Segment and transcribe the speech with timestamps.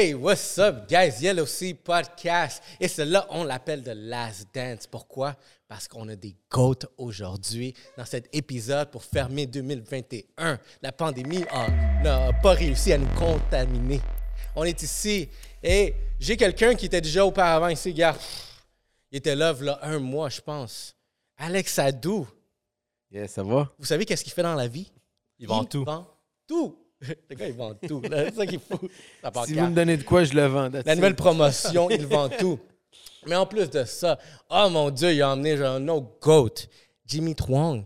[0.00, 1.20] Hey, what's up, guys?
[1.20, 2.62] Yellow Sea Podcast.
[2.78, 4.86] Et cela, on l'appelle The Last Dance.
[4.86, 5.34] Pourquoi?
[5.66, 10.60] Parce qu'on a des goats aujourd'hui dans cet épisode pour fermer 2021.
[10.82, 11.44] La pandémie
[12.04, 14.00] n'a pas réussi à nous contaminer.
[14.54, 15.28] On est ici
[15.64, 18.16] et j'ai quelqu'un qui était déjà auparavant ici, gars.
[19.10, 20.94] Il était là, là, un mois, je pense.
[21.38, 22.24] Alex Adou.
[23.10, 23.68] Yeah, ça va?
[23.76, 24.92] Vous savez qu'est-ce qu'il fait dans la vie?
[25.40, 25.80] Il vend tout.
[25.80, 26.06] Il vend
[26.46, 26.84] tout.
[27.00, 28.02] Le gars, il vend tout.
[28.04, 28.80] C'est ça qu'il faut.
[29.46, 30.70] Si vous me donnez de quoi, je le vends.
[30.84, 32.58] La nouvelle promotion, il vend tout.
[33.26, 34.18] Mais en plus de ça,
[34.50, 36.54] oh mon Dieu, il a emmené un autre GOAT,
[37.04, 37.84] Jimmy Twong,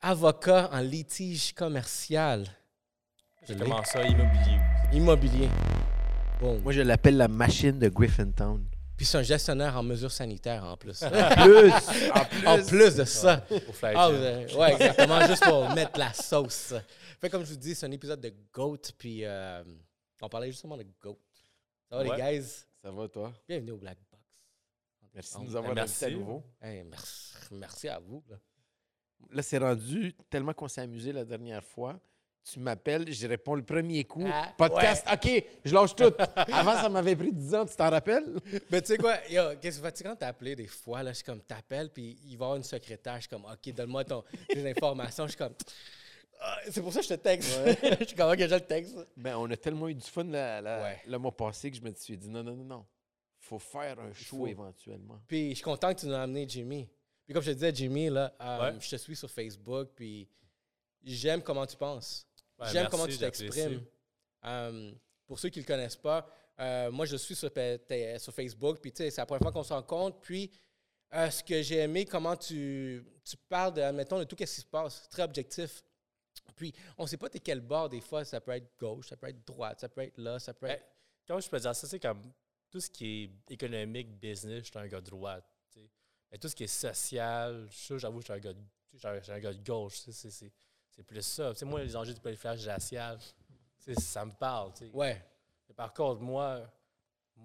[0.00, 2.46] avocat en litige commercial.
[3.46, 4.58] Comment ça, immobilier?
[4.92, 5.48] Immobilier.
[6.40, 6.60] Bon.
[6.60, 8.64] Moi, je l'appelle la machine de Griffintown.
[8.96, 11.02] Puis c'est un gestionnaire en mesures sanitaires en plus.
[11.02, 11.08] en,
[11.44, 13.44] plus, en plus de ça.
[13.50, 16.74] Ouais, ah, ouais, exactement, juste pour mettre la sauce.
[17.22, 19.62] Fait comme je vous dis, c'est un épisode de GOAT, puis euh,
[20.20, 21.20] on parlait justement de GOAT.
[21.88, 22.16] Ça va, ouais.
[22.16, 22.64] les guys?
[22.82, 23.32] Ça va, toi?
[23.46, 24.24] Bienvenue au Black Box.
[25.14, 26.04] Merci de nous avoir merci.
[26.04, 26.42] à nouveau.
[26.60, 28.24] Hey, merci, merci à vous.
[28.28, 28.36] Là,
[29.30, 32.00] là c'est rendu tellement qu'on s'est amusé la dernière fois.
[32.42, 34.26] Tu m'appelles, j'y réponds le premier coup.
[34.26, 35.12] Ah, Podcast, ouais.
[35.38, 36.12] OK, je lâche tout.
[36.34, 38.34] Avant, ça m'avait pris 10 ans, tu t'en rappelles?
[38.68, 39.18] Mais tu sais quoi,
[39.60, 42.30] qu'est-ce que tu quand t'as appelé des fois, là, je suis comme, t'appelles, puis il
[42.30, 45.26] va y avoir une secrétaire, je suis comme, OK, donne-moi tes informations.
[45.26, 45.54] Je suis comme,
[46.44, 47.60] ah, c'est pour ça que je te texte.
[47.64, 47.78] Ouais.
[48.00, 48.96] je suis comme, OK, je le texte.
[49.16, 51.00] Ben, on a tellement eu du fun la, la, ouais.
[51.06, 52.86] le mois passé que je me suis dit, non, non, non, non.
[53.38, 54.46] faut faire un show faut.
[54.46, 55.20] éventuellement.
[55.28, 56.88] Puis je suis content que tu nous as amené Jimmy.
[57.24, 60.28] Puis comme je te disais, Jimmy, là, um, je te suis sur Facebook, puis
[61.04, 62.26] j'aime comment tu penses.
[62.58, 63.82] Ouais, J'aime comment tu t'exprimes.
[64.42, 64.94] Um,
[65.26, 66.28] pour ceux qui ne le connaissent pas,
[66.58, 67.50] euh, moi, je suis sur,
[68.18, 70.18] sur Facebook, puis c'est la première fois qu'on se rencontre.
[70.20, 70.50] Puis,
[71.14, 74.60] euh, ce que j'ai aimé, comment tu, tu parles, de, admettons, de tout ce qui
[74.60, 75.08] se passe.
[75.08, 75.82] Très objectif.
[76.56, 78.24] Puis, on ne sait pas t'es quel bord, des fois.
[78.24, 80.84] Ça peut être gauche, ça peut être droite, ça peut être là, ça peut être.
[81.26, 81.86] Comment je peux dire ça?
[81.86, 82.22] C'est comme
[82.70, 85.44] tout ce qui est économique, business, je suis un gars de droite.
[85.70, 85.88] T'sais.
[86.30, 88.60] Mais tout ce qui est social, j'avoue, je suis un gars de,
[89.04, 90.00] un gars de gauche.
[90.10, 91.52] C'est plus ça.
[91.52, 93.18] T'sais, moi, les enjeux du proliférage racial,
[93.98, 94.72] ça me parle.
[94.72, 94.90] T'sais.
[94.92, 95.22] Ouais.
[95.68, 96.70] Mais par contre, moi,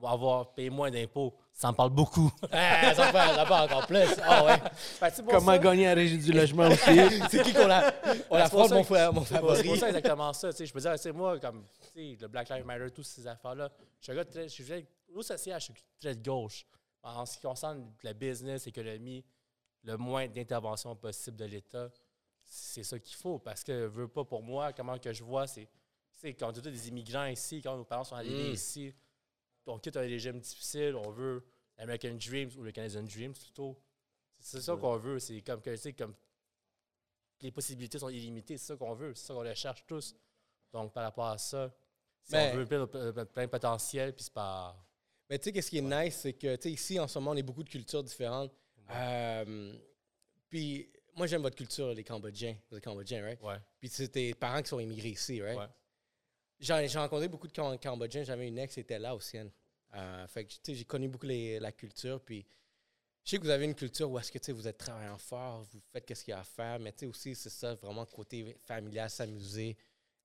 [0.03, 2.31] avoir payé moins d'impôts, ça me parle beaucoup.
[2.51, 4.05] ah, ça, me parle, ça me parle encore plus.
[4.17, 4.57] Oh, ouais.
[5.01, 5.57] ben, Comment ça.
[5.57, 6.81] gagner la régie du logement aussi?
[7.31, 7.91] c'est qui qu'on a?
[8.29, 9.57] On mon, frère, mon favori.
[9.57, 10.51] C'est pour ça exactement ça.
[10.51, 11.65] Je peux dire, c'est moi, comme
[11.95, 14.43] le Black Lives Matter, toutes ces affaires-là, je suis un gars très.
[14.43, 16.65] Je suis au social, je suis très de gauche.
[17.01, 19.23] En ce qui concerne le business, l'économie,
[19.83, 21.89] le moins d'intervention possible de l'État,
[22.43, 23.39] c'est ça qu'il faut.
[23.39, 25.67] Parce que, veux pas pour moi, comment que je vois, c'est
[26.33, 28.53] quand on a des immigrants ici, quand nos parents sont arrivés mm.
[28.53, 28.93] ici,
[29.67, 31.43] on quitte un régime difficile, on veut
[31.77, 33.77] l'American Dream ou le Canadian Dream plutôt.
[34.39, 35.19] C'est ça qu'on veut.
[35.19, 35.61] C'est comme
[35.97, 36.15] comme
[37.41, 38.57] les possibilités sont illimitées.
[38.57, 39.13] C'est ça qu'on veut.
[39.13, 40.15] C'est ça qu'on les cherche tous.
[40.73, 41.73] Donc, par rapport à ça,
[42.23, 44.75] si Mais- on veut plein, de- plein de potentiel, puis c'est pas.
[45.29, 47.31] Mais tu sais, qu'est-ce qui est nice, c'est que, tu sais, ici, en ce moment,
[47.31, 48.51] on est beaucoup de cultures différentes.
[48.91, 49.73] Euh,
[50.49, 52.57] puis, moi, j'aime votre culture, les Cambodgiens.
[52.69, 53.41] Vous êtes Cambodgiens, right?
[53.41, 53.57] Ouais.
[53.79, 55.57] Puis, c'est tes parents qui sont immigrés ici, right?
[55.57, 55.67] Ouais.
[56.59, 58.23] J'ai j'ai rencontré beaucoup de Cam- Cambodgiens.
[58.23, 59.37] J'avais une ex qui était là aussi.
[59.93, 62.19] Euh, fait que, tu sais, j'ai connu beaucoup les- la culture.
[62.21, 62.45] Puis,
[63.23, 65.17] je sais que vous avez une culture où est-ce que, tu sais, vous êtes travaillant
[65.17, 66.79] fort, vous faites ce qu'il y a à faire.
[66.79, 69.77] Mais, tu sais, aussi, c'est ça, vraiment, côté familial, s'amuser.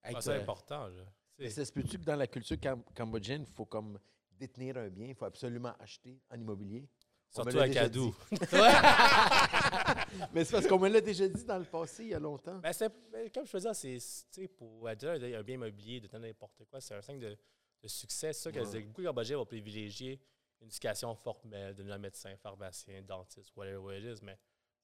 [0.02, 1.04] Ah, c'est euh, important, là.
[1.38, 3.98] Mais ça se peut-tu que dans la culture cam- cambodgienne, il faut comme
[4.30, 6.88] détenir un bien, il faut absolument acheter en immobilier?
[7.32, 8.14] Surtout à Cadou.
[10.32, 12.58] Mais c'est parce qu'on me l'a déjà dit dans le passé, il y a longtemps.
[12.58, 12.72] Ben,
[13.10, 13.96] ben, comme je faisais, c'est,
[14.30, 17.36] tu sais, pour un, un bien immobilier, de n'importe quoi, c'est un signe de,
[17.82, 18.32] de succès.
[18.32, 18.80] C'est ça que Ouais.
[18.82, 20.20] beaucoup de Cambodgiens vont privilégier
[20.60, 24.38] une éducation formelle, devenir médecin, pharmacien, dentiste, whatever what it is, mais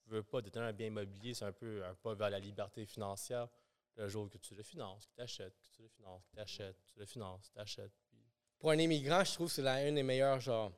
[0.07, 2.85] je veux pas détenir un bien immobilier, c'est un peu un pas vers la liberté
[2.87, 3.49] financière.
[3.97, 6.41] Le jour que tu le finances, que tu achètes, que tu le finances, que tu
[6.41, 7.93] achètes, tu le finances, tu achètes.
[8.09, 8.19] Puis...
[8.59, 10.73] pour un immigrant, je trouve que c'est la- un des meilleurs genre,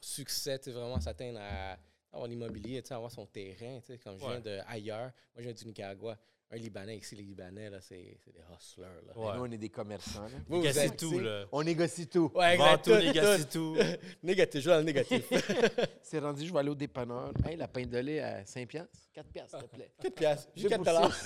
[0.00, 1.78] succès, vraiment s'atteindre à
[2.12, 4.40] avoir l'immobilier, avoir son terrain, tu sais, comme je viens Ouais.
[4.40, 5.12] de ailleurs.
[5.34, 6.18] Moi, je viens du Nicaragua.
[6.50, 8.84] Un Libanais ici, les Libanais, là, c'est c'est des hustlers.
[9.06, 9.12] Là.
[9.18, 9.36] Ouais.
[9.36, 10.22] Nous, on est des commerçants.
[10.22, 10.28] là.
[10.48, 11.44] Vous, vous Négatie êtes- tout, là.
[11.52, 12.32] On négocie tout.
[12.34, 12.84] Ouais, exact.
[13.52, 13.76] tout,
[14.22, 15.24] négatif, je joue dans le négatif.
[16.02, 17.32] C'est rendu, je vais aller au dépanneur.
[17.46, 18.98] Hey, la pinte de lait à 5 piastres?
[19.12, 19.90] 4 piastres, s'il te plaît.
[20.00, 20.48] 4 piastres.
[20.56, 21.16] Juste Deux 4 pour dollars.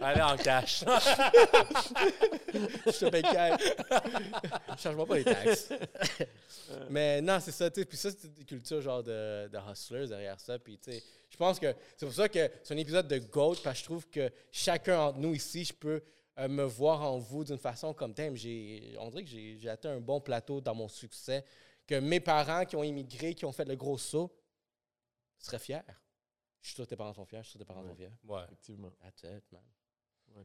[0.00, 0.84] Allez en cash.
[2.52, 3.60] Je te paye cash.
[4.78, 5.72] Change-moi pas les taxes.
[6.90, 7.86] Mais non, c'est ça, tu sais.
[7.86, 10.58] Puis ça, c'est des cultures genre de, de hustlers derrière ça.
[10.58, 13.56] Puis, tu sais, je pense que c'est pour ça que c'est un épisode de GOAT,
[13.62, 16.02] parce que je trouve que chacun entre nous ici, je peux
[16.38, 18.36] euh, me voir en vous d'une façon comme thème.
[18.36, 21.44] J'ai, on dirait que j'ai, atteint un bon plateau dans mon succès,
[21.86, 24.32] que mes parents qui ont immigré, qui ont fait le gros saut,
[25.38, 25.80] seraient fiers.
[26.60, 27.94] Je suis sûr que tes parents sont fiers, je suis sûr que tes parents sont
[27.94, 28.10] fiers.
[28.24, 28.42] Ouais.
[28.44, 28.90] Effectivement.
[29.02, 29.62] That's man.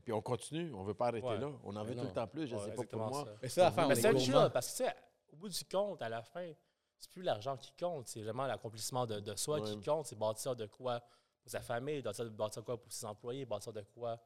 [0.04, 1.38] Puis on continue, on veut pas arrêter Ouais.
[1.38, 1.52] là.
[1.64, 3.26] On en veut tout le temps plus, je Ouais, sais pas pour moi.
[3.26, 3.36] ça.
[3.42, 4.96] Mais ça, à faire, on Mais est c'est parce que, tu sais,
[5.34, 6.54] au bout du compte, à la fin,
[7.02, 9.66] c'est plus l'argent qui compte, c'est vraiment l'accomplissement de, de soi Ouais.
[9.70, 10.06] qui compte.
[10.06, 11.02] C'est bâtir de quoi
[11.42, 14.18] pour sa famille, bâtir, bâtir de quoi pour ses employés, bâtir de quoi.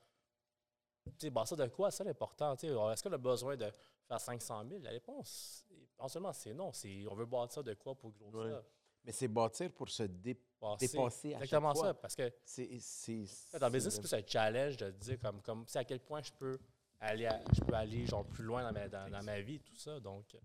[1.06, 2.54] Tu sais, bâtir de quoi, c'est ça l'important.
[2.56, 3.70] Est-ce qu'on a besoin de
[4.08, 5.66] faire 500 000 La réponse,
[6.00, 8.40] non seulement c'est non, c'est on veut bâtir de quoi pour grossir.
[8.58, 8.62] Ouais.
[9.06, 10.88] Mais c'est bâtir pour se dé- Passer.
[10.88, 11.88] dépasser à chaque Exactement fois.
[11.88, 13.26] ça, parce que C'est, c'est, dans le
[13.60, 16.32] c'est business, c'est plus un challenge de dire comme, comme sais, à quel point je
[16.32, 16.58] peux
[17.00, 19.76] aller, à- je peux aller genre plus loin dans ma, dans, dans ma vie, tout
[19.76, 20.00] ça.
[20.00, 20.36] Donc,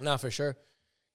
[0.00, 0.54] Non, for sure.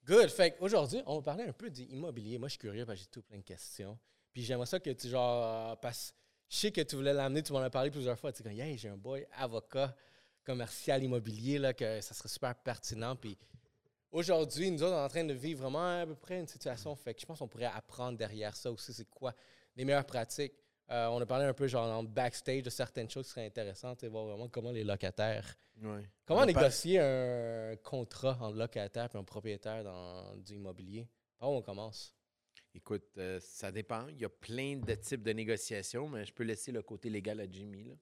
[0.06, 0.30] Good.
[0.30, 2.38] Fait aujourd'hui, on va parler un peu d'immobilier.
[2.38, 3.98] Moi, je suis curieux parce que j'ai tout plein de questions.
[4.32, 6.14] Puis j'aimerais ça que tu, genre, parce
[6.50, 8.32] je sais que tu voulais l'amener, tu m'en as parlé plusieurs fois.
[8.32, 9.94] Tu comme, yeah, j'ai un boy avocat
[10.46, 13.16] commercial immobilier, là, que ça serait super pertinent.
[13.18, 13.38] Puis
[14.12, 16.96] aujourd'hui, nous autres, on est en train de vivre vraiment à peu près une situation.
[16.96, 19.34] Fait que je pense qu'on pourrait apprendre derrière ça aussi, c'est quoi
[19.76, 20.54] les meilleures pratiques.
[20.89, 24.04] Euh, on a parlé un peu, genre, en backstage de certaines choses qui seraient intéressantes
[24.04, 26.10] et voir vraiment comment les locataires Ouais.
[26.25, 31.07] Comment On a pas- négocier un contrat entre locataire et un propriétaire dans du immobilier?
[31.38, 32.16] Par où on commence?
[32.74, 34.07] Écoute, euh, ça dépend.
[34.07, 37.40] Il y a plein de types de négociations, mais je peux laisser le côté légal
[37.42, 37.83] à Jimmy.
[37.83, 37.94] Là.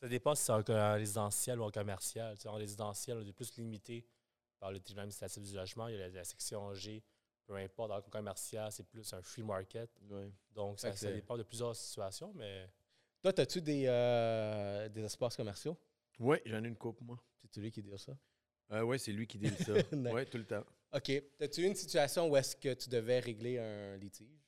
[0.00, 2.36] ça dépend si c'est en, en résidentiel ou en commercial.
[2.36, 4.06] Tu sais, en résidentiel, on est plus limité
[4.60, 5.88] par le tribunal administratif du logement.
[5.88, 7.02] Il y a la, la section G,
[7.46, 7.92] peu importe.
[7.92, 9.90] En commercial, c'est plus un free market.
[10.54, 12.68] Donc, ça, dépend de plusieurs situations, mais
[13.22, 15.76] Toi, as-tu des, euh, des espaces commerciaux?
[16.18, 17.18] Oui, j'en ai une coupe, moi.
[17.50, 18.16] C'est lui qui dit ça?
[18.72, 19.72] Euh, oui, c'est lui qui dit ça.
[19.92, 20.64] Oui, tout le temps.
[20.92, 21.10] OK.
[21.40, 24.46] As-tu une situation où est-ce que tu devais régler un litige?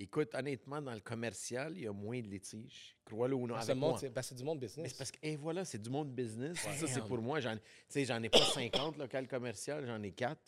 [0.00, 2.96] Écoute, honnêtement, dans le commercial, il y a moins de litiges.
[3.04, 3.54] Crois-le ou non.
[3.54, 4.94] Parce le c'est ben, du monde business.
[4.94, 6.56] parce que, et voilà, c'est du monde business.
[6.56, 7.40] Ça, c'est pour moi.
[7.40, 7.48] Tu
[7.88, 10.40] sais, j'en ai pas 50 locales commerciales, j'en ai 4.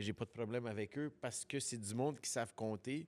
[0.00, 3.06] Mais j'ai pas de problème avec eux parce que c'est du monde qui savent compter.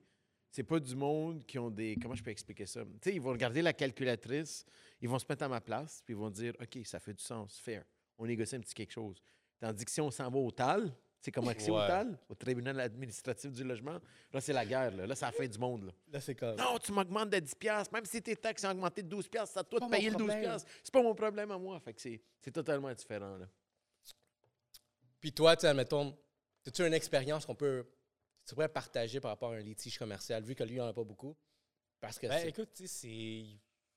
[0.51, 1.97] C'est pas du monde qui ont des.
[1.99, 2.81] Comment je peux expliquer ça?
[2.83, 4.63] Tu sais, ils vont regarder la calculatrice,
[5.01, 7.23] ils vont se mettre à ma place, puis ils vont dire OK, ça fait du
[7.23, 7.83] sens, fair.
[8.19, 9.23] On négocie un petit quelque chose.
[9.59, 11.79] Tandis que si on s'en va au TAL, tu sais comment que c'est au.
[11.79, 13.99] TAL, au tribunal administratif du logement,
[14.31, 14.95] là, c'est la guerre.
[14.95, 15.85] Là, là c'est la fin du monde.
[15.85, 15.91] Là.
[16.11, 16.57] Là, c'est comme...
[16.57, 17.91] Non, tu m'augmentes de 10 piastres.
[17.91, 20.15] Même si tes taxes ont augmenté de 12 piastres, c'est à toi de payer le
[20.17, 20.41] 12 problème.
[20.41, 20.69] piastres.
[20.83, 21.79] C'est pas mon problème à moi.
[21.79, 23.35] Fait que c'est, c'est totalement différent.
[23.37, 23.47] Là.
[25.19, 26.15] Puis toi, tu sais, admettons,
[26.67, 27.85] as-tu une expérience qu'on peut...
[28.45, 30.93] Tu pourrais partager par rapport à un litige commercial, vu que lui, il n'en a
[30.93, 31.35] pas beaucoup?
[32.01, 33.45] Parce que Ben, c'est écoute, tu sais, c'est.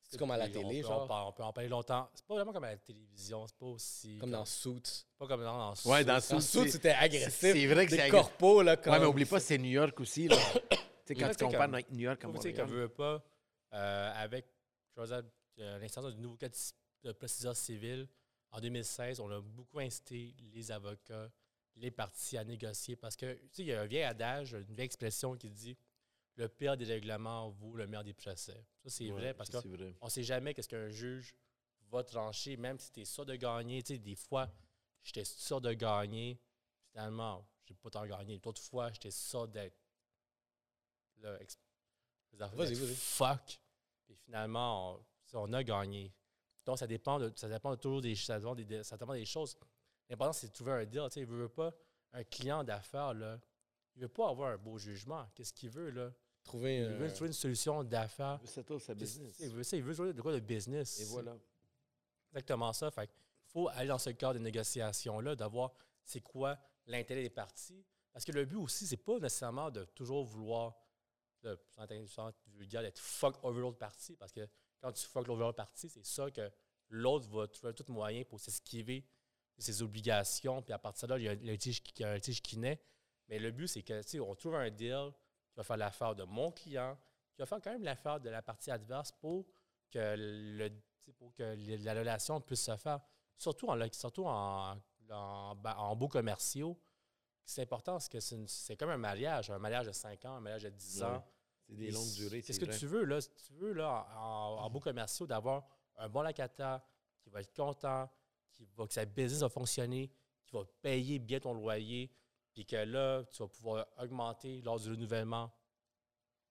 [0.08, 1.02] c'est comme à la télé, genre?
[1.02, 2.08] On, peut- on peut en parler longtemps.
[2.14, 3.44] C'est pas vraiment comme à la télévision.
[3.48, 4.16] C'est pas aussi.
[4.18, 5.04] comme dans Suits.
[5.18, 7.32] Pas comme dans, dans Ouais, dans Dans Suits, Suits, c'est- c'était agressif.
[7.52, 8.12] c'est vrai que c'est agressif.
[8.12, 8.92] corpos, là, comme...
[8.92, 10.28] Ouais, mais oublie pas, c'est New York aussi.
[10.28, 10.36] Là.
[10.70, 10.76] tu
[11.06, 13.24] sais, quand tu compares comme- avec New York Comme tu sais, qu'on veut pas,
[13.72, 14.46] euh, avec
[14.94, 15.22] je veux dire,
[15.58, 16.54] euh, l'instance du nouveau code
[17.02, 18.06] de procédure civile,
[18.52, 21.28] en 2016, on a beaucoup incité les avocats,
[21.76, 24.74] les parties à négocier parce que, tu sais, il y a un vieil adage, une
[24.74, 25.76] vieille expression qui dit
[26.36, 28.64] le pire des règlements vaut le meilleur des procès.
[28.82, 31.34] Ça, c'est Ouais, vrai parce qu'on ne sait jamais qu'est-ce qu'un juge
[31.90, 33.82] va trancher, même si tu es sûr de gagner.
[33.82, 34.50] Tu sais, des fois,
[35.02, 36.38] j'étais sûr de gagner,
[36.90, 38.38] finalement, j'ai pas tant gagné.
[38.38, 39.76] D'autres fois, j'étais sûr d'être
[41.18, 41.38] là,
[42.32, 42.94] Vas-y, vas-y.
[42.94, 43.60] fuck.
[44.04, 45.00] Puis finalement,
[45.32, 46.12] on, a gagné.
[46.66, 49.24] Donc, ça dépend de, ça dépend de toujours des, ça dépend des, ça dépend des
[49.24, 49.56] choses.
[50.08, 51.02] L'important, c'est de trouver un deal.
[51.06, 51.74] Tu sais, il veut pas
[52.12, 53.40] un client d'affaires, là.
[53.94, 55.26] Il veut pas avoir un beau jugement.
[55.34, 56.12] Qu'est-ce qu'il veut, là?
[56.44, 56.78] Trouver...
[56.78, 58.40] Il euh, veut trouver une solution d'affaires.
[58.44, 59.36] C'est tout, sa business.
[59.40, 61.00] Il veut, ça, il veut jouer de quoi de business.
[61.00, 61.36] Et voilà.
[62.30, 62.90] Exactement ça.
[62.90, 65.72] Fait il faut aller dans ce cadre de négociation-là, d'avoir
[66.04, 67.84] c'est quoi l'intérêt des parties.
[68.12, 70.74] Parce que le but aussi, c'est pas nécessairement de toujours vouloir,
[71.42, 74.16] sans être vulgaire, d'être fuck over l'autre partie.
[74.16, 74.46] Parce que
[74.80, 76.50] quand tu fuck over l'autre partie, c'est ça que
[76.88, 79.06] l'autre va trouver tout moyen pour s'esquiver de
[79.62, 80.62] ses obligations.
[80.62, 82.80] Puis à partir de là, il y a il y a un litige qui naît.
[83.28, 85.10] Mais le but, c'est que on trouve un deal
[85.50, 86.96] qui va faire l'affaire de mon client,
[87.34, 89.46] qui va faire quand même l'affaire de la partie adverse pour
[89.90, 90.68] que, le,
[91.18, 93.00] pour que le- la relation puisse se faire.
[93.36, 94.76] Surtout en, surtout en,
[95.10, 96.78] en, beaux commerciaux.
[97.44, 100.64] C'est important parce que c'est comme un mariage, un mariage de 5 ans, un mariage
[100.64, 101.06] de 10 Ouais.
[101.08, 101.24] ans.
[101.68, 102.42] C'est des longues durées.
[102.42, 103.20] Qu'est-ce que tu veux, là?
[103.20, 105.64] Si tu veux, là, en, en beaux commerciaux, d'avoir
[105.96, 106.80] un bon locataire
[107.22, 108.08] qui va être content,
[108.56, 110.10] qui va, que sa business va fonctionner,
[110.46, 112.10] qui va payer bien ton loyer,
[112.52, 115.52] puis que là, tu vas pouvoir augmenter lors du renouvellement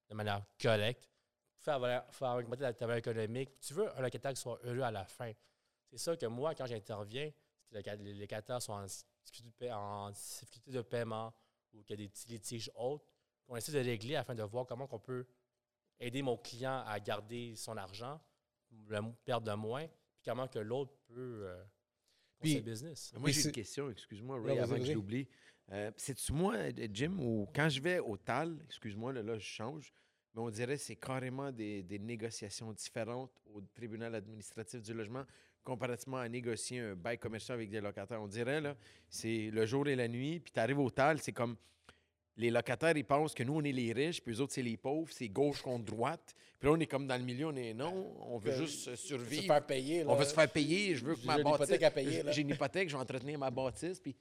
[0.09, 1.09] de manière correcte,
[1.57, 1.79] faire,
[2.11, 3.59] faire augmenter la valeur économique.
[3.59, 5.31] Tu veux un locataire qui soit heureux à la fin.
[5.89, 7.31] C'est ça que moi, quand j'interviens,
[7.71, 8.85] les locataires sont en
[9.25, 11.33] difficulté en difficulté de paiement
[11.73, 13.05] ou qu'il y a des petits litiges autres,
[13.47, 15.25] on essaie de régler afin de voir comment on peut
[15.99, 18.19] aider mon client à garder son argent,
[18.71, 21.63] le perdre de moins, puis comment que l'autre peut euh,
[22.53, 23.13] Puis- business.
[23.17, 25.27] Moi, Et j'ai une question, excuse-moi, Ray, avant que je l'oublie.
[25.71, 29.45] Euh, C'est-tu moi, euh, Jim, ou quand je vais au TAL, excuse-moi, là, là, je
[29.45, 29.91] change,
[30.35, 35.23] mais on dirait que c'est carrément des, des négociations différentes au tribunal administratif du logement
[35.63, 38.21] comparativement à négocier un bail commercial avec des locataires.
[38.21, 38.77] On dirait, là,
[39.09, 41.55] c'est le jour et la nuit, puis tu arrives au TAL, c'est comme
[42.37, 44.75] les locataires, ils pensent que nous, on est les riches, puis eux autres, c'est les
[44.77, 46.35] pauvres, c'est gauche contre droite.
[46.59, 48.87] Puis là, on est comme dans le milieu, on est non, on veut Que- juste
[48.89, 49.43] euh, Se survivre.
[49.45, 50.03] faire payer.
[50.03, 50.11] Là.
[50.11, 51.55] On va se faire payer, je veux que J'ai ma une bâtisse...
[51.57, 52.31] hypothèque à payer, là.
[52.33, 54.15] J'ai une hypothèque, je vais entretenir ma bâtisse, puis...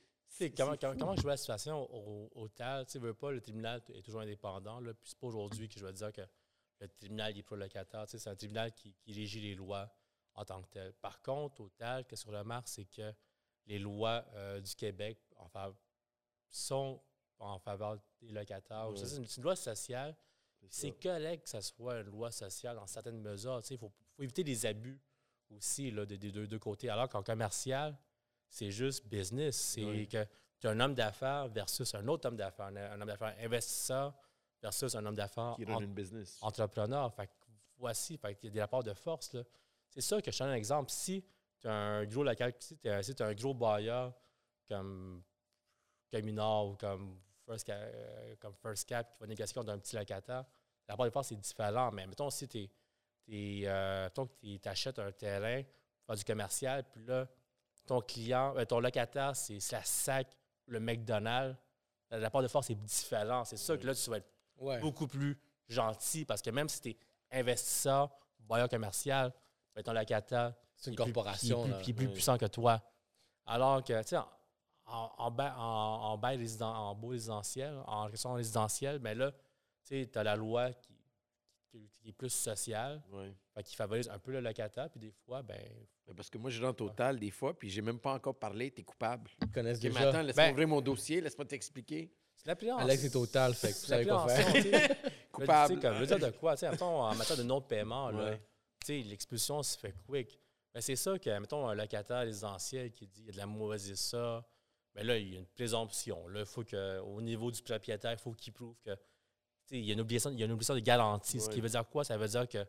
[0.57, 2.87] Comment, comment, comment je vois la situation au, au TAL?
[2.87, 4.81] Tu veux pas, le tribunal est toujours indépendant.
[4.81, 6.23] Là, puis c'est pas aujourd'hui que je vais dire que
[6.81, 8.05] le tribunal est pro-locataire.
[8.09, 9.89] C'est un tribunal qui, qui régit les lois
[10.35, 10.93] en tant que tel.
[10.95, 13.13] Par contre, au TAL, qu'est-ce qu'on remarque, c'est que
[13.69, 15.73] les lois euh, du Québec en fa-
[16.51, 17.01] sont
[17.39, 18.91] en faveur des locataires.
[18.91, 18.97] Ouais.
[18.97, 20.17] C'est une, loi sociale.
[20.71, 23.61] C'est correct que ça soit une loi sociale dans certaines mesures.
[23.71, 24.99] Il faut, faut éviter les abus
[25.51, 26.89] aussi là, des, des deux, deux côtés.
[26.89, 27.97] Alors qu'en commercial,
[28.49, 29.57] c'est juste business.
[29.57, 30.25] C'est que
[30.59, 34.15] tu as un homme d'affaires versus un autre homme d'affaires, un, un homme d'affaires investisseur
[34.63, 36.39] versus un homme d'affaires Qui en- run une business.
[36.41, 37.13] entrepreneur.
[37.13, 37.33] Fait que
[37.77, 39.37] voici, fait qu'il y a des rapports de force.
[39.91, 40.91] C'est ça que je te donne un exemple.
[40.91, 41.23] Si
[41.61, 44.15] tu as un gros local, si tu as, un gros bailleur
[44.67, 45.23] comme
[46.11, 50.45] Caminard ou comme First, euh, comme First Cap qui va négocier contre un petit locataire,
[50.89, 51.91] le rapport de force c'est différent.
[51.93, 52.69] Mais mettons si tu
[54.65, 57.27] achètes un terrain pour faire du commercial, puis là,
[57.87, 60.27] ton client, euh, ton locataire, c'est la SAC,
[60.67, 61.57] le McDonald's,
[62.11, 63.45] le rapport de force est différent.
[63.45, 64.79] C'est ça que là, tu vas être Ouais.
[64.79, 65.37] beaucoup plus
[65.69, 66.99] gentil parce que même si tu es
[67.33, 68.09] investisseur,
[68.39, 69.33] bailleur commercial,
[69.75, 71.67] ben, ton locataire, C'est une est corporation.
[71.67, 71.79] là.
[71.79, 72.81] plus, est plus puissant que toi.
[73.47, 74.17] Alors que, tu sais,
[74.87, 79.33] en, en, en, ba- en, en bail en beau résidentiel, en question résidentielle, mais là,
[79.85, 80.95] tu as la loi qui,
[81.71, 83.35] qui- qui est plus sociale, Ouais.
[83.65, 85.61] qui favorise un peu le locataire, puis des fois, ben,
[86.17, 88.71] Parce que moi, je rentre au total des fois, puis j'ai même pas encore parlé,
[88.71, 89.31] t'es coupable.
[89.43, 90.23] Ils connaissent déjà.
[90.23, 92.13] laisse-moi Ben- ouvrir mon dossier, laisse-moi t'expliquer.
[92.37, 92.85] c'est l'appréhension.
[92.85, 94.53] Alex est total, fait que vous C'est savez quoi faire.
[94.53, 95.81] tu Coupable.
[95.81, 96.57] Tu veux dire de quoi?
[96.57, 98.41] Tu mettons, en matière de non-paiement, Ouais.
[98.85, 100.39] tu l'expulsion se fait quick.
[100.75, 103.47] Ben, c'est ça que, mettons, un locataire résidentiel qui dit qu'il y a de la
[103.47, 103.89] mauvaise
[104.95, 106.29] ça, ben là, il y a une présomption.
[106.29, 108.97] Là, faut que, au niveau du propriétaire, il faut qu'il prouve que.
[109.71, 111.41] Il y, a une obligation, il y a une obligation de garantie.
[111.41, 112.05] Ce qui veut dire quoi?
[112.05, 112.67] Ça veut dire que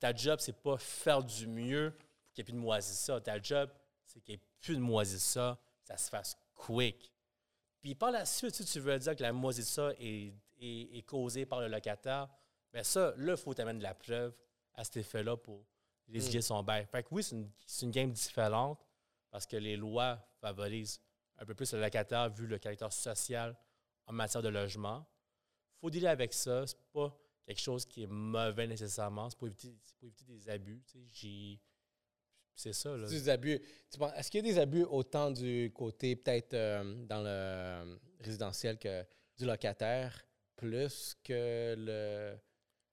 [0.00, 3.22] ta job, c'est pas faire du mieux pour qu'il n'y ait plus de moisissure.
[3.22, 3.70] Ta job,
[4.04, 7.12] c'est qu'il n'y ait plus de moisissure, ça se fasse quick.
[7.80, 11.46] Puis par la suite, si tu veux dire que la moisissure est, est, est causée
[11.46, 12.28] par le locataire,
[12.72, 14.34] bien ça, là, il faut t'amener de la preuve
[14.74, 15.64] à cet effet-là pour
[16.12, 16.84] résilier son bail.
[16.90, 18.84] Fait que oui, c'est une, c'est une game différente
[19.34, 21.00] parce que les lois favorisent
[21.38, 23.58] un peu plus le locataire vu le caractère social
[24.06, 25.04] en matière de logement.
[25.74, 26.64] Il faut dealer avec ça.
[26.68, 27.12] C'est pas
[27.44, 29.28] quelque chose qui est mauvais nécessairement.
[29.28, 29.74] C'est pour éviter,
[30.28, 30.80] des abus.
[32.54, 32.96] C'est ça.
[32.96, 33.08] Là.
[33.08, 33.60] Des abus.
[34.14, 38.78] Est-ce qu'il y a des abus autant du côté, peut-être euh, dans le euh, résidentiel,
[38.78, 39.04] que
[39.36, 40.16] du locataire,
[40.54, 42.38] plus que le,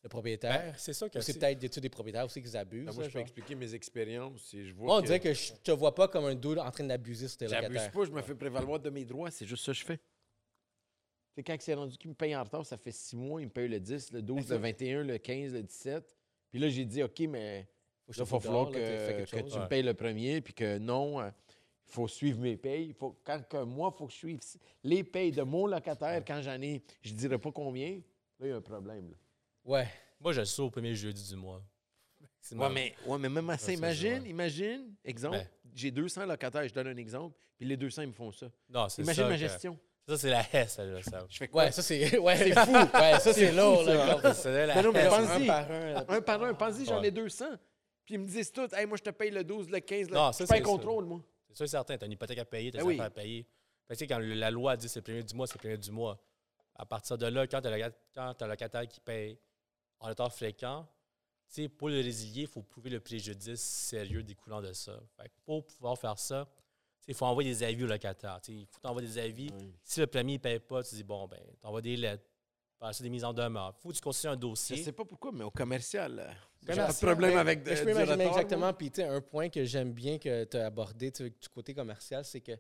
[0.04, 0.72] le propriétaire?
[0.72, 2.86] Ben, c'est ça que Ou c'est c'est- peut-être des, des propriétaires aussi qui abusent.
[2.86, 3.22] Ben, moi, ça, je peux genre?
[3.22, 4.54] expliquer mes expériences.
[4.54, 6.58] Et je vois Moi, on que dirait que je te vois pas comme un dude
[6.60, 7.92] en train d'abuser sur tes J'abuse locataires.
[7.92, 10.00] pas, je me fais prévaloir de mes droits, c'est juste ça que je fais.
[11.36, 13.52] C'est quand c'est rendu qu'il me paye en retard, ça fait six mois, il me
[13.52, 16.18] paye le 10, le 12, le 21, le 15, le 17.
[16.50, 17.68] Puis là, j'ai dit, OK, mais
[18.08, 19.94] Faut que là, je il va te falloir là, que que, tu me payes le
[19.94, 21.32] premier, puis que non, il
[21.86, 22.88] faut suivre mes payes.
[22.88, 24.40] Il Faut, quand que moi, il faut que je suive
[24.84, 28.02] les payes de mon locataire quand j'en ai, je ne dirais pas combien.
[28.40, 29.10] Là, il y a un problème.
[29.12, 29.16] là.
[29.66, 29.88] Ouais.
[30.20, 31.62] Moi, je le sais au premier jeudi du mois.
[32.40, 35.48] C'est Ouais, ma- mais, ouais, mais même à ça, imagine, imagine, exemple, Ben.
[35.74, 38.48] j'ai 200 locataires, je donne un exemple, puis les 200, ils me font ça.
[38.70, 39.80] Non, c'est Imagine ça ma que- gestion.
[40.08, 41.26] Ça, c'est la hesse, là, ça.
[41.30, 41.66] Je fais quoi?
[41.66, 42.18] Ouais, ça c'est.
[42.18, 42.72] Ouais, c'est fou.
[42.74, 43.84] Ouais, ça c'est lourd.
[43.84, 45.10] là, comme- C'est la Mais non, mais hesse.
[45.10, 45.44] pense-y.
[45.44, 45.94] un par un.
[45.94, 46.06] là.
[46.08, 47.08] Un par un, pense-y, j'en Ouais.
[47.08, 47.46] ai 200.
[48.04, 50.16] Puis ils me disent tout, hey, moi je te paye le 12, le 15, le...
[50.16, 51.22] Non, je ça, paye c'est contrôle, moi.
[51.50, 51.98] C'est sûr et certain.
[51.98, 52.96] Tu as une hypothèque à payer, tu as Ben des oui.
[52.96, 53.44] affaires à payer.
[53.88, 55.54] Fait que, tu sais, quand le- la loi dit c'est le premier du mois, c'est
[55.56, 56.20] le premier du mois.
[56.76, 59.38] À partir de là, quand tu as, un locataire qui paye
[60.02, 60.86] en retard fréquent,
[61.48, 65.00] tu sais, pour le résilier, il faut prouver le préjudice sérieux découlant de ça.
[65.18, 66.48] Fait que pour pouvoir faire ça,
[67.08, 68.40] il faut envoyer des avis au locataire.
[68.42, 68.58] tu sais.
[68.60, 69.50] Il faut t'envoyer des avis.
[69.58, 69.74] Oui.
[69.84, 72.24] Si le premier ne paye pas, tu dis bon, ben, tu envoies des lettres,
[72.80, 73.74] passer des mises en demeure.
[73.78, 74.84] Il faut que tu constitues un Je dossier.
[74.84, 77.76] sais pas pourquoi, mais au commercial, là, j'ai pas de problème mais- avec de, mais
[77.76, 78.74] je peux du imaginer retard, exactement.
[78.74, 82.24] Puis, tu sais, un point que j'aime bien que tu as abordé du côté commercial,
[82.26, 82.54] c'est que,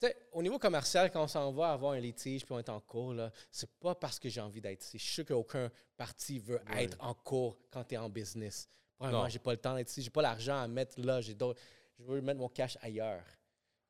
[0.00, 2.68] tu sais, au niveau commercial, quand on s'en va avoir un litige puis on est
[2.68, 4.98] en cours, là, c'est pas parce que j'ai envie d'être ici.
[4.98, 8.68] Je suis sûr qu'aucun parti veut être en cours quand tu es en business.
[8.98, 11.60] Premièrement, j'ai pas le temps d'être ici, j'ai pas l'argent à mettre là, j'ai d'autres.
[11.98, 13.24] Je veux mettre mon cash ailleurs.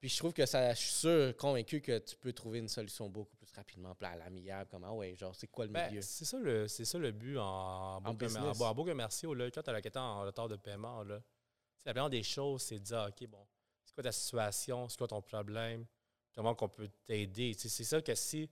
[0.00, 3.08] Puis je trouve que ça, je suis sûr, convaincu que tu peux trouver une solution
[3.08, 6.02] beaucoup plus rapidement, à l'amiable, comme ah ouais, genre, c'est quoi le Ben, milieu?
[6.02, 8.60] c'est ça le c'est ça le but en, commer- business.
[8.60, 11.20] en, en beau commerciaux là, quand tu as la question en retard de paiement là.
[11.84, 13.44] la première des choses c'est de dire OK bon,
[13.84, 15.84] c'est quoi ta situation, c'est quoi ton problème,
[16.34, 17.54] comment qu'on peut t'aider.
[17.54, 18.48] Tu sais, C'est ça que si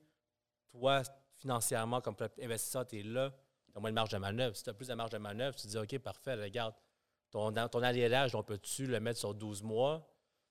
[0.70, 1.02] toi
[1.36, 3.30] financièrement, comme investisseur, tu es là,
[3.72, 4.56] tu as moins de marge de manœuvre.
[4.56, 6.74] Si tu as plus de marge de manœuvre, tu te dis, OK, parfait, regarde,
[7.30, 10.08] ton, ton arriérage, on peut-tu le mettre sur 12 mois?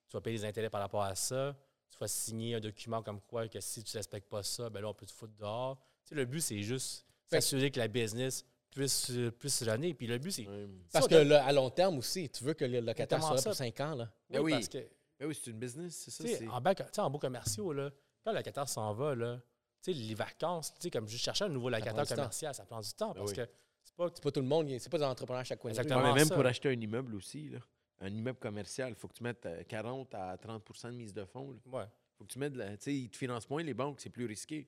[0.09, 1.55] Tu vas payer des intérêts par rapport à ça.
[1.89, 4.81] Tu vas signer un document comme quoi que si tu ne respectes pas ça, ben
[4.81, 5.77] là, on peut te foutre dehors.
[6.03, 9.93] Tu sais, le but, c'est juste que- s'assurer que la business puisse, puisse runner.
[9.93, 10.45] Puis le but, c'est.
[10.91, 13.41] Parce Ça, que le- à long terme aussi, tu veux que le locataire soit là
[13.41, 13.53] pour ça.
[13.55, 13.95] 5 ans.
[13.95, 14.11] Là.
[14.29, 14.51] Ben oui.
[14.51, 14.85] parce que,
[15.19, 16.23] Ben oui, c'est une business, c'est ça.
[16.23, 17.89] tu sais, c'est- en, bac- tu sais, en beaux commerciaux, là,
[18.23, 19.39] quand le locataire s'en va, là,
[19.81, 22.81] tu sais, les vacances, tu sais, comme je cherchais un nouveau locataire commercial, ça prend
[22.81, 23.37] du temps Ben parce oui.
[23.37, 23.47] que
[23.83, 24.09] c'est pas.
[24.13, 25.69] C'est pas tout le monde, c'est pas des entrepreneurs à chaque coin.
[25.71, 26.01] Exactement.
[26.01, 26.35] Ouais, mais même ça.
[26.35, 27.59] pour acheter un immeuble aussi, là,
[28.01, 31.23] un immeuble commercial, il faut que tu mettes euh, 40 à 30% de mise de
[31.23, 31.55] fonds.
[31.65, 31.85] Il Ouais.
[32.17, 34.09] faut que tu mettes, de la- tu sais, ils te financent moins, les banques, c'est
[34.09, 34.67] plus risqué.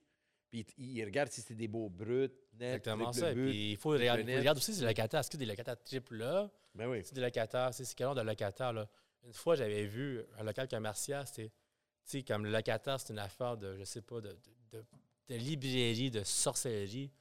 [0.50, 3.34] Puis ils, ils regardent si c'est des beaux bruts, nets, Exactement ça.
[3.34, 3.50] but.
[3.50, 6.88] Puis il faut regarder, aussi si les locataires, est-ce que des locataires triple là, Ben
[6.88, 7.02] oui.
[7.04, 8.88] c'est des locataires, c'est c'est quel genre de locataire là?
[9.24, 11.54] Une fois, j'avais vu un local commercial, c'était, tu
[12.20, 14.86] sais, comme le locataire, c'est une affaire de, je sais pas, de, de, de-
[15.30, 17.12] de librairie, de sorcellerie.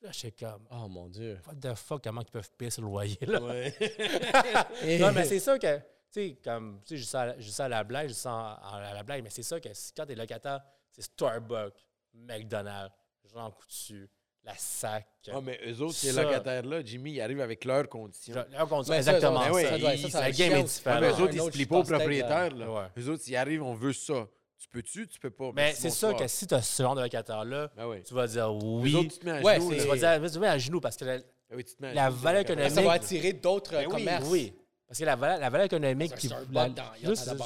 [0.00, 1.38] Là, j'étais comme, Oh mon Dieu.
[1.46, 3.42] what the fuck, comment ils peuvent payer le loyer là?
[3.42, 3.74] Ouais.
[4.98, 7.84] non, mais c'est ça que, tu sais, comme, tu sais, je ça, à- je la
[7.84, 11.84] blague, je en- à la blague, mais c'est ça que quand t'es locataire, c'est Starbucks,
[12.14, 12.94] McDonald's,
[13.30, 14.08] Jean Coutu,
[14.44, 15.06] la SAC.
[15.32, 18.34] Ah, mais eux autres, ces locataires-là, Jimmy, ils arrivent avec leurs conditions.
[18.34, 19.40] Je- leur condition, Mais ça, exactement.
[19.40, 21.00] ça, ça, ouais, ça doit- Il- ça, ça la game est différente.
[21.02, 22.54] mais eux autres, ils se plient pas aux propriétaires.
[22.54, 22.70] Là.
[22.72, 22.86] Ouais.
[22.98, 24.26] Eux autres, ils arrivent, on veut ça.
[24.58, 25.06] Tu peux-tu?
[25.08, 25.50] Tu peux pas?
[25.54, 28.02] Mais c'est sûr que si tu as ce genre de locataire-là, Ben oui.
[28.02, 28.94] tu vas dire Eux oui.
[28.94, 29.70] autres, tu te mets à Ouais, genoux.
[29.74, 31.24] tu vas dire, tu te mets à genoux parce que la, Ben
[31.56, 33.92] oui, tu te mets à la genoux, valeur économique- Ça va attirer d'autres Ben oui,
[33.92, 34.28] commerces.
[34.28, 34.52] oui.
[34.86, 36.34] Parce que la valeur, la valeur économique, juste,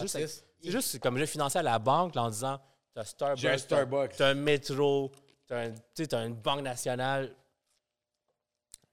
[0.00, 2.58] juste- c'est juste comme je financé à la banque en disant
[2.94, 4.16] tu as Starbucks, J'ai un Starbucks.
[4.16, 5.12] tu as un métro,
[5.46, 5.54] tu
[6.14, 7.34] as, une banque nationale,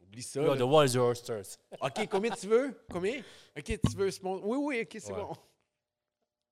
[0.01, 0.41] Oublie ça.
[0.41, 0.57] là, là.
[0.57, 1.57] the world is your oysters.
[1.81, 2.73] OK, combien tu veux?
[2.91, 3.21] Combien?
[3.57, 4.45] OK, tu veux ce montant?
[4.45, 5.21] Oui, oui, OK, c'est Ouais.
[5.21, 5.33] bon.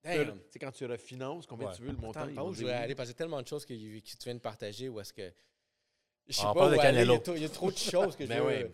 [0.02, 0.38] Damn.
[0.38, 1.74] Tu sais, quand tu refinances, combien Ouais.
[1.76, 2.20] tu veux le montant?
[2.20, 2.70] Attends, je vais oui.
[2.72, 2.94] aller?
[2.94, 5.12] Parce qu'il y a tellement de choses que, que tu viens de partager où est-ce
[5.12, 5.30] que.
[6.26, 7.18] Je sais Ah, on pas parle où de aller, il y, a Canelo.
[7.22, 8.64] trop, il y a trop de choses que je Ben veux.
[8.64, 8.72] oui.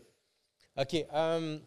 [0.78, 1.06] OK.
[1.12, 1.60] um,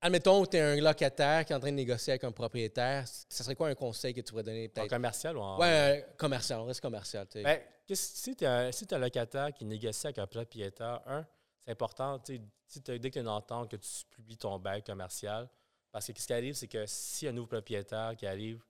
[0.00, 3.04] admettons que tu es un locataire qui est en train de négocier avec un propriétaire.
[3.06, 4.90] Ça serait quoi un conseil que tu pourrais donner En peut-être?
[4.90, 5.58] commercial ou en.
[5.58, 5.66] Ouais,
[6.00, 6.60] euh, commercial.
[6.60, 7.26] On reste commercial.
[7.34, 7.60] Ben,
[7.92, 11.26] si tu es, un si t'es un locataire qui négocie avec un propriétaire, un,
[11.64, 14.82] c'est important, tu sais, dès que tu as une entente, que tu publies ton bail
[14.82, 15.48] commercial.
[15.90, 18.62] Parce que ce qui arrive, c'est que si un nouveau propriétaire qui arrive,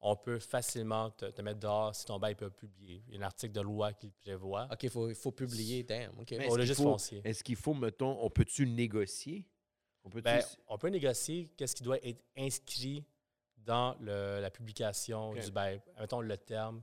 [0.00, 3.02] on peut facilement te, te mettre dehors si ton bail peut publier.
[3.08, 4.66] Il y a un article de loi qui le prévoit.
[4.72, 5.82] OK, il faut, il faut publier.
[5.82, 6.12] Damn.
[6.18, 6.30] OK.
[6.30, 7.20] Mais Au est-ce qu'il registre faut- foncier.
[7.24, 9.44] Est-ce qu'il faut, mettons, on peut-tu négocier?
[10.04, 13.04] On peut Ben, on peut négocier qu'est-ce qui doit être inscrit
[13.58, 15.82] dans le- la publication du bail.
[15.98, 16.82] Mettons le terme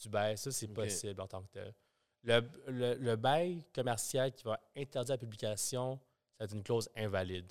[0.00, 1.74] du bail, ça c'est possible en tant que tel.
[2.24, 6.88] Le, le- le bail commercial qui va interdire la publication, ça va être une clause
[6.94, 7.50] invalide.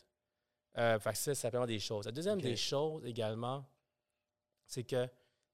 [0.77, 2.05] Euh, fait que ça, ça permet des choses.
[2.05, 3.65] La deuxième des choses également,
[4.65, 5.07] c'est que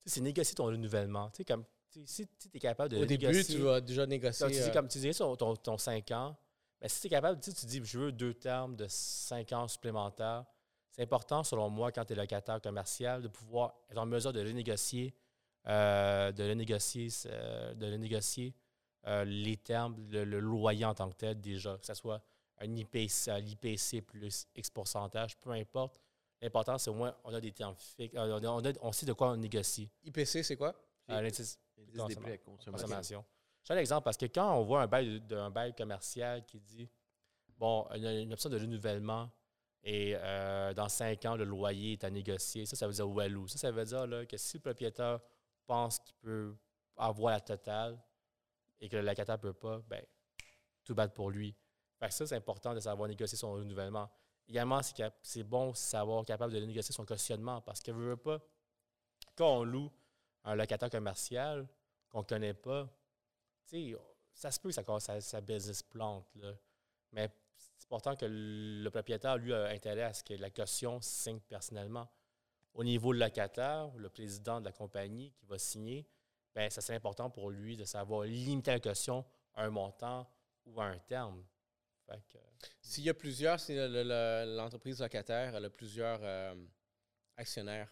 [0.06, 1.32] c'est négocier ton renouvellement.
[1.32, 1.66] Tu sais, comme,
[2.06, 4.46] si tu es capable de Au début, tu vas déjà négocier.
[4.46, 6.38] tu dis, euh, comme tu disais ton, ton 5 ans,
[6.82, 9.52] ben, si tu es capable, tu sais, tu dis je veux deux termes de 5
[9.54, 10.46] ans supplémentaires,
[10.92, 14.40] c'est important, selon moi, quand tu es locataire commercial, de pouvoir être en mesure de
[14.40, 15.14] renégocier,
[15.68, 18.54] euh, de renégocier, euh, de renégocier
[19.06, 22.22] euh, les termes, le, le loyer en tant que tel déjà, que ce soit
[22.60, 26.02] un IPC, l'IPC plus X pourcentage, peu importe.
[26.42, 29.06] L'important, c'est au moins on a des termes fixes, on, a- on a- on sait
[29.06, 29.90] de quoi on négocie.
[30.04, 30.74] IPC, c'est quoi?
[31.10, 32.22] Euh, l'indice- Indice des consommation.
[32.22, 32.72] prix à consommation.
[32.88, 33.26] consommation.
[33.68, 36.46] Je donne un exemple parce que quand on voit un bail, de- un bail commercial
[36.46, 36.90] qui dit
[37.58, 39.30] bon, a une option de renouvellement
[39.84, 43.46] et euh, dans cinq ans, le loyer est à négocier, ça, ça veut dire walou.
[43.50, 45.20] Ça, ça veut dire là, que si le propriétaire
[45.66, 46.56] pense qu'il peut
[46.96, 48.02] avoir la totale
[48.80, 50.02] et que le locataire ne peut pas, ben,
[50.86, 51.54] tout bad pour lui.
[52.00, 54.10] Que ça, c'est important de savoir négocier son renouvellement.
[54.48, 58.40] Également, c'est c'est bon de savoir capable de négocier son cautionnement parce que veut, pas,
[59.36, 59.92] quand on loue
[60.46, 61.68] un locataire commercial
[62.08, 62.88] qu'on ne connaît pas,
[63.70, 63.96] sais,
[64.34, 66.28] ça se peut que ça, casse sa, sa business plante.
[66.36, 66.54] Là.
[67.12, 71.40] Mais c'est important que le propriétaire, lui, a intérêt à ce que la caution signe
[71.40, 72.08] personnellement.
[72.74, 76.08] Au niveau du locataire, le président de la compagnie qui va signer,
[76.54, 79.26] ben, ça serait important pour lui de savoir limiter la caution
[79.56, 80.30] à un montant
[80.66, 81.44] ou à un terme.
[82.82, 86.56] S'il y a plusieurs, si le- le- l'entreprise locataire elle a plusieurs euh,
[87.36, 87.92] actionnaires,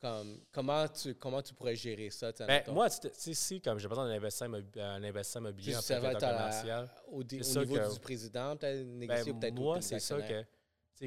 [0.00, 2.32] comme, comment, tu, comment tu pourrais gérer ça?
[2.46, 6.90] ben, moi, tu sais, si, comme j'ai besoin d'un investisseur, investisseur immobilier, à la- commercial,
[7.08, 10.44] au, au niveau que- du président, peut-être Ben, négocier ou peut-être moi, c'est ça que.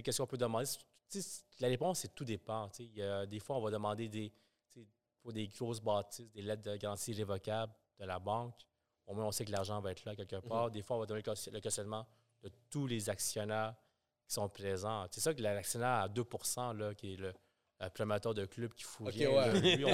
[0.01, 0.65] Qu'est-ce qu'on peut demander?
[1.59, 2.69] La réponse, c'est tout dépend.
[2.79, 4.31] y a, des fois, on va demander des,
[5.21, 8.59] pour des grosses bâtisses, des lettres de garantie révocables de la banque.
[9.05, 10.71] Au moins, on sait que l'argent va être là quelque part.
[10.71, 12.05] Des fois, on va donner le cautionnement
[12.41, 13.75] de tous les actionnaires
[14.25, 15.05] qui sont présents.
[15.11, 16.23] C'est ça que l'actionnaire à 2
[16.73, 17.33] là, qui est le,
[17.79, 19.29] un promoteur de club qui fout Ok, rien.
[19.29, 19.53] ouais.
[19.53, 19.59] là.
[19.75, 19.87] Lui, on-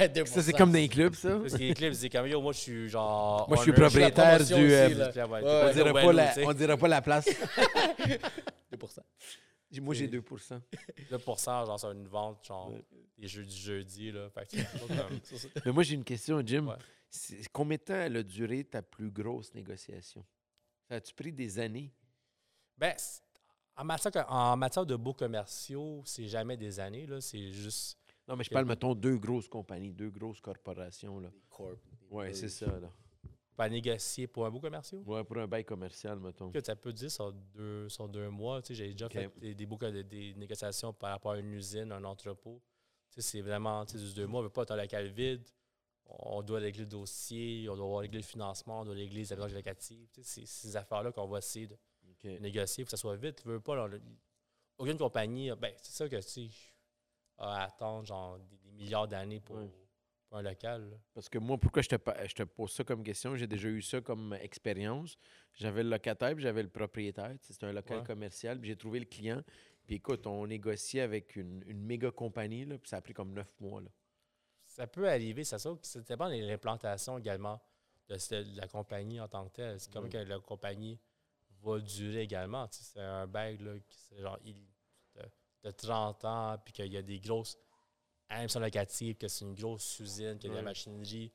[0.00, 0.26] ouais, 2%.
[0.26, 1.38] Ça, c'est comme dans les clubs, ça?
[1.38, 3.48] Parce que les clips, c'est comme yo, moi je suis genre.
[3.48, 4.52] Moi, je suis propriétaire du.
[4.54, 7.26] euh, on, pas dira well, pas la, on dira pas la place.
[8.72, 9.80] 2%.
[9.80, 10.60] Moi, j'ai 2%
[11.12, 12.72] 2%, genre, sur une vente, genre,
[13.16, 14.28] des jeux du jeudi, là.
[14.30, 15.20] Fait que c'est pas comme-
[15.64, 16.66] Mais moi, j'ai une question, Jim.
[16.68, 16.74] Ouais.
[17.08, 20.24] C'est- Combien de temps elle a duré ta plus grosse négociation?
[20.88, 21.92] Ça a-tu pris des années?
[22.76, 23.22] Ben, c'est-
[23.80, 27.20] en matière, en matière de beaux commerciaux, c'est jamais des années, là.
[27.20, 27.98] C'est juste.
[28.28, 31.18] Non, mais je parle, mettons, deux grosses compagnies, deux grosses corporations.
[31.18, 31.30] Là.
[31.30, 31.78] Des des
[32.10, 32.66] Ouais, c'est ça.
[32.66, 32.90] Là.
[33.56, 35.02] Pas négocier pour un beau commercial.
[35.06, 36.50] Ouais, pour un bail commercial, mettons.
[36.50, 38.62] Que ça peut dire sur deux, sur deux mois.
[38.62, 41.52] Tu sais, J'ai déjà fait des, des, beaux des, des négociations par rapport à une
[41.52, 42.62] usine, un entrepôt.
[43.10, 44.40] Tu sais, C'est vraiment tu sais, juste deux mois.
[44.40, 45.42] On ne veut pas être un local vide.
[46.04, 49.54] On doit régler le dossier, on doit régler le financement, on doit régler les avantages
[49.54, 50.10] locatifs.
[50.12, 51.76] Tu sais, C'est ces affaires-là qu'on va essayer de
[52.24, 52.82] Négocier.
[52.82, 53.42] Il faut que ça soit vite.
[53.42, 53.74] Tu veux pas.
[53.76, 53.98] là,
[54.78, 59.58] aucune compagnie, ben, c'est ça que a à attendre genre, des, des milliards d'années pour,
[60.32, 60.90] un local.
[60.90, 60.96] là.
[61.12, 63.34] Parce que moi, pourquoi je te, je te pose ça comme question?
[63.36, 65.18] J'ai déjà eu ça comme expérience.
[65.54, 67.34] J'avais le locataire, puis j'avais le propriétaire.
[67.40, 68.04] C'était un local Ouais.
[68.04, 69.42] commercial, puis j'ai trouvé le client.
[69.86, 73.32] Puis écoute, on négociait avec une, une méga compagnie, là, puis ça a pris comme
[73.32, 73.80] neuf mois.
[73.80, 73.88] Là.
[74.66, 75.58] Ça peut arriver, ça.
[75.58, 77.60] Ça dépend de l'implantation également
[78.08, 79.80] de, la compagnie en tant que telle.
[79.80, 80.98] C'est comme que la compagnie
[81.62, 82.66] va durer également.
[82.68, 84.66] Tu sais, c'est un bail là, qui c'est genre il-
[85.14, 85.22] de,
[85.64, 87.56] de 30 ans, puis qu'il y a des grosses
[88.30, 91.32] émissions locatives, que c'est une grosse usine, qu'il y a de la machinerie,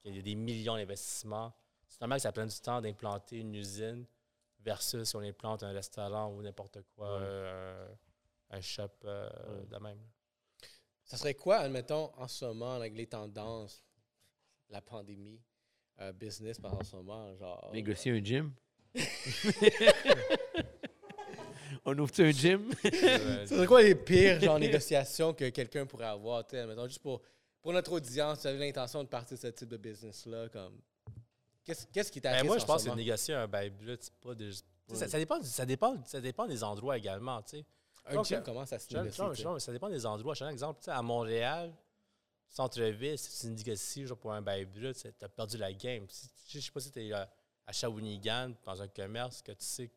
[0.00, 1.52] qu'il y a des millions d'investissements.
[1.88, 4.04] C'est normal que ça prenne du temps d'implanter une usine
[4.60, 7.22] versus si on implante un restaurant ou n'importe quoi, Ouais.
[7.24, 7.88] euh,
[8.50, 9.28] un shop euh,
[9.60, 9.66] Ouais.
[9.66, 10.00] de même.
[11.04, 13.84] Ça serait quoi, admettons, en ce moment, avec les tendances,
[14.70, 15.40] la pandémie,
[16.00, 17.70] euh, business, par en ce moment, genre...
[17.72, 18.52] Négocier un gym?
[21.84, 22.72] on ouvre-tu un gym?
[22.84, 27.02] Euh, serait quoi les pires genre négociations que quelqu'un pourrait avoir, tu sais, admettons, juste
[27.02, 27.20] pour,
[27.60, 30.80] pour notre audience, tu avais l'intention de partir de ce type de business-là, comme...
[31.64, 34.14] Qu'est-ce qu'est-ce qui Ben, t'arrive moi, en je pense que négocier un bail brut, c'est
[34.16, 34.50] pas de.
[34.50, 34.96] Ouais.
[34.96, 37.40] Ça, ça dépend, ça, dépend, ça dépend des endroits également.
[37.42, 37.64] tu sais.
[38.04, 39.22] Un Donc, gym, euh, comment ça se négocie?
[39.60, 40.34] ça dépend des endroits.
[40.34, 40.80] Je un exemple.
[40.80, 41.72] tu sais, À Montréal,
[42.50, 46.06] centre-ville, si tu négocies genre, pour un bail brut, tu as perdu la game.
[46.48, 47.10] Je sais pas si tu es
[47.66, 49.90] à Shawinigan, dans un commerce, que tu sais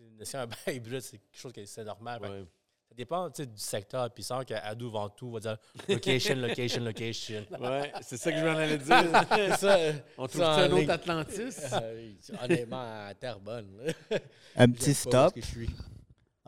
[0.00, 2.22] négocier un bail brut, c'est quelque chose qui c'est normal.
[2.22, 2.44] Ouais.
[2.88, 4.12] Ça dépend tu sais, du secteur.
[4.12, 5.56] Puis sans qu'Adou Ventoux va dire
[5.88, 7.46] location, location, location.
[7.60, 9.26] Ouais, c'est ça que je m'en allais dire.
[9.30, 9.78] C'est ça,
[10.18, 10.90] on trouve ça un autre.
[10.90, 11.56] Atlantis?
[11.72, 13.94] euh, honnêtement, à Terrebonne.
[14.56, 15.38] Un petit stop.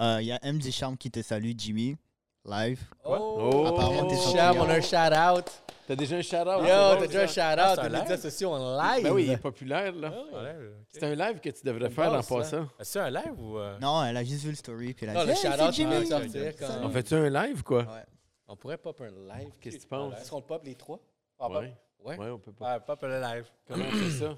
[0.00, 1.96] Euh, Il y a MD Charme qui te salue, Jimmy.
[2.44, 2.80] Live.
[3.04, 5.44] Oh, Apparemment, t'es Cham, on a un shout-out.
[5.86, 6.46] T'as déjà un shout-out?
[6.60, 8.20] Yo, c'est t'as déjà un shout-out des médias live?
[8.20, 9.02] sociaux en live.
[9.04, 10.12] Ben oui, il est populaire, là.
[10.12, 10.54] Ah ouais.
[10.88, 12.34] C'est un live que tu devrais faire en ça.
[12.36, 12.68] passant.
[12.80, 13.58] C'est un live ou.
[13.58, 13.78] euh?
[13.80, 14.92] Non, elle a juste vu le story.
[14.92, 16.52] Puis elle a Non, dit le Hey, c'est shout-out, sortir.
[16.58, 17.82] quand- On fait-tu un live, quoi?
[17.82, 18.04] Ouais.
[18.48, 19.50] On pourrait pop un live.
[19.60, 20.14] Qu'est-ce que tu penses?
[20.20, 20.98] Est-ce qu'on le pop les trois?
[21.38, 21.72] Ah, Ouais.
[22.04, 22.16] Ouais.
[22.18, 22.80] Ouais, on peut pas.
[22.80, 23.44] Pour le live.
[23.68, 24.36] Comment on fait ça?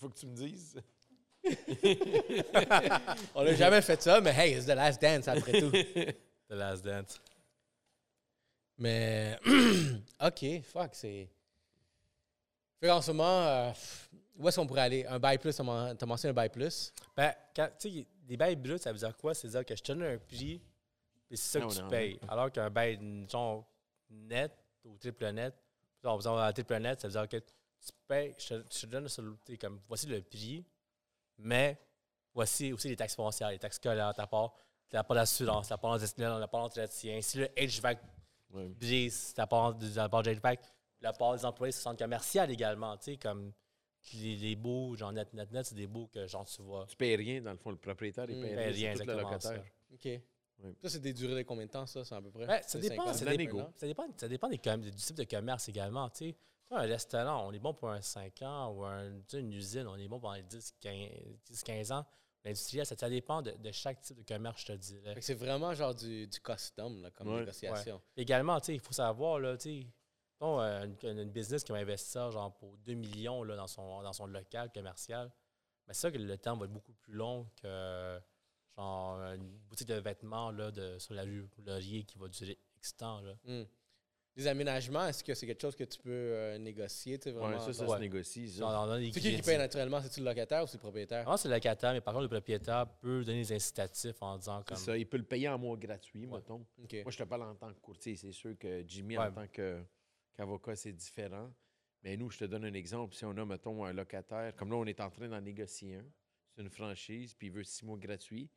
[0.00, 0.74] Faut que tu me dises.
[3.34, 5.70] On n'a jamais fait ça, mais hey, it's the last dance après tout.
[6.50, 7.18] The Last Dance.
[8.78, 9.38] Mais,
[10.20, 11.28] OK, fuck, c'est...
[12.80, 13.70] Fait qu'en ce moment, euh,
[14.36, 15.06] où est-ce qu'on pourrait aller?
[15.06, 16.92] Un bail plus, t'as men- t'as mentionné un bail plus?
[17.16, 19.32] Ben, quand, tu sais, des bails bruts, ça veut dire quoi?
[19.34, 20.60] C'est dire que je te donne un prix,
[21.28, 22.18] puis c'est ça Ah que tu non, payes.
[22.28, 23.64] Alors qu'un bail, genre,
[24.10, 24.52] net
[24.84, 25.54] ou triple net,
[26.02, 28.86] genre, disons, un triple net, ça veut dire que tu payes, je te, je te
[28.86, 30.64] donne sur le- tu sais, comme, voici le prix,
[31.38, 31.78] mais
[32.34, 34.52] voici aussi les taxes foncières, les taxes scolaires, ta part,
[34.90, 37.20] ta part d'assurance, la part d'entretien.
[37.22, 37.98] Si le HVAC
[38.78, 40.34] Brise, ta part de la part de
[41.00, 43.52] la part des employés, c'est centre commercial également, tu sais, comme
[44.14, 46.86] les, les baux, genre net, net, net, c'est des baux que, genre, tu vois.
[46.86, 48.40] Tu payes rien, dans le fond, le propriétaire, il Mm.
[48.42, 49.64] paye Paye rien, c'est tout le locataire.
[49.92, 50.20] OK.
[50.82, 52.04] Ça, c'est des durées de combien de temps, ça?
[52.04, 52.46] C'est à peu près?
[52.62, 53.72] Ça dépend, ça dépend.
[53.76, 56.08] Ça dépend, ça dépend des com- du type de commerce également.
[56.10, 56.36] Tu sais,
[56.70, 60.08] un restaurant, on est bon pour un 5 ans, ou un, une usine, on est
[60.08, 60.94] bon pendant les 10, 15,
[61.50, 62.04] 10, 15 ans.
[62.44, 65.72] L'industriel, ça, ça dépend de, de chaque type de commerce, je te que c'est vraiment
[65.74, 67.40] genre du, du custom là, comme Ouais.
[67.40, 68.02] négociation.
[68.16, 69.56] Également, tu sais, il faut savoir, là,
[70.40, 74.02] bon, euh, une, une business qui va investir genre pour 2 millions là, dans, son,
[74.02, 75.32] dans son local commercial,
[75.86, 78.20] mais c'est ça que le temps va être beaucoup plus long que
[78.76, 82.96] genre une boutique de vêtements là, de, sur la rue Laurier qui va durer X
[82.96, 83.20] temps.
[83.22, 83.34] Là.
[83.44, 83.64] Hmm.
[84.36, 87.18] Les aménagements, est-ce que c'est quelque chose que tu peux euh, négocier?
[87.18, 88.48] tu sais, Ouais, vraiment, ça, ça se négocie.
[88.50, 88.88] ça.
[89.12, 90.00] C'est qui qui paye naturellement?
[90.02, 91.24] C'est-tu le locataire ou c'est le propriétaire?
[91.24, 94.58] Non, c'est le locataire, mais par contre, le propriétaire peut donner des incitatifs en disant
[94.60, 94.76] C'est comme.
[94.76, 96.66] ça, il peut le payer en mois gratuit, mettons.
[96.82, 96.92] OK.
[97.04, 98.16] Moi, je te parle en tant que courtier.
[98.16, 99.26] C'est sûr que Jimmy, Ouais.
[99.26, 99.80] en tant que-
[100.36, 101.52] qu'avocat, c'est différent.
[102.02, 103.14] Mais nous, je te donne un exemple.
[103.14, 106.04] Si on a, mettons, un locataire, comme là, on est en train d'en négocier un,
[106.56, 108.50] c'est une franchise, puis il veut six mois gratuits,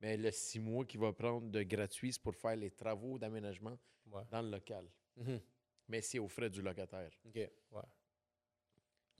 [0.00, 3.76] Mais le six mois qu'il va prendre de gratuit, c'est pour faire les travaux d'aménagement
[4.12, 4.22] Ouais.
[4.30, 4.84] dans le local.
[5.18, 5.40] Mhm.
[5.88, 7.10] Mais c'est aux frais du locataire.
[7.26, 7.50] OK.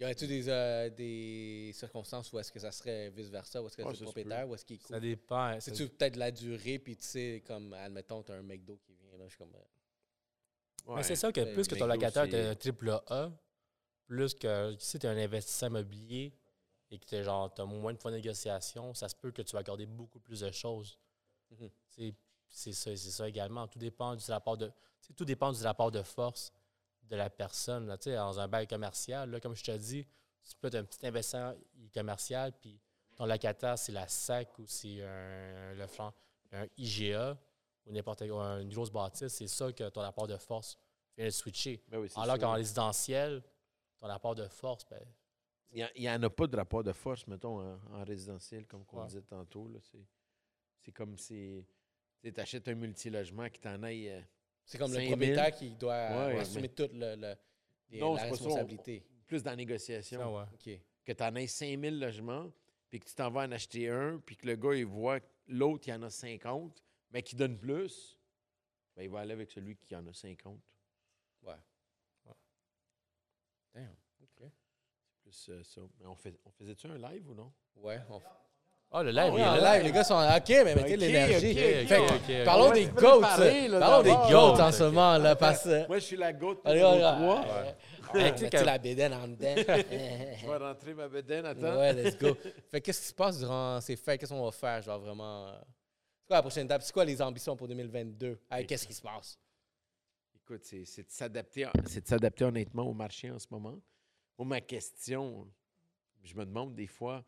[0.01, 3.83] Y aurait-il des, euh, des circonstances où est-ce que ça serait vice-versa, où est-ce que
[3.83, 5.01] Ouais, c'est le propriétaire, où est-ce qu'il est Ça cool?
[5.01, 5.55] dépend.
[5.55, 9.19] ça- C'est-tu peut-être la durée, puis tu sais, comme, admettons, t'as un McDo qui vient,
[9.19, 9.53] là, je suis comme...
[9.57, 13.33] euh, Mais c'est ça que Ouais, plus que ton McDo, locataire est un triple A,
[14.07, 16.33] plus que si tu es un investisseur immobilier
[16.93, 19.59] et que tu as moins de fonds de négociation, ça se peut que tu vas
[19.61, 20.97] accorder beaucoup plus de choses.
[21.89, 22.15] C'est
[22.49, 23.67] c'est ça, c'est ça également.
[23.69, 24.71] Tout dépend du rapport de.
[25.17, 26.53] Tout dépend du rapport de force
[27.05, 27.87] de la personne.
[27.87, 30.05] Là, dans un bail commercial, là, comme je te dis,
[30.45, 31.55] tu peux être un petit investisseur
[31.95, 32.81] commercial, puis
[33.17, 35.87] ton locataire, c'est la SAC ou c'est un, le
[36.53, 37.37] un IGA
[37.87, 40.79] ou n'importe quoi, une grosse bâtisse, c'est ça que ton rapport de force
[41.17, 41.83] vient de switcher.
[41.89, 43.43] Ben oui, c'est Alors qu'en résidentiel,
[43.99, 45.03] ton rapport de force, ben,
[45.71, 48.99] Il n'y en a pas de rapport de force, mettons, en, en résidentiel, comme on
[49.01, 49.07] Ouais.
[49.07, 49.71] disait tantôt.
[49.83, 50.07] C'est,
[50.81, 51.65] c'est comme si
[52.23, 54.09] tu achètes un multilogement qui t'en aille.
[54.09, 54.21] euh,
[54.65, 55.11] C'est comme 5 le 000.
[55.13, 55.95] propriétaire qui doit
[56.29, 57.35] Ouais, assumer toute le, le-
[57.91, 59.07] les- Non, la c'est pas ça, on- responsabilité.
[59.27, 60.19] plus dans la négociation.
[60.21, 60.45] ça, ouais.
[60.77, 60.81] OK.
[61.05, 62.53] Que tu en aies 5000 logements,
[62.91, 65.27] puis que tu t'en vas en acheter un, puis que le gars, il voit que
[65.49, 68.19] l'autre, il en a 50, mais qui donne plus,
[68.97, 70.61] ben, il va aller avec celui qui en a 50.
[71.43, 71.55] Ouais.
[73.75, 73.95] Damn.
[74.23, 74.51] OK.
[75.23, 75.81] Plus euh, ça.
[75.99, 77.53] Mais on, fait, on faisait-tu un live ou non?
[77.77, 78.01] Ouais.
[78.11, 78.21] On...
[78.91, 79.77] Ah, le live, Oui, là.
[79.77, 82.45] live, les gars sont OK, mais mettez Ok, l'énergie.
[82.45, 83.37] Parlons On des va goats.
[83.69, 85.67] là, Parlons des goats en ce moment, là, parce.
[85.67, 86.95] Moi, je suis la pour Allez, on-
[88.39, 89.55] sais mettez la bédaine en dedans?
[90.41, 91.77] Je vais rentrer ma bedaine, attends.
[91.79, 92.35] ouais, let's go.
[92.71, 94.19] Fait que qu'est-ce qui se passe durant ces fêtes?
[94.21, 94.81] Qu'est-ce qu'on va faire?
[94.81, 95.49] Genre vraiment...
[95.49, 95.53] euh,
[96.23, 96.81] C'est quoi la prochaine étape?
[96.83, 98.41] C'est quoi les ambitions pour 2022?
[98.51, 99.39] Hey, Qu'est-ce qui se passe?
[100.35, 103.79] Écoute, c'est c'est de s'adapter, c'est de s'adapter honnêtement au marché en ce moment.
[104.39, 105.47] Moi, ma question,
[106.25, 107.23] je me demande des fois,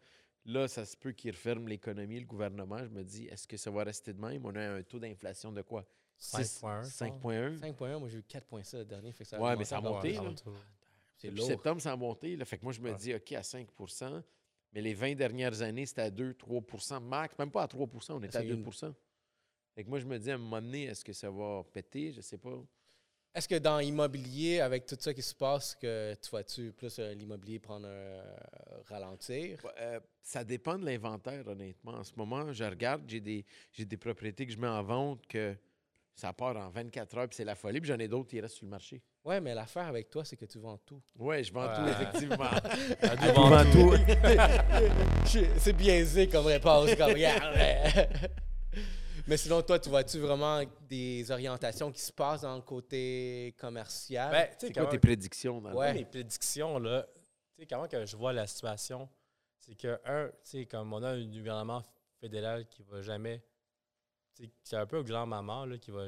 [0.53, 2.79] là, ça se peut qu'ils referment l'économie, le gouvernement.
[2.85, 4.45] Je me dis, est-ce que ça va rester de même?
[4.45, 5.85] On a un taux d'inflation de quoi?
[6.19, 6.83] 5.1.
[6.83, 7.59] 5,1.
[7.59, 9.13] 5.1, moi j'ai eu 4.7 le dernier.
[9.13, 10.35] Fait que ça Ouais, mais ça a monté, là.
[11.17, 11.47] C'est lourd.
[11.47, 12.37] septembre, ça a monté.
[12.37, 12.97] Là, fait que moi, je me Ouais.
[12.97, 14.23] dis, OK, à 5%
[14.73, 17.37] mais les 20 dernières années, c'était à 2-3% max.
[17.39, 18.95] Même pas à 3% on était à c'est 2 une-
[19.75, 22.13] Fait que moi, je me dis, à un moment donné, est-ce que ça va péter?
[22.13, 22.63] Je sais pas.
[23.33, 27.15] Est-ce que dans l'immobilier, avec tout ça qui se passe, que tu vois-tu plus euh,
[27.15, 28.23] l'immobilier prendre un euh,
[28.89, 29.59] ralentir?
[29.79, 31.93] Euh, ça dépend de l'inventaire, honnêtement.
[31.93, 35.25] En ce moment, je regarde, j'ai des, j'ai des propriétés que je mets en vente
[35.29, 35.55] que
[36.17, 37.81] ça part en 24 heures, puis c'est la folie.
[37.81, 39.01] Puis j'en ai d'autres qui restent sur le marché.
[39.25, 41.01] Ouais, mais l'affaire avec toi, c'est que tu vends tout.
[41.17, 42.37] Ouais, je vends tout, effectivement.
[43.23, 43.95] Deux vends tout.
[45.59, 46.97] c'est biaisé comme réponse.
[46.97, 47.57] Comme, regarde.
[49.31, 54.31] mais sinon, toi, tu vois-tu vraiment des orientations qui se passent dans le côté commercial?
[54.33, 55.61] Ben, C'est quoi tes prédictions?
[55.61, 55.95] Dans le Ouais.
[55.95, 57.07] Mes prédictions, là,
[57.55, 59.09] tu sais, comment que je vois la situation,
[59.59, 61.83] c'est que, un, tu sais, comme on a un gouvernement
[62.21, 63.41] fédéral qui va jamais,
[64.65, 66.07] c'est un peu au grand-maman, là, qui va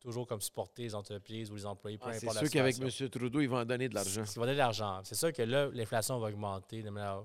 [0.00, 2.76] toujours comme supporter les entreprises ou les employés, peu Ah, c'est sûr qu'avec.
[2.80, 3.08] M.
[3.08, 4.24] Trudeau, ils vont en donner de l'argent.
[4.24, 5.00] Qui va donner de l'argent.
[5.04, 6.82] C'est sûr que là, l'inflation va augmenter.
[6.82, 7.24] de manière-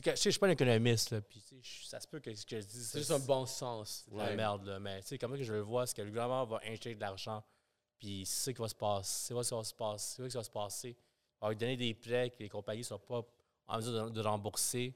[0.00, 2.06] que, je sais, je suis pas un économiste, là, puis tu sais, je- ça se
[2.08, 4.04] peut que ce que je dis, c'est juste un bon sens.
[4.06, 4.78] c'est de la merde, là.
[4.80, 7.00] Mais tu sais, comment que je le vois, c'est que le gouvernement va injecter de
[7.00, 7.42] l'argent.
[7.98, 9.10] Puis c'est ça qui va se passer.
[9.28, 10.06] C'est ça qui va se passer.
[10.16, 10.96] C'est ça qui va se passer.
[11.40, 13.22] On va lui donner des prêts que les compagnies ne sont pas
[13.68, 14.94] en mesure de, de rembourser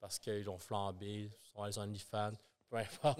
[0.00, 2.32] parce qu'ils ont flambé, ils sont allés sur OnlyFans,
[2.70, 3.18] peu importe.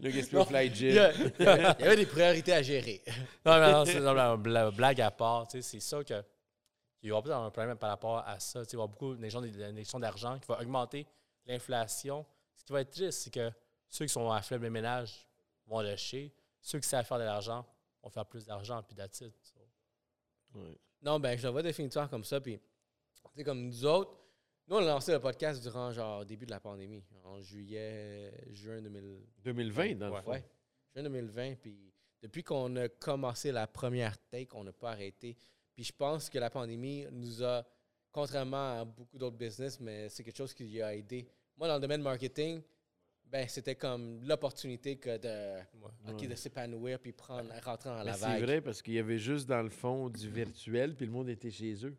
[0.00, 0.94] Le Gaspé Fly Il Gym.
[0.94, 3.02] y, a- il y a- il y avait des priorités à gérer.
[3.44, 5.48] non, mais non, c'est blague à part.
[5.48, 6.22] tu sais, C'est ça que
[6.98, 8.60] qu'il y aura peut-être un problème par rapport à ça.
[8.64, 11.06] Tu sais, Il va y avoir beaucoup d'argent qui va augmenter
[11.46, 12.26] l'inflation.
[12.54, 13.50] Ce qui va être triste, c'est que
[13.88, 15.28] ceux qui sont à faible ménage
[15.66, 16.32] vont lâcher.
[16.60, 17.64] Ceux qui savent faire de l'argent
[18.02, 18.96] vont faire plus d'argent, puis.
[19.12, 19.26] So,
[20.54, 20.78] Ouais.
[21.02, 22.40] Non, ben, je le vois définitivement comme ça.
[22.40, 24.16] Puis, tu sais, comme nous autres,
[24.66, 28.80] nous, on a lancé le podcast durant, genre, début de la pandémie, en juillet, juin
[28.82, 29.26] 2000.
[29.44, 30.30] 2020, dans le fond.
[30.30, 30.44] Ouais,
[30.94, 31.54] juin 2020.
[31.56, 35.36] Puis, depuis qu'on a commencé la première take, on n'a pas arrêté.
[35.78, 37.64] Puis, je pense que la pandémie nous a,
[38.10, 41.24] contrairement à beaucoup d'autres business, mais c'est quelque chose qui lui a aidé.
[41.56, 42.60] Moi, dans le domaine marketing,
[43.24, 45.90] ben, c'était comme l'opportunité que de, ouais.
[46.08, 46.26] ok, Ouais.
[46.26, 48.42] de s'épanouir puis prendre, rentrer dans la c'est vague.
[48.42, 51.52] vrai parce qu'il y avait juste dans le fond du virtuel, puis le monde était
[51.52, 51.96] chez eux.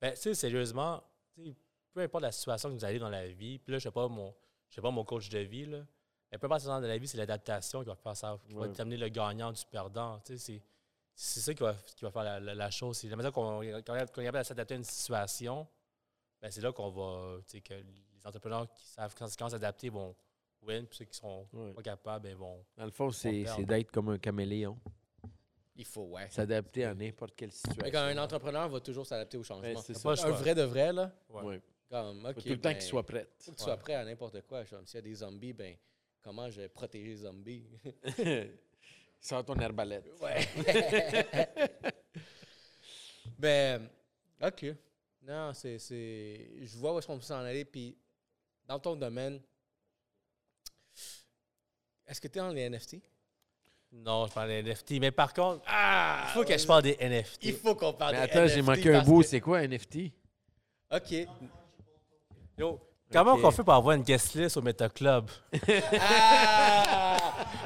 [0.00, 1.00] Ben, tu sais, sérieusement,
[1.36, 1.54] tu sais,
[1.92, 4.08] peu importe la situation que vous allez dans la vie, puis là, je sais pas
[4.08, 4.34] mon,
[4.70, 5.86] je sais pas mon coach de vie, là,
[6.32, 8.54] mais peu importe la situation de la vie, c'est l'adaptation qui va faire ça, qui
[8.54, 10.18] va déterminer le gagnant du perdant.
[10.24, 10.60] Tu sais,
[11.14, 12.98] c'est, ça qui va, qui va faire la, la- la chose.
[12.98, 15.66] C'est la manière qu'on est capable de s'adapter à une situation,
[16.40, 19.88] ben, c'est là qu'on va, tu sais, que les entrepreneurs qui savent quand, quand s'adapter
[19.88, 20.14] vont
[20.62, 21.72] win, puis ceux qui sont Ouais.
[21.72, 22.64] pas capables, ben, vont.
[22.76, 24.78] Dans le fond, c'est d'être comme un caméléon.
[25.76, 26.28] Il faut, ouais.
[26.30, 27.82] S'adapter à n'importe quelle situation.
[27.82, 29.62] Mais quand un entrepreneur va toujours s'adapter au changement.
[29.74, 31.10] Ben, c'est un vrai de vrai, là?
[31.28, 31.42] Ouais.
[31.42, 31.62] Ouais.
[31.90, 32.34] Comme, OK.
[32.34, 33.28] Faut tout le temps ben, qu'il soit prêt.
[33.38, 34.64] faut que tu sois prêt à n'importe quoi.
[34.64, 35.76] Comme s'il y a des zombies, ben,
[36.22, 37.64] comment je vais protéger les zombies?
[39.26, 40.04] Sors ton arbalète.
[40.20, 40.46] Ouais.
[43.38, 43.88] ben,
[44.42, 44.66] OK.
[45.22, 45.78] Non, c'est.
[45.78, 47.64] c'est- Je vois où est-ce qu'on peut s'en aller.
[47.64, 47.96] Puis,
[48.66, 49.40] dans ton domaine,
[52.06, 52.96] est-ce que tu es dans les NFT?
[53.92, 55.00] Non, je parle des NFT.
[55.00, 56.26] Mais par contre, Ah!
[56.28, 57.44] il faut que je parle des NFT.
[57.44, 59.20] Il faut qu'on parle Mais des attends, j'ai NFT manqué un bout.
[59.22, 60.12] que- C'est quoi un NFT?
[60.92, 61.12] OK.
[62.58, 62.78] Yo,
[63.10, 65.30] comment qu'on fait pour avoir une guest list au Meta Club?
[65.98, 67.03] Ah!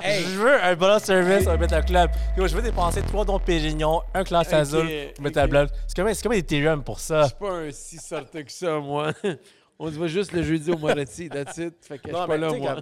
[0.03, 0.23] Hey!
[0.25, 2.11] Je veux un bonus service au Meta Club.
[2.37, 4.87] Yo, je veux dépenser 3 dons Pérignon, un classe azul
[5.19, 5.51] au Meta ok.
[5.51, 5.69] Club.
[5.87, 7.25] C'est comme, c'est comme Ethereum pour Je ça.
[7.29, 9.13] suis pas un si sorteux que ça, moi.
[9.79, 11.75] On se voit juste le jeudi au Moretti, that's it.
[11.87, 12.75] Fait que je suis pas là, moi.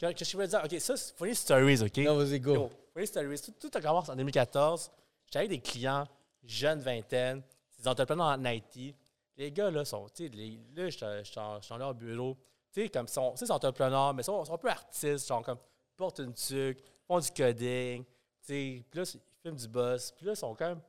[0.00, 1.96] comme- que- je veux dire, OK, ça, c'est Funny Stories, OK?
[1.98, 2.54] Non, vas-y, go.
[2.54, 4.90] Yo, Funny Stories, tout, tout a commencé en 2014.
[5.26, 6.04] J'étais avec des clients,
[6.44, 7.42] jeunes vingtaine,
[7.80, 8.94] des entrepreneurs en IT.
[9.38, 10.30] Les gars, là, sont, tu sais,
[10.76, 12.36] là, je suis je en leur bureau.
[12.70, 15.42] Tu sais, comme, ils sont, sont entrepreneurs, mais ils sont, sont un peu artistes, genre,
[15.42, 15.58] comme,
[15.96, 18.10] portent une tuque, font du coding, tu
[18.42, 20.80] sais, puis là, ils filment du boss, puis là, ils sont quand même.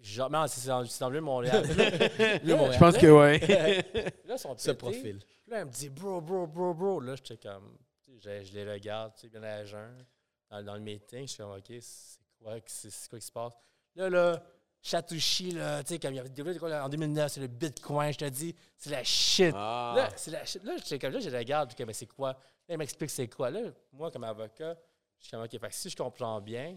[0.00, 1.64] Genre, non, c'est dans, dans le Montréal.
[1.68, 3.38] Je pense que ouais.
[4.26, 4.76] Là, ils sont Ce pétés.
[4.76, 5.18] profil.
[5.18, 7.00] Puis là, elle me dit, bro, bro, bro, bro.
[7.00, 7.78] Là, j'étais comme,
[8.18, 10.04] je, je les regarde, tu sais, bien à jeun,
[10.50, 11.22] dans, dans le meeting.
[11.22, 13.54] Je suis comme, OK, c'est quoi, c'est quoi qui se passe?
[13.94, 14.42] Là, là,
[14.82, 18.12] Chatouchi, là, tu sais, comme il y avait développé quoi, en 2009, c'est le Bitcoin,
[18.12, 19.54] je te dis, c'est la shit.
[19.56, 19.94] Ah.
[19.96, 20.62] Là, c'est la shit.
[20.64, 22.38] Là, j'étais comme, là, je les regarde, puis comme, mais c'est quoi?
[22.68, 23.50] Là, il m'explique c'est quoi.
[23.50, 24.76] Là, moi, comme avocat,
[25.18, 26.76] je suis comme, OK, fait que si je comprends bien,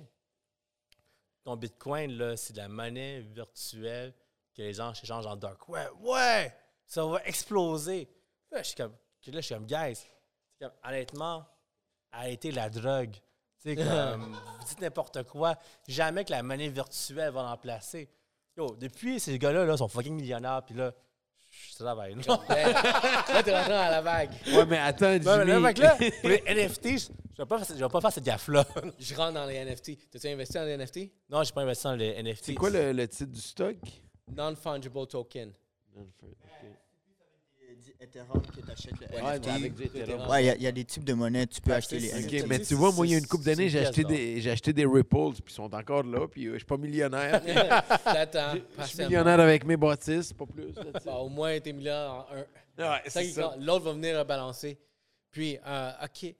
[1.43, 4.13] ton Bitcoin, là, c'est de la monnaie virtuelle
[4.53, 5.89] que les gens échangent en dark web.
[6.01, 6.53] Ouais!
[6.85, 8.09] Ça va exploser.
[8.51, 10.05] Là, je suis comme, là, je suis comme, guys,
[10.59, 11.45] comme, honnêtement,
[12.11, 13.13] arrêtez la drogue.
[13.61, 15.55] Tu sais, comme, vous dites n'importe quoi.
[15.87, 18.09] Jamais que la monnaie virtuelle va remplacer.
[18.57, 20.93] Yo, depuis, ces gars-là là, sont fucking millionnaires, puis là,
[21.71, 22.15] je travaille.
[22.15, 22.21] là.
[23.33, 24.31] Là, t'es rentré dans la vague.
[24.53, 26.11] Ouais, mais attends, Ouais, mais là, Jimmy.
[26.21, 28.65] pour les NFT, je je vais pas, faire- je vais pas faire cette gaffe-là.
[28.97, 30.09] Je rentre dans les NFT.
[30.09, 30.97] T'as-tu investi dans les NFT?
[31.29, 32.45] non, j'ai pas investi dans les NFT.
[32.45, 33.75] C'est quoi le, le titre du stock?
[34.35, 35.51] Non-fungible token.
[35.95, 36.01] Du
[37.99, 39.47] Ethereum que t'achètes le Ouais, NFT.
[39.49, 40.29] avec du Ethereum.
[40.29, 41.99] Ouais, il y a- il y, a des types de monnaies, tu peux Ouais, acheter
[41.99, 42.41] les c'est- NFT.
[42.43, 44.51] Ok, mais tu vois, moi, il y a une couple d'années, j'ai acheté, des, j'ai
[44.51, 47.41] acheté des Ripples, puis ils sont encore là, puis euh, je suis pas millionnaire.
[48.03, 48.51] T'attends.
[48.53, 49.09] Je suis patiemment.
[49.09, 50.73] millionnaire avec mes bâtisses, pas plus.
[50.73, 51.05] that's it.
[51.05, 52.91] Bah, au moins, t'es millionnaire en un.
[52.91, 53.55] Ouais, c'est ça.
[53.59, 54.77] L'autre va venir rebalancer.
[55.31, 56.35] Puis, euh, OK.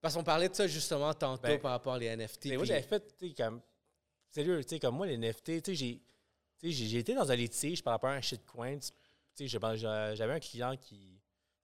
[0.00, 2.46] Parce qu'on parlait de ça justement tantôt Ben, par rapport aux NFT.
[2.50, 3.60] Mais moi, puis- j'avais fait, tu sais, comme.
[4.30, 6.00] Sérieux, tu sais, comme moi, les NFT, tu sais, j'ai.
[6.58, 8.78] Tu sais, j'ai- j'ai été dans un litige par rapport à un shitcoin.
[8.78, 8.88] Tu
[9.38, 11.20] j'avais un client qui.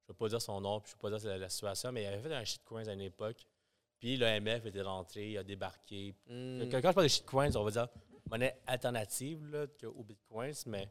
[0.06, 1.48] Je ne vais pas dire son nom, puis je ne vais pas dire la, la
[1.48, 3.46] situation, mais il avait fait un shitcoin à une époque.
[4.00, 6.14] Puis l'OMF était rentré, il a débarqué.
[6.26, 6.68] Hmm.
[6.70, 7.88] Quand je parle de shitcoins, on va dire
[8.28, 10.88] monnaie alternative là, que- au bitcoins, mais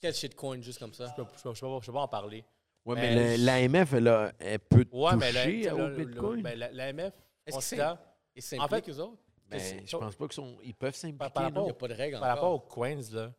[0.00, 1.06] Quel shitcoin juste comme ça?
[1.16, 2.44] je ne peux, je peux- je peux pas- en parler.
[2.84, 6.42] Ouais, Mais le- l'AMF, elle, a- elle peut Ouais, mais là, toucher au Bitcoin?
[6.42, 7.14] la- l'AMF,
[7.46, 7.76] Est-ce que c'est.
[7.76, 9.22] s'impliquent, En fait, eux autres?
[9.48, 10.56] Ben, c'est- je pense pas qu'ils sont...
[10.62, 11.68] Ils peuvent s'impliquer, par Il n'y non?
[11.70, 13.32] a pas de règle par rapport aux coins, là,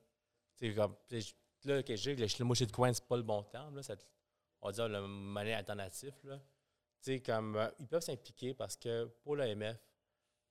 [0.56, 0.96] c'est comme.
[1.66, 3.76] Là, que j'ai, le, le mot shitcoin, c'est pas le bon terme.
[3.76, 3.96] Là, ça-
[4.62, 6.14] on va dire le monnaie alternatif.
[6.24, 6.38] Là.
[6.38, 6.44] Tu
[7.14, 9.78] sais, comme, euh, ils peuvent s'impliquer parce que pour l'AMF,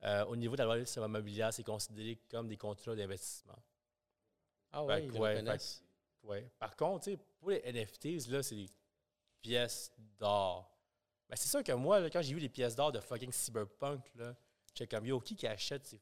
[0.04, 3.58] euh, au niveau de la valeur immobilière, c'est considéré comme des contrats d'investissement.
[4.72, 5.58] Ah ouais, Fait ils ouais.
[6.24, 6.50] Ouais.
[6.58, 8.68] Par contre, pour les NFTs, là, c'est des
[9.40, 10.70] pièces d'or.
[11.28, 14.00] Mais c'est sûr que moi, là, quand j'ai vu les pièces d'or de fucking Cyberpunk,
[14.16, 14.34] là,
[14.74, 16.00] j'étais comme, yo, qui qui achète ces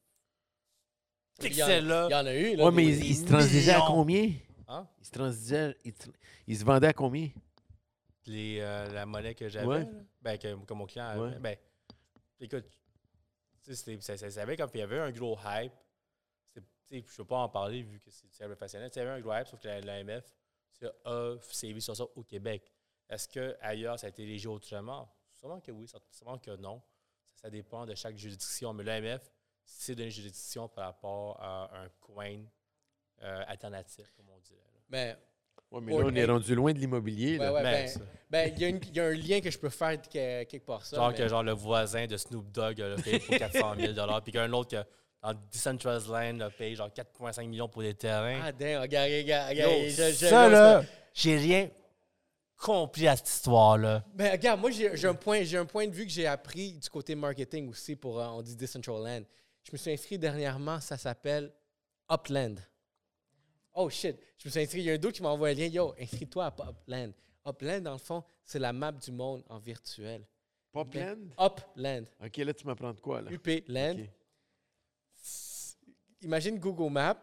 [1.39, 2.07] pixels-là?
[2.09, 2.65] Il y en a eu, là.
[2.65, 4.31] Ouais, mais ils, ils se transigeaient à combien?
[4.67, 4.87] Hein?
[4.99, 5.77] Ils se transigeaient...
[5.83, 6.13] Ils, tr-
[6.47, 7.29] ils se vendaient à combien?
[8.25, 9.87] Les, euh, la monnaie que j'avais, Ouais.
[10.21, 11.19] ben, que, que mon client avait.
[11.19, 11.39] Ouais.
[11.39, 11.57] Ben,
[12.39, 12.65] écoute,
[13.61, 13.75] ça,
[14.15, 15.73] ça, ça avait comme, il y avait un gros hype.
[16.55, 18.27] Je ne peux pas en parler vu que c'est.
[18.29, 20.23] Tu sais, Il y avait un gros hype, sauf que la- l'AMF
[20.71, 22.71] c'est- a sévi sur ça au Québec.
[23.09, 25.09] Est-ce qu'ailleurs, ça a été léger autrement?
[25.35, 26.81] Sûrement que oui, sûrement que non.
[27.35, 28.73] Ça, ça dépend de chaque juridiction.
[28.73, 29.29] Mais l'AMF,
[29.65, 32.41] c'est d'une juridiction par rapport à un coin
[33.21, 34.59] euh, alternatif, comme on dirait.
[34.73, 34.79] là.
[34.89, 35.17] Mais,
[35.71, 37.39] Ouais, mais là, on est rendu loin de l'immobilier.
[37.39, 37.53] ouais, là.
[37.53, 40.43] ouais, Mais ben, ben, il y, a y un lien que je peux faire que-
[40.43, 40.97] quelque part ça.
[40.97, 43.93] genre mais- que genre le voisin de Snoop Dogg a payé pour 400 000
[44.23, 44.87] puis qu'un autre que
[45.23, 48.39] dans Decentralized Land a payé genre 4,5 millions pour des terrains.
[48.43, 49.89] Ah, damn, regarde, regarde, Yo, regarde.
[49.89, 50.83] je- je- ça là,
[51.15, 51.69] j'ai rien
[52.57, 54.03] compris à cette histoire-là.
[54.13, 56.73] Ben, regarde, moi, j'ai j'ai un, point, j'ai un point de vue que j'ai appris
[56.73, 59.23] du côté marketing aussi pour, euh, on dit Decentraland.
[59.63, 61.51] Je me suis inscrit dernièrement, ça s'appelle
[62.11, 62.59] Upland.
[63.73, 65.67] Oh shit, je me suis inscrit, il y a un d'autre qui m'a envoyé un
[65.67, 65.73] lien.
[65.73, 67.11] Yo, inscris-toi à Upland.
[67.45, 70.25] Upland, dans le fond, c'est la map du monde en virtuel.
[70.71, 71.29] Popland?
[71.39, 72.05] Upland.
[72.23, 73.31] OK, là, tu m'apprends de quoi, là?
[73.31, 73.97] UP Land.
[73.99, 74.09] Ok.
[76.21, 77.17] Imagine Google Maps,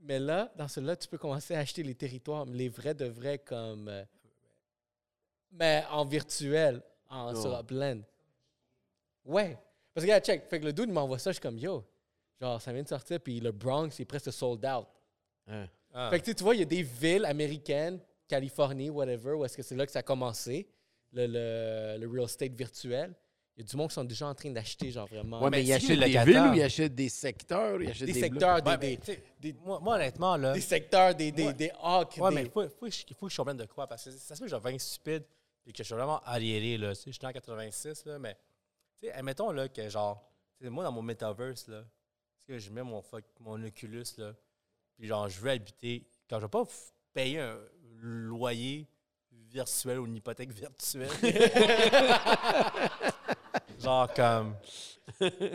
[0.00, 3.38] Mais là, dans celui-là, tu peux commencer à acheter les territoires, les vrais de vrais
[3.38, 3.88] comme.
[3.88, 4.04] euh,
[5.52, 7.40] mais en virtuel, en, Non.
[7.40, 8.02] sur Upland.
[9.24, 9.56] Ouais.
[9.94, 10.46] Parce que, regarde, check.
[10.48, 11.84] Fait que le dude m'envoie ça, je suis comme yo.
[12.40, 14.86] Genre, ça vient de sortir, puis le Bronx, il est presque sold out.
[15.46, 15.66] Hein.
[15.92, 16.10] Ah.
[16.10, 19.44] Fait que tu sais, tu vois, il y a des villes américaines, Californie, whatever, où
[19.44, 20.66] est-ce que c'est là que ça a commencé,
[21.12, 23.14] le, le, le real estate virtuel.
[23.56, 25.38] Il y a du monde qui sont déjà en train d'acheter, genre vraiment.
[25.40, 27.78] Ouais, mais, mais il c'est achète qui le des villes ou il achète des secteurs?
[27.78, 28.98] Des des, secteurs, des, Ouais,
[29.38, 30.54] des, moi, moi, honnêtement, là.
[30.54, 31.54] des secteurs, des, des, Ouais.
[31.54, 32.16] des hawks.
[32.16, 33.86] Ouais, des- mais il faut, faut, que je- faut que je comprenne de quoi.
[33.86, 35.22] Parce que ça se peut que je devienne stupide
[35.64, 36.76] et que je suis vraiment arriéré.
[36.78, 36.96] Là.
[36.96, 38.34] Tu sais, Je suis en 86, là, mais
[38.98, 40.28] tu sais, admettons là, que genre,
[40.60, 41.84] moi dans mon metaverse, là,
[42.48, 44.34] sais, je mets mon, fuck- mon Oculus, là,
[44.98, 46.06] puis genre, je veux habiter.
[46.28, 46.64] Quand je vais pas
[47.12, 47.58] payer un
[48.00, 48.86] loyer
[49.50, 51.08] virtuel ou une hypothèque virtuelle.
[53.80, 54.56] genre comme.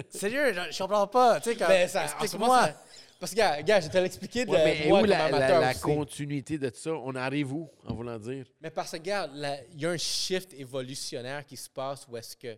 [0.09, 1.39] Sérieux, je, je comprends pas.
[1.41, 1.67] Tu sais, comme.
[1.67, 2.61] Ben, explique-moi.
[2.67, 2.81] ça-
[3.19, 5.59] Parce que, gars, gars, je vais te l'expliquer de Ouais, mais moi où la, la-
[5.59, 6.91] la continuité de ça?
[6.93, 8.45] On arrive où, en voulant dire?
[8.61, 12.15] Mais parce que, regarde, la- il y a un shift évolutionnaire qui se passe où
[12.15, 12.57] est-ce que,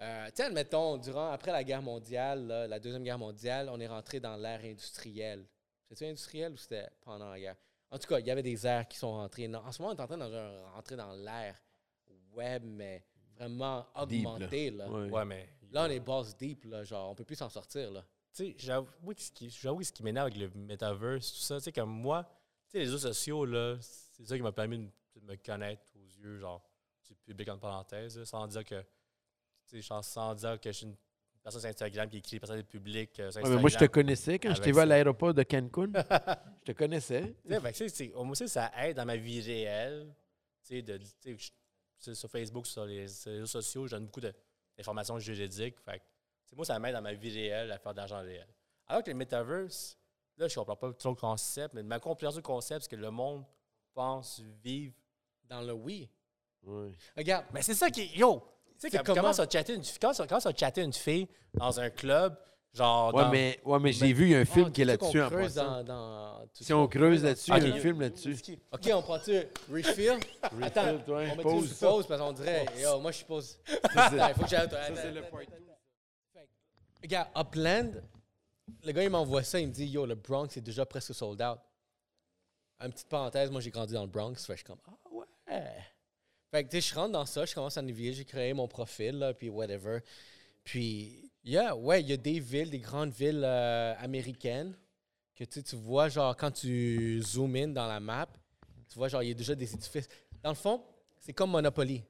[0.00, 3.80] euh, tu sais, admettons, durant, après la guerre mondiale, là, la Deuxième Guerre mondiale, on
[3.80, 5.46] est rentré dans l'ère industrielle.
[5.88, 7.56] C'était industriel ou c'était pendant la guerre?
[7.90, 9.48] En tout cas, il y avait des ères qui sont rentrées.
[9.48, 11.56] Non, en ce moment, on est en train de rentrer dans l'ère
[12.32, 13.04] web, mais
[13.36, 14.30] vraiment Deep, là.
[14.32, 14.70] augmentée.
[14.70, 14.90] Là.
[14.90, 15.10] Ouais.
[15.10, 15.48] Ouais, mais.
[15.70, 17.90] Là, on est boss deep, là, genre, on peut plus s'en sortir.
[17.90, 18.04] Là.
[18.34, 21.64] Tu sais, j'avoue que ce qui, ce qui m'énerve avec le metaverse, tout ça, tu
[21.64, 22.24] sais, comme moi,
[22.66, 25.82] tu sais, les réseaux sociaux, là, c'est ça qui m'a permis de, de me connaître
[25.94, 26.62] aux yeux, genre,
[27.06, 28.80] du public en parenthèse, là, sans dire que,
[29.66, 30.96] tu sais, sans dire que je suis une
[31.50, 33.84] personne sur Instagram qui écrit des personnes publiques euh, sur Ouais, mais moi, je te
[33.86, 35.90] connaissais quand je t'ai vu à l'aéroport de Cancun.
[36.60, 37.34] je te connaissais.
[37.44, 40.14] Moi aussi, ça aide dans ma vie réelle,
[40.62, 44.20] tu sais, de, je- sur Facebook, sur les, sur les réseaux sociaux, je donne beaucoup
[44.76, 46.02] d'informations juridiques, fait
[46.56, 48.46] moi, ça m'aide dans ma vie réelle à faire de l'argent réel.
[48.86, 49.98] Alors que le metaverse,
[50.36, 53.10] là, je comprends pas trop le concept, mais ma compréhension du concept, c'est que le
[53.10, 53.44] monde
[53.92, 54.94] pense vivre.
[55.44, 56.10] Dans le oui.
[56.62, 56.92] Ouais.
[57.16, 58.16] Regarde, Mais c'est ça qui est.
[58.16, 58.42] Yo!
[58.80, 59.46] Tu sais, quand comment- ça?
[59.50, 62.38] chatter une fille, quand ça, quand ça chatter une fille dans un club,
[62.72, 63.12] genre.
[63.12, 64.84] Ouais, dans- mais, ouais, mais j'ai vu, il y a un film ah, qui est
[64.84, 68.36] là-dessus en creuse dans, dans- Si on creuse là-dessus, il y a un film là-dessus.
[68.72, 69.32] OK, on prend-tu
[69.72, 70.18] refill?
[70.62, 71.68] Attends, Refill, toi, on met pause.
[71.70, 71.78] pause.
[71.78, 73.18] pause parce qu'on dirait, yo, moi je.
[73.18, 73.24] Ça,
[74.28, 74.70] Il faut que j'aille.
[74.70, 75.40] Ça, c'est le part
[77.02, 78.02] Regarde, Upland,
[78.84, 81.40] le gars il m'envoie ça, il me dit, yo, le Bronx est déjà presque sold
[81.42, 81.58] out.
[82.80, 85.72] Une petite parenthèse, moi j'ai grandi dans le Bronx, fait je suis comme, ah ouais.
[86.50, 88.66] Fait que tu sais, je rentre dans ça, je commence à naviguer, j'ai créé mon
[88.66, 90.00] profil, là, puis whatever.
[90.64, 94.76] Puis, yeah, ouais, il y a des villes, des grandes villes euh, américaines
[95.34, 98.28] que tu vois, genre, quand tu zoom in dans la map,
[98.88, 100.08] tu vois, genre, il y a déjà des édifices.
[100.42, 100.82] Dans le fond,
[101.20, 102.02] c'est comme Monopoly.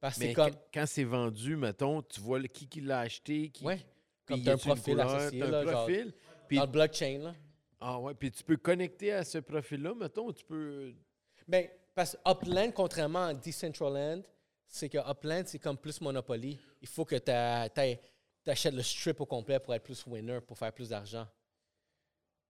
[0.00, 0.50] Parce que comme.
[0.72, 3.84] quand, c'est vendu, mettons, tu vois le- qui, qui l'a acheté, qui, Ouais.
[4.26, 6.14] Comme y t'as un profil couleur, associé, t'as un là, genre, profil.
[6.48, 7.34] Puis, dans le blockchain, là.
[7.80, 10.92] ah ouais, puis tu peux connecter à ce profil-là, mettons, tu peux...
[11.46, 14.22] Ben, parce que Upland, contrairement à Decentraland,
[14.68, 16.58] c'est que Upland, c'est comme plus Monopoly.
[16.82, 17.30] Il faut que tu
[18.50, 21.26] achètes le strip au complet pour être plus winner, pour faire plus d'argent.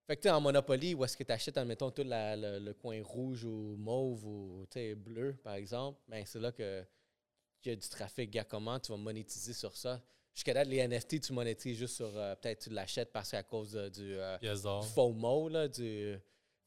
[0.06, 2.74] Fait que tu en Monopoly, où est-ce que tu achètes, admettons, tout la- le, le
[2.74, 4.66] coin rouge ou mauve ou
[4.96, 6.84] bleu, par exemple, ben c'est là que
[7.62, 8.30] qu'il y a du trafic.
[8.30, 10.00] Gars, comment tu vas monétiser sur ça?
[10.34, 12.14] Jusqu'à date, les NFT, tu monétises juste sur.
[12.16, 14.14] euh, Peut-être tu l'achètes parce qu'à cause de- du.
[14.16, 14.68] euh, Yes, du.
[14.94, 16.16] FOMO, là, du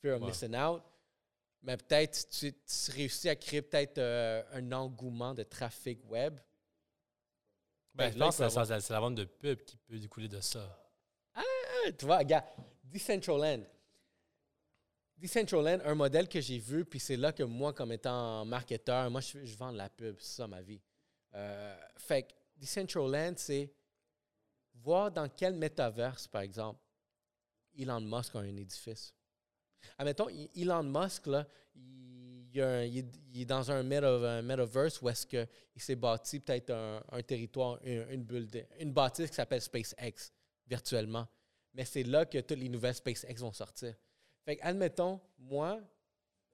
[0.01, 0.27] Fear of Ouais.
[0.29, 0.81] Missing Out.
[1.61, 6.39] Mais peut-être tu, tu réussis à créer peut-être euh, un engouement de trafic web.
[7.93, 8.49] Ben, Ben, c'est la-
[8.95, 10.89] la vente de pub qui peut découler de ça.
[11.33, 11.43] Ah,
[11.97, 12.45] tu vois, regarde,
[12.83, 13.63] Decentraland.
[15.17, 19.19] Decentraland, un modèle que j'ai vu, puis c'est là que moi, comme étant marketeur, moi,
[19.19, 20.81] je, je vends de la pub, c'est ça ma vie.
[21.33, 23.73] Euh, fait que Decentraland, c'est
[24.75, 26.79] voir dans quel métaverse, par exemple,
[27.77, 29.13] Elon Musk a un édifice.
[29.97, 31.47] Admettons, Elon Musk, là,
[32.53, 33.05] il,
[33.35, 38.91] est, dans un, meta- un metaverse où est-ce qu'il s'est bâti peut-être un, territoire, une,
[38.91, 40.31] bâtisse qui s'appelle SpaceX,
[40.67, 41.27] virtuellement.
[41.73, 43.93] Mais c'est là que toutes les nouvelles SpaceX vont sortir.
[44.61, 45.79] Admettons, moi,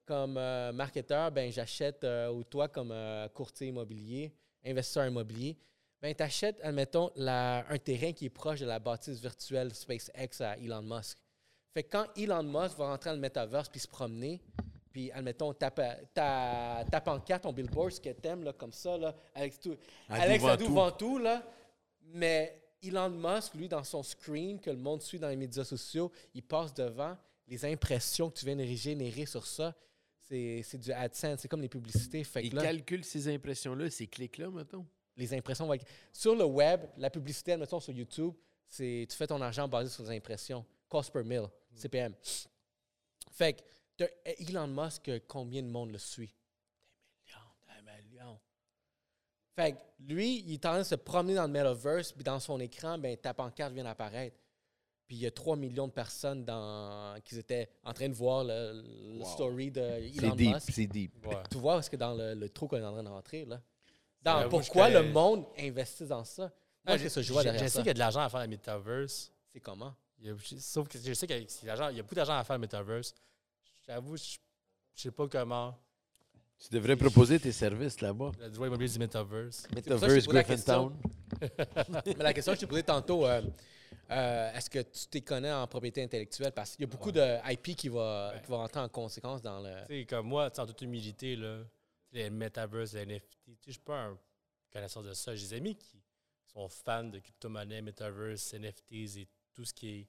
[0.04, 4.32] comme euh, marketeur, ben, j'achète, euh, ou toi, comme euh, courtier immobilier,
[4.64, 5.58] investisseur immobilier,
[6.00, 10.56] ben, tu achètes, admettons, un terrain qui est proche de la bâtisse virtuelle SpaceX à
[10.58, 11.18] Elon Musk.
[11.76, 14.40] Fait que quand Elon Musk va rentrer dans le metaverse puis se promener,
[14.90, 15.78] puis, admettons, tape,
[16.14, 19.76] ta, ta pancarte, ton billboard, ce que t'aimes, là, comme ça, là, avec tout.
[20.08, 21.18] Alex Adou Ventoux.
[21.18, 21.46] Là,
[22.14, 26.10] mais Elon Musk, lui, dans son screen que le monde suit dans les médias sociaux,
[26.32, 27.14] il passe devant
[27.46, 29.74] les impressions que tu viens de régénérer sur ça.
[30.18, 32.24] C'est du AdSense, c'est comme les publicités.
[32.24, 34.86] Fait Il là, calcule ces impressions-là, ces clics-là, mettons.
[35.14, 35.70] les impressions
[36.10, 38.32] Sur le web, la publicité, admettons, sur YouTube,
[38.66, 40.64] c'est tu fais ton argent basé sur les impressions.
[40.88, 42.14] Cost per mil, CPM.
[43.32, 43.62] Fait que
[43.96, 44.06] t'as
[44.38, 46.34] Elon Musk, euh, combien de monde le suit?
[47.26, 48.40] Des millions, des millions.
[49.54, 52.40] Fait que lui, il est en train de se promener dans le metaverse, puis dans
[52.40, 54.36] son écran, ben, ta pancarte vient d'apparaître.
[55.06, 58.42] Puis il y a 3 millions de personnes dans, qui étaient en train de voir
[58.44, 58.82] le,
[59.14, 59.24] le Wow.
[59.34, 60.70] story de C'est Elon deep, Musk.
[60.72, 61.26] c'est deep.
[61.26, 61.36] Ouais.
[61.50, 63.62] Tu vois, parce que dans le, le trou qu'on est en train de rentrer, là.
[64.20, 66.42] Dans pourquoi le monde investit dans ça?
[66.84, 68.40] Moi, Ah, je vois je- derrière je sais qu'il y a de l'argent à faire
[68.40, 69.32] dans le metaverse.
[69.52, 69.94] C'est comment?
[70.18, 72.54] Il y a- je- sauf que je sais qu'il y, a- beaucoup d'argent à faire
[72.56, 73.14] dans le metaverse.
[73.86, 74.36] J'avoue, je
[74.94, 75.78] je sais pas comment.
[76.58, 78.32] Tu devrais proposer tes services là-bas.
[78.40, 79.68] Le droit immobilier du metaverse.
[79.74, 80.96] Metaverse Griffintown.
[82.06, 83.42] Mais la question que je t'ai posée tantôt, euh,
[84.10, 86.52] euh, est-ce que tu t'y connais en propriété intellectuelle?
[86.52, 88.40] Parce qu'il y a beaucoup de IP qui va, Ouais.
[88.40, 89.82] qui va rentrer en conséquence dans le.
[89.86, 91.58] Tu sais, comme moi, en toute humilité, là,
[92.12, 94.18] les metaverse, les NFT, tu sais, je suis pas un
[94.72, 95.34] connaisseur de ça.
[95.36, 96.02] J'ai des amis qui
[96.46, 100.08] sont fans de crypto-monnaies, metaverse, NFTs et tout ce qui est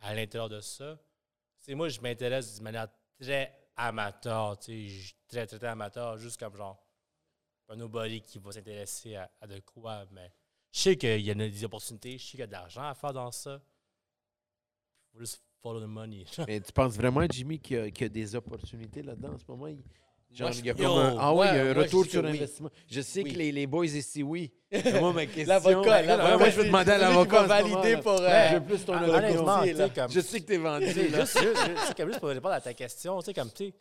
[0.00, 0.98] à l'intérieur de ça.
[1.60, 2.88] Sais, moi, je m'intéresse d'une manière
[3.18, 4.88] très amateur, très,
[5.28, 6.84] très, très amateur, juste comme genre
[7.68, 10.32] un nobody qui va s'intéresser à, de quoi, mais
[10.72, 12.94] je sais qu'il y a des opportunités, je sais qu'il y a de l'argent à
[12.94, 13.60] faire dans ça.
[13.60, 16.24] Il faut juste follow the money.
[16.46, 19.76] Mais tu penses vraiment, Jimmy, qu'il y, a- des opportunités là-dedans en ce moment?
[20.30, 22.24] Genre, je- il y a comme un, ah oui, il y a un retour sur
[22.24, 22.70] investissement.
[22.86, 23.32] Je sais Oui.
[23.32, 24.52] que les, les boys ici, oui.
[25.00, 25.46] Moi, ma question...
[25.46, 27.42] L'avocat, Ouais, l'avocat, moi, je vais demander à l'avocat.
[27.44, 30.08] valider pour, euh, Ouais, je veux plus ton opinion.
[30.10, 30.86] Je sais que t'es vendu.
[30.86, 33.72] Juste, juste, pour répondre à ta question, tu sais, comme, tu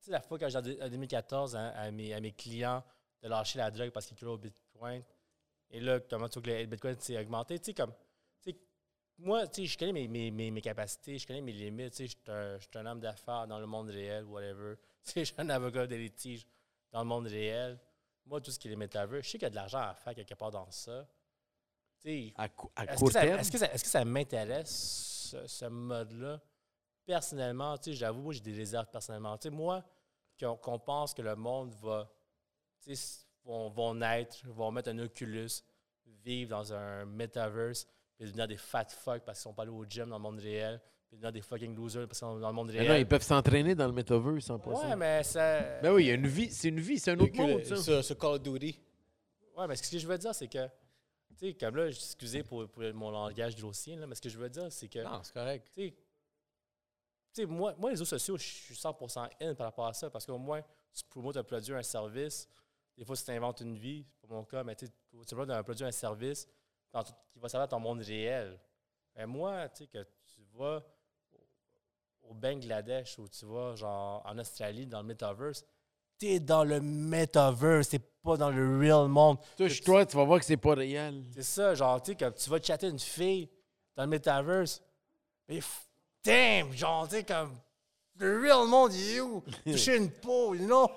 [0.00, 2.82] sais, la fois quand j'ai en 2014 à, à mes, à mes clients
[3.22, 5.02] de lâcher la drogue parce qu'ils croient au Bitcoin,
[5.70, 7.92] et là, comment tu vois que le Bitcoin s'est augmenté, tu sais, comme,
[8.42, 8.56] tu sais,
[9.18, 11.96] moi, tu sais, je connais mes, mes, mes, mes capacités, je connais mes limites, tu
[11.98, 14.74] sais, je suis un, je suis un homme d'affaires dans le monde réel, whatever.
[15.04, 16.46] Tu sais, je suis un avocat de litige
[16.92, 17.78] dans le monde réel.
[18.26, 19.94] Moi, tout ce qui est les métavers, je sais qu'il y a de l'argent à
[19.94, 21.08] faire quelque part dans ça.
[22.36, 25.64] À, est-ce court que, ça, terme, est-ce que ça, est-ce que ça m'intéresse, ce, ce
[25.66, 26.40] mode-là?
[27.04, 29.38] Personnellement, j'avoue, moi, j'ai des réserves personnellement.
[29.50, 29.84] Moi,
[30.38, 32.10] qu'on qu'on pense que le monde va,
[33.44, 35.50] vont, vont naître, vont mettre un Oculus,
[36.24, 37.86] vivre dans un metaverse,
[38.16, 40.38] puis devenir des fat fuck parce qu'ils sont pas allés au gym dans le monde
[40.38, 40.80] réel,
[41.16, 43.00] devenir des fucking losers parce qu'ils sont dans le monde Mais non, réel.
[43.02, 44.86] ils peuvent s'entraîner dans le metaverse sans passer.
[44.86, 45.80] ouais, mais ça...
[45.80, 46.50] Ben oui, il y a une vie.
[46.50, 47.64] C'est une vie, c'est un autre monde.
[47.64, 48.78] Sur, sur Call of Duty.
[49.56, 52.68] Ouais, mais ce que je veux dire, c'est que, tu sais, comme là, excusez pour,
[52.68, 55.00] pour mon langage grossier, là, mais ce que je veux dire, c'est que...
[55.00, 55.70] Non, c'est correct.
[55.74, 55.92] tu
[57.32, 60.24] sais, moi, moi, les réseaux sociaux, je suis 100% in par rapport à ça parce
[60.26, 62.48] qu'au moins, tu promotes un produit, un service.
[62.96, 64.92] Des fois, tu t'inventes une vie, c'est pas mon cas, mais tu sais,
[65.26, 66.48] tu promotes un produit, un service
[66.92, 68.58] dans tout- qui va servir à ton monde réel.
[69.16, 70.02] Mais moi, tu sais, que
[70.34, 70.82] tu vas
[72.30, 75.64] au- Bangladesh ou tu vas genre en Australie, dans le metaverse,
[76.18, 79.38] t'es dans le metaverse, t'es pas dans le real monde.
[79.56, 81.24] Touche-toi, tu vas voir que c'est pas réel.
[81.34, 83.48] C'est ça, genre, tu sais, comme tu vas chatter une fille
[83.96, 84.82] dans le metaverse,
[85.48, 85.60] mais
[86.24, 87.58] damn, genre, tu sais, comme,
[88.16, 89.42] le real monde, il est où?
[89.64, 90.88] Toucher une peau, you know?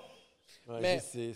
[0.68, 1.32] Ouais, Mais- c'est.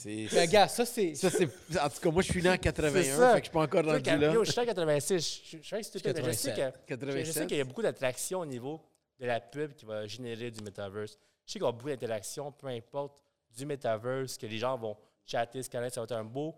[0.00, 0.28] C'est.
[0.32, 1.14] Mais gars, ça, c'est.
[1.14, 1.44] Ça, c'est.
[1.78, 3.34] En tout cas, moi, je suis né en 81, C'est ça.
[3.34, 4.32] fait que je suis pas encore rendu comme, là.
[4.32, 6.08] yo, je suis en 86, je, je, sais que.
[6.24, 6.54] Je sais
[6.86, 7.46] 87.
[7.46, 8.80] qu'il y a beaucoup d'attractions au niveau
[9.18, 11.18] de la pub qui va générer du metaverse.
[11.44, 13.22] Je sais qu'il y a beaucoup d'interactions, peu importe,
[13.54, 14.96] du metaverse, que les gens vont
[15.26, 16.54] chatter, se connaître, ça va être un beau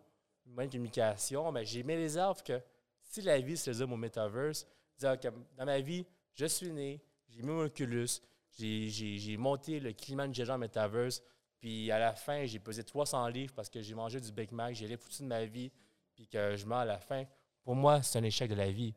[0.46, 1.50] moyen de communication.
[1.50, 2.60] Mais j'ai mes réserves que
[3.02, 4.66] si la vie se résume au metaverse,
[4.98, 8.08] dire que dans ma vie, je suis né, j'ai mis mon Oculus,
[8.56, 11.22] j'ai- monté le climat de en metaverse,
[11.62, 14.74] puis à la fin, j'ai pesé 300 livres parce que j'ai mangé du Big Mac,
[14.74, 15.70] j'ai rien foutu de ma vie,
[16.12, 17.24] puis que je meurs à la fin.
[17.62, 18.92] Pour moi, c'est un échec de la vie.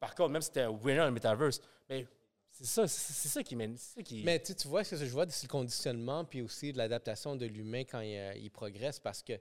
[0.00, 2.08] Par contre, même si c'était un winner dans le metaverse, mais
[2.50, 3.76] c'est ça, c'est ça qui mène.
[3.76, 6.24] c'est ça qui- Mais tu sais, tu vois, ce que je vois, c'est le conditionnement,
[6.24, 8.98] puis aussi de l'adaptation de l'humain quand il, euh, il progresse.
[8.98, 9.34] Parce que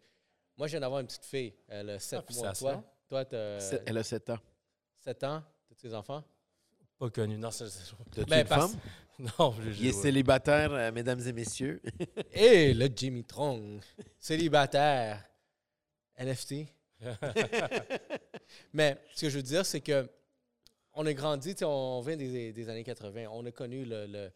[0.56, 2.54] moi, je viens d'avoir une petite fille, elle a 7 mois.
[2.54, 4.38] Toi, toi tu as Elle a 7 ans.
[5.00, 6.24] 7 ans, tu tes enfants?
[7.00, 7.38] Pas connu.
[7.38, 7.66] Non, c'est.
[8.28, 8.80] Ben, une parce- femme?
[9.38, 11.82] Non, je Il est célibataire, euh, mesdames et messieurs.
[12.32, 13.82] Et le Jimmy Trong,
[14.18, 15.22] célibataire,
[16.18, 16.68] NFT.
[18.74, 20.10] Mais ce que je veux dire, c'est que
[20.94, 24.32] on a grandi, on vient des, des années 80, on a connu le-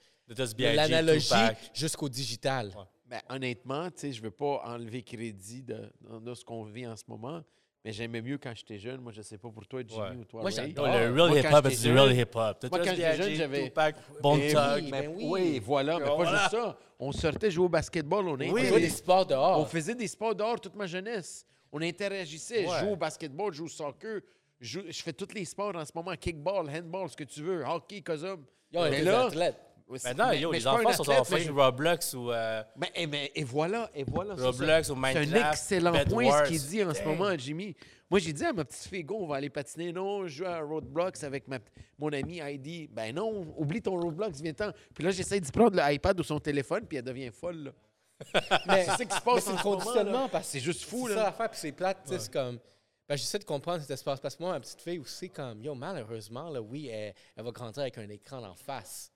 [0.57, 1.33] l'analogie
[1.73, 2.67] jusqu'au digital.
[2.67, 2.83] Ouais.
[3.05, 5.91] Ben, honnêtement, tu sais, je veux pas enlever crédit de,
[6.21, 7.41] de ce qu'on vit en ce moment,
[7.83, 9.01] mais j'aimais mieux quand j'étais jeune.
[9.01, 10.15] Moi, je sais pas pour toi, Jimmy, Ouais.
[10.17, 10.87] ou toi, Moi, j'adore.
[10.87, 12.35] Non, le Moi, real quand hip-hop, j'étais c'est du real jeune- hip-hop.
[12.35, 15.23] moi, quand j'étais jeune, j'avais- Tupac, Bon oui, ben mais- oui.
[15.27, 16.77] oui, voilà, mais pas juste ça.
[16.99, 19.59] On sortait jouer au basketball, on, Oui, On jouait des sports dehors.
[19.59, 21.45] on faisait des sports dehors toute ma jeunesse.
[21.71, 22.65] On interagissait.
[22.65, 22.75] Ouais.
[22.79, 24.21] Je joue au basketball, je joue au soccer.
[24.59, 26.13] Je, fais tous les sports en ce moment.
[26.15, 27.65] Kickball, handball, ce que tu veux.
[27.65, 28.45] Hockey, cosum.
[28.71, 29.57] Yo, on Mais là, athlètes.
[29.87, 32.91] Ouais, c'est- Maintenant, mais- yo, mais les enfants sont fucking je- Roblox ou euh, Mais,
[32.95, 34.35] et, mais- et voilà, et voilà.
[34.37, 34.43] c'est.
[34.43, 35.53] Roblox ou C'est un Minecraft.
[35.53, 36.45] excellent Bed point Wars.
[36.45, 37.75] ce qu'il dit en ce moment, Jimmy.
[38.09, 39.91] Moi, j'ai dit à ma petite fille, go, on va aller patiner.
[39.91, 41.57] Non, je joue à Roadblocks avec ma,
[41.97, 42.87] mon ami Heidi.
[42.91, 44.71] Ben non, oublie ton Roadblocks, viens-ten.
[44.93, 47.63] Puis là, j'essaie d'y prendre l'iPad ou son téléphone, puis elle devient folle.
[47.65, 47.71] là.
[48.67, 50.83] Mais C'est ça qui se passe c'est en le ce conditionnement parce que C'est juste
[50.83, 51.19] fou, c'est là.
[51.21, 52.59] ça l'affaire, puis c'est plate, tu sais, c'est comme.
[53.09, 54.19] Ben, j'essaie de comprendre cet espace.
[54.19, 57.51] Parce que moi, ma petite fille aussi, comme, yo, malheureusement, là, oui, elle, elle va
[57.51, 59.11] grandir avec un écran en face.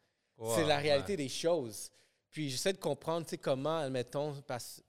[0.55, 1.89] C'est la réalité des choses.
[2.29, 4.33] Puis j'essaie de comprendre, comment, admettons,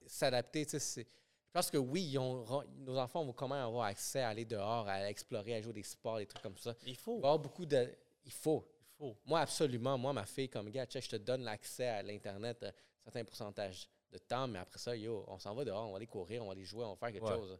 [0.06, 1.04] s'adapter, Je
[1.52, 2.44] pense que oui, ils ont-
[2.76, 5.82] nos enfants vont quand même avoir accès à aller dehors, à explorer, à jouer des
[5.82, 6.74] sports, des trucs comme ça.
[6.82, 7.14] Il Il faut.
[7.14, 7.90] y avoir beaucoup de.
[8.24, 8.68] Il faut.
[8.90, 9.16] Il faut.
[9.24, 9.96] Moi, absolument.
[9.96, 12.72] Moi, ma fille, comme gars, je te donne l'accès à l'Internet un
[13.10, 16.06] certain pourcentage de temps, mais après ça, yo, on s'en va dehors, on va aller
[16.06, 17.36] courir, on va aller jouer, on va faire quelque Ouais.
[17.36, 17.58] chose.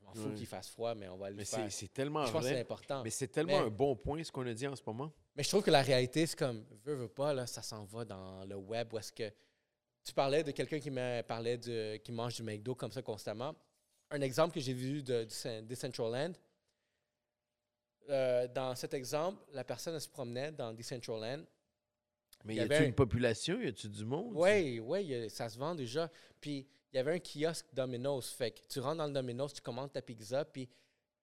[0.00, 1.64] Je m'en fous qu'il fasse froid, mais on va aller Mais le faire.
[1.70, 2.62] c'est c'est tellement Je pense que c'est vrai.
[2.62, 3.02] important.
[3.04, 5.12] Mais c'est tellement Mais- un bon point, ce qu'on a dit en ce moment.
[5.38, 8.04] Mais je trouve que la réalité, c'est comme, veux, veux pas, là, ça s'en va
[8.04, 9.32] dans le web où est-ce que.
[10.02, 13.54] Tu parlais de quelqu'un qui me parlait de, qui mange du McDo comme ça constamment.
[14.10, 15.28] Un exemple que j'ai vu de,
[15.60, 16.32] Decentraland.
[18.08, 21.44] Euh, dans cet exemple, la personne elle se promenait dans Decentraland.
[22.44, 23.60] Mais Il y a-tu un- une population?
[23.60, 24.32] Y a-tu du monde?
[24.34, 26.10] Oui, oui, ça se vend déjà.
[26.40, 28.32] Puis il y avait un kiosque Domino's.
[28.32, 30.68] Fait que tu rentres dans le Domino's, tu commandes ta pizza, puis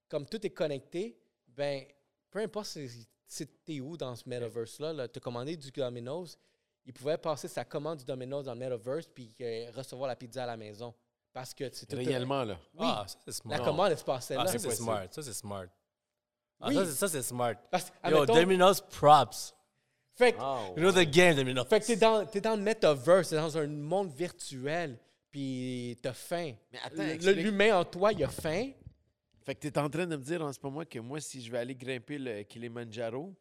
[0.07, 1.17] comme tout est connecté,
[1.49, 1.83] ben
[2.29, 3.05] peu importe si
[3.43, 6.37] t'es où dans ce metaverse-là, tu as commandé du Domino's,
[6.85, 10.43] il pouvait passer sa commande du Domino's dans le metaverse puis euh, recevoir la pizza
[10.43, 10.93] à la maison.
[11.33, 11.97] Parce que c'est tout.
[11.97, 12.57] Réellement, là.
[12.75, 12.79] Oui.
[12.89, 13.57] Ah, ça, c'est smart.
[13.57, 14.51] La commande, elle se passait Ah, là.
[14.51, 15.07] ça, c'est smart.
[15.11, 15.65] Ça, c'est smart.
[16.61, 16.75] Ah, Oui.
[16.93, 17.55] ça, c'est- smart.
[17.69, 19.53] Parce Yo, admettons, Domino's props.
[20.13, 21.67] fait que- Ah, You know the game, Domino's.
[21.67, 24.97] fait que t'es dans, t'es dans le metaverse, t'es dans un monde virtuel,
[25.29, 26.53] puis t'as faim.
[26.71, 27.31] Mais attends.
[27.33, 28.71] L'humain en toi, il a faim.
[29.45, 31.39] Fait que tu es en train de me dire en ce moment que moi, si
[31.41, 33.35] je vais aller grimper le Kilimanjaro,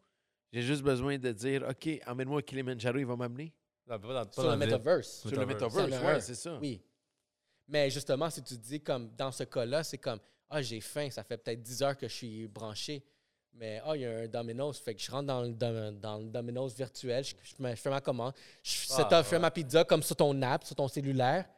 [0.53, 3.53] j'ai juste besoin de dire OK, emmène-moi au Kilimanjaro, il va m'amener.
[4.33, 5.21] Sur le metaverse.
[5.23, 6.03] Sur le Metaverse.
[6.05, 6.59] ouais, c'est ça.
[6.61, 6.83] Oui.
[7.69, 10.19] Mais justement, si tu dis comme dans ce cas-là, c'est comme
[10.51, 13.03] Ah, j'ai faim, ça fait peut-être 10 heures que je suis branché.
[13.55, 14.79] Mais ah, il y a un Domino's.
[14.81, 17.77] Fait que je rentre dans le, dom- dans le Domino's virtuel, je, je me- je
[17.81, 19.41] fais ma commande, je, Ah, set up, je fais ouais.
[19.43, 21.49] ma pizza comme sur ton app, sur ton cellulaire.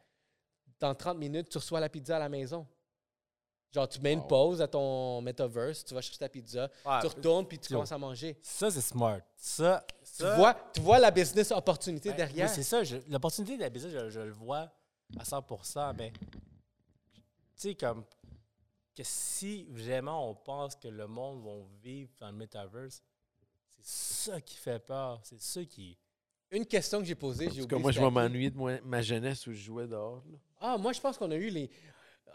[0.78, 2.66] Dans 30 minutes, tu reçois la pizza à la maison.
[3.74, 7.06] Genre, tu mets une pause à ton metaverse, tu vas chercher ta pizza, Ouais, tu
[7.08, 7.76] retournes, puis tu yo.
[7.78, 8.38] commences à manger.
[8.42, 9.20] Ça, c'est smart.
[9.36, 9.84] Ça,
[10.16, 12.48] Tu vois, tu vois la business opportunité Ouais, derrière.
[12.48, 12.82] oui, c'est ça.
[12.84, 14.70] je- L'opportunité de la business, je, je le vois
[15.18, 16.18] à 100% mais tu
[17.56, 18.04] sais, comme
[18.96, 21.52] que si vraiment on pense que le monde va
[21.82, 23.02] vivre dans le metaverse,
[23.82, 25.20] c'est ça qui fait peur.
[25.22, 25.98] C'est ça qui.
[26.50, 27.68] Une question que j'ai posée, j'ai Parce oublié.
[27.68, 28.28] que moi, je c'était vais à qui.
[28.28, 30.22] m'ennuyer de moi- ma jeunesse où je jouais dehors.
[30.30, 30.38] là.
[30.60, 31.68] Ah, moi, je pense qu'on a eu les.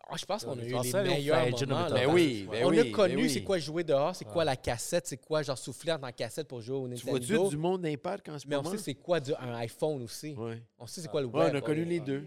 [0.10, 1.88] Ah, je pense qu'on a eu les meilleurs moments.
[1.88, 1.90] là.
[1.96, 3.30] Ben oui, ben on oui, a ben connu oui.
[3.30, 6.48] c'est quoi jouer dehors, c'est quoi la cassette, c'est quoi genre souffler dans la cassette
[6.50, 7.50] pour jouer au Tu vois-tu Nintendo.
[7.50, 10.34] du monde d'impact en ce Mais on sait c'est quoi du- un iPhone aussi.
[10.34, 10.62] Ouais.
[10.78, 11.52] On sait c'est quoi le Ouais, web.
[11.54, 12.26] on a connu les deux.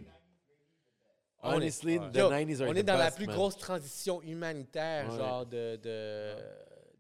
[1.42, 3.36] On est- Honestly, the Yo, 90s are on the est dans la plus man.
[3.36, 5.18] grosse transition humanitaire Ouais.
[5.18, 6.34] genre de, de,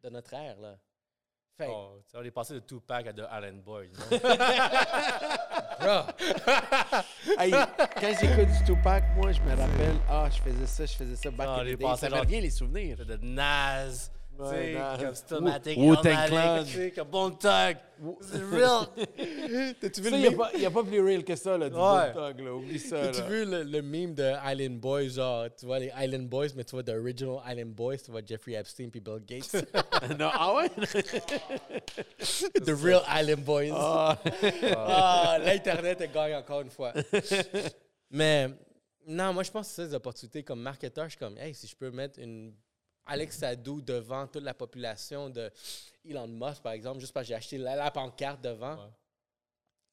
[0.02, 0.60] de notre ère.
[0.60, 0.76] Là.
[1.56, 3.88] Fait, Oh, on est passé de Tupac à de Allen Boy.
[7.38, 11.16] Hey, quand j'écoute du Tupac, moi, je me rappelle, ah, je faisais ça, je faisais
[11.16, 11.86] ça back Ah, in the day.
[11.96, 12.98] Ça me revient les souvenirs.
[13.04, 14.10] de Nas.
[14.36, 14.98] Ouais, Nas.
[14.98, 17.76] comme Stomatic, comme Bon Tug.
[18.20, 18.86] C'est real.
[19.80, 20.72] t'as-tu vu le il n'y a, meme?
[20.72, 22.12] pas- plus real que ça, là, du Ouais.
[22.12, 22.54] Bulldog, là.
[22.54, 26.28] Oublie ça, T'as-tu vu le, le meme de Island Boys, genre, tu vois les Island
[26.28, 29.54] Boys, mais tu vois the original Island Boys, tu vois Jeffrey Epstein puis Bill Gates?
[30.18, 30.68] non, ah ouais?
[32.64, 33.70] the real Island Boys.
[33.72, 34.18] Ah.
[34.76, 36.92] Ah, l'Internet elle gagne encore une fois.
[38.10, 38.48] Mais
[39.06, 40.42] non, moi, je pense que c'est les opportunités.
[40.42, 42.52] Comme marketeur, je suis comme, hey, si je peux mettre une
[43.06, 45.50] Alex Sadou devant toute la population de
[46.04, 48.90] Elon Musk, par exemple, juste parce que j'ai acheté la, la pancarte devant, Ouais.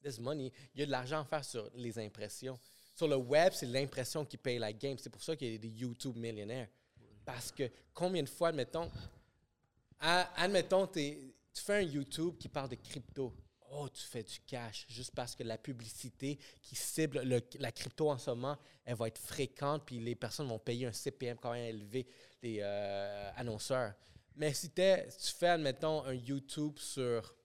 [0.03, 2.57] this money, il y a de l'argent à faire sur les impressions.
[2.95, 4.97] Sur le web, c'est l'impression qui paye la game.
[4.97, 6.67] C'est pour ça qu'il y a des YouTube millionnaires.
[7.25, 8.89] Parce que combien de fois, admettons,
[9.99, 13.33] à- admettons, tu fais un YouTube qui parle de crypto.
[13.73, 18.09] Oh, tu fais du cash juste parce que la publicité qui cible le- la crypto
[18.09, 21.53] en ce moment, elle va être fréquente, puis les personnes vont payer un CPM quand
[21.53, 22.05] même élevé,
[22.41, 23.93] les euh, annonceurs.
[24.35, 27.35] Mais si, t'es- si tu fais, admettons, un YouTube sur.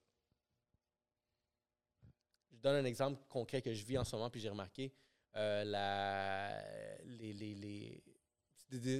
[2.53, 4.93] Je donne un exemple concret que je vis en ce moment, puis j'ai remarqué.
[5.37, 6.63] euh, la,
[7.05, 8.03] les, les- les-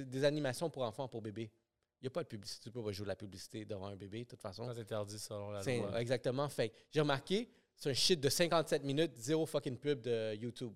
[0.05, 1.51] des, animations pour enfants, pour bébés.
[1.99, 2.65] Il n'y a pas de publicité.
[2.65, 4.71] Tu peux pas jouer de la publicité devant un bébé, de toute façon.
[4.71, 5.99] C'est interdit selon la loi.
[5.99, 6.47] Exactement.
[6.47, 10.73] Fait j'ai remarqué, c'est un shit de 57 minutes, zéro fucking pub de YouTube.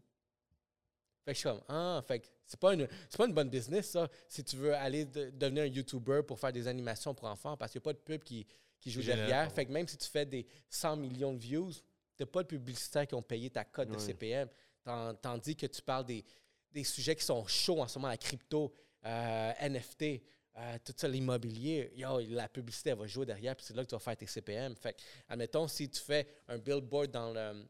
[1.23, 3.91] Fait que je suis comme, ah, fait que c'est pas une, pas une bonne business,
[3.91, 7.55] ça, si tu veux aller de- devenir un YouTuber pour faire des animations pour enfants,
[7.55, 8.45] parce qu'il n'y a pas de pub qui,
[8.79, 9.47] qui joue derrière.
[9.47, 9.53] ouais.
[9.53, 11.71] Fait que même si tu fais des 100 millions de views,
[12.11, 13.97] C'était pas le publicitaire qui ont payé ta cote de.
[13.99, 14.49] CPM.
[14.83, 16.23] Tan- Tandis que tu parles des,
[16.71, 18.73] des sujets qui sont chauds en ce moment, la crypto,
[19.05, 20.21] euh, NFT,
[20.57, 21.91] euh, tout ça, l'immobilier.
[22.29, 24.75] La publicité, elle va jouer derrière, puis c'est là que tu vas faire tes CPM.
[24.75, 24.99] Fait que,
[25.29, 27.65] admettons, si tu fais un billboard dans le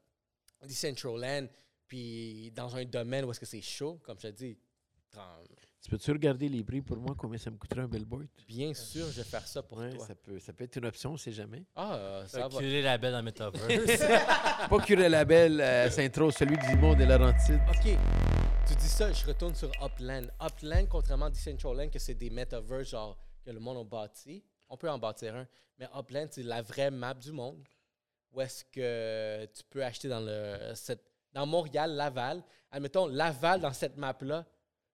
[0.68, 1.48] Decentraland,
[1.92, 4.58] puis dans un domaine où est-ce que c'est chaud, comme je te dis,
[5.82, 8.28] Tu peux-tu regarder les prix pour moi, combien ça me coûterait un billboard?
[8.48, 10.06] bien sûr, je vais faire ça pour Ouais, toi.
[10.08, 11.66] ça, peut, ça peut être une option, on sait jamais.
[11.76, 12.60] Ah, euh, ça va.
[12.60, 14.00] Curer la belle dans le metaverse.
[14.70, 17.60] Pas Curé Label, euh, Saint-Rose, celui du monde et Laurentide.
[17.68, 17.98] OK.
[18.68, 20.28] Tu dis ça, je retourne sur Upland.
[20.42, 24.78] Upland, contrairement à Decentraland, que c'est des metaverses genre que le monde a bâti, on
[24.78, 25.46] peut en bâtir un,
[25.78, 27.68] mais Upland, c'est la vraie map du monde.
[28.32, 32.44] Où est-ce que tu peux acheter dans le cette, dans Montréal, Laval.
[32.72, 34.46] Admettons, Laval, dans cette map-là,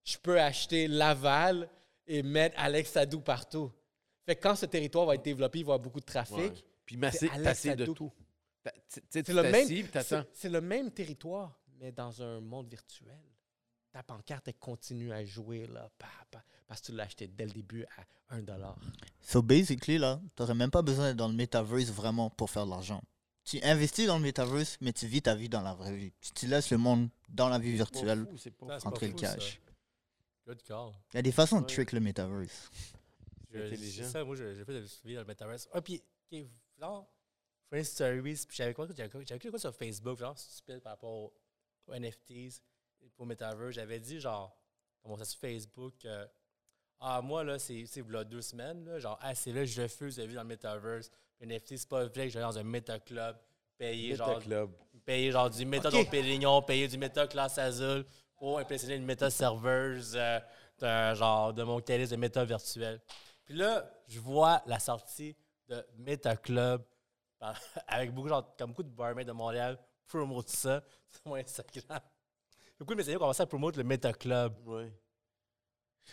[0.03, 1.69] je peux acheter Laval
[2.05, 3.71] et mettre Alex Sadou partout.
[4.25, 6.37] Fait que quand ce territoire va être développé, il va y avoir beaucoup de trafic.
[6.37, 6.53] Ouais.
[6.85, 7.29] Puis tasser
[7.75, 7.93] de Sadou.
[7.93, 8.11] tout.
[9.09, 9.67] C'est le même,
[10.33, 13.19] c'est le même territoire, mais dans un monde virtuel.
[13.91, 17.45] Ta pancarte, elle continue à jouer là, pa, pa, parce que tu l'as acheté dès
[17.45, 17.85] le début
[18.29, 18.43] à 1
[19.21, 22.71] So basically, là, t'aurais même pas besoin d'être dans le metaverse vraiment pour faire de
[22.71, 23.01] l'argent.
[23.47, 26.11] Tu investis dans le metaverse, mais tu vis ta vie dans la vraie vie.
[26.19, 28.27] Tu, tu laisses le monde dans la vie virtuelle.
[28.59, 29.61] Rentrer le cash.
[30.45, 30.91] Good call.
[31.13, 32.69] Il y a des façons de trick le metaverse.
[33.49, 35.69] C'est ça, moi, j'ai fait de suivi dans le metaverse.
[35.71, 36.45] Ah, puis, OK,
[36.77, 37.09] genre,
[37.69, 40.93] Friends Stories, puis j'avais quoi, j'avais quoi- j'avais écrit quoi sur Facebook, genre, stupide par
[40.93, 41.13] rapport
[41.87, 42.61] aux, NFTs,
[43.01, 43.75] et pour metaverse.
[43.75, 44.57] J'avais dit, genre,
[45.03, 46.27] dans mon statut Facebook, euh,
[46.99, 50.17] ah, moi, là, c'est, c'est, là, deux semaines, là, genre, ah, c'est là, je refuse
[50.17, 51.09] de vivre dans le metaverse.
[51.41, 53.37] NFT, c'est pas vrai que j'allais dans un meta club,
[53.77, 54.71] payer, genre, Club.
[55.05, 55.93] payer genre du méta Ok.
[55.95, 60.39] Dom Pérignon, payer du méta classe azul pour impressionner une méta serveuse euh,
[60.79, 63.01] d'un genre de mon calice de méta virtuel.
[63.45, 65.35] Puis là, je vois la sortie
[65.67, 66.83] de Meta Club
[67.87, 69.77] avec beaucoup, genre, comme beaucoup de barmaids de Montréal
[70.07, 71.99] promote ça sur mon Instagram.
[72.79, 74.53] Beaucoup de mes amis ont commencé à promouvoir le Meta Club.
[74.67, 74.91] Ouais.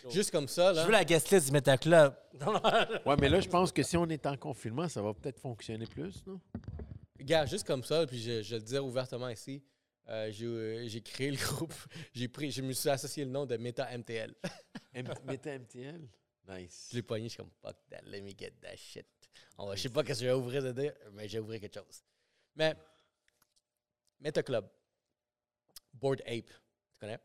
[0.09, 0.85] Juste comme ça, Je là.
[0.85, 2.15] veux la guest list du Meta Club.
[2.39, 2.61] Non, non.
[3.05, 5.85] ouais, mais là, je pense que si on est en confinement, ça va peut-être fonctionner
[5.85, 6.39] plus, non?
[7.17, 9.63] Regarde, juste comme ça, puis je, je le disais ouvertement ici,
[10.09, 11.73] euh, j'ai, euh, j'ai créé le groupe,
[12.13, 14.35] j'ai pris, je me suis associé le nom de Meta MTL.
[14.93, 16.07] M- Meta MTL?
[16.47, 16.89] Nice.
[16.91, 19.07] Je l'ai pogné, je suis comme fuck that, let me get that shit.
[19.57, 21.59] On va, je sais pas qu'est-ce que je vais ouvrir de dire, mais j'ai ouvert
[21.59, 22.03] quelque chose.
[22.55, 22.75] Mais
[24.19, 24.67] Meta Club,
[25.93, 27.19] Board Ape, tu connais?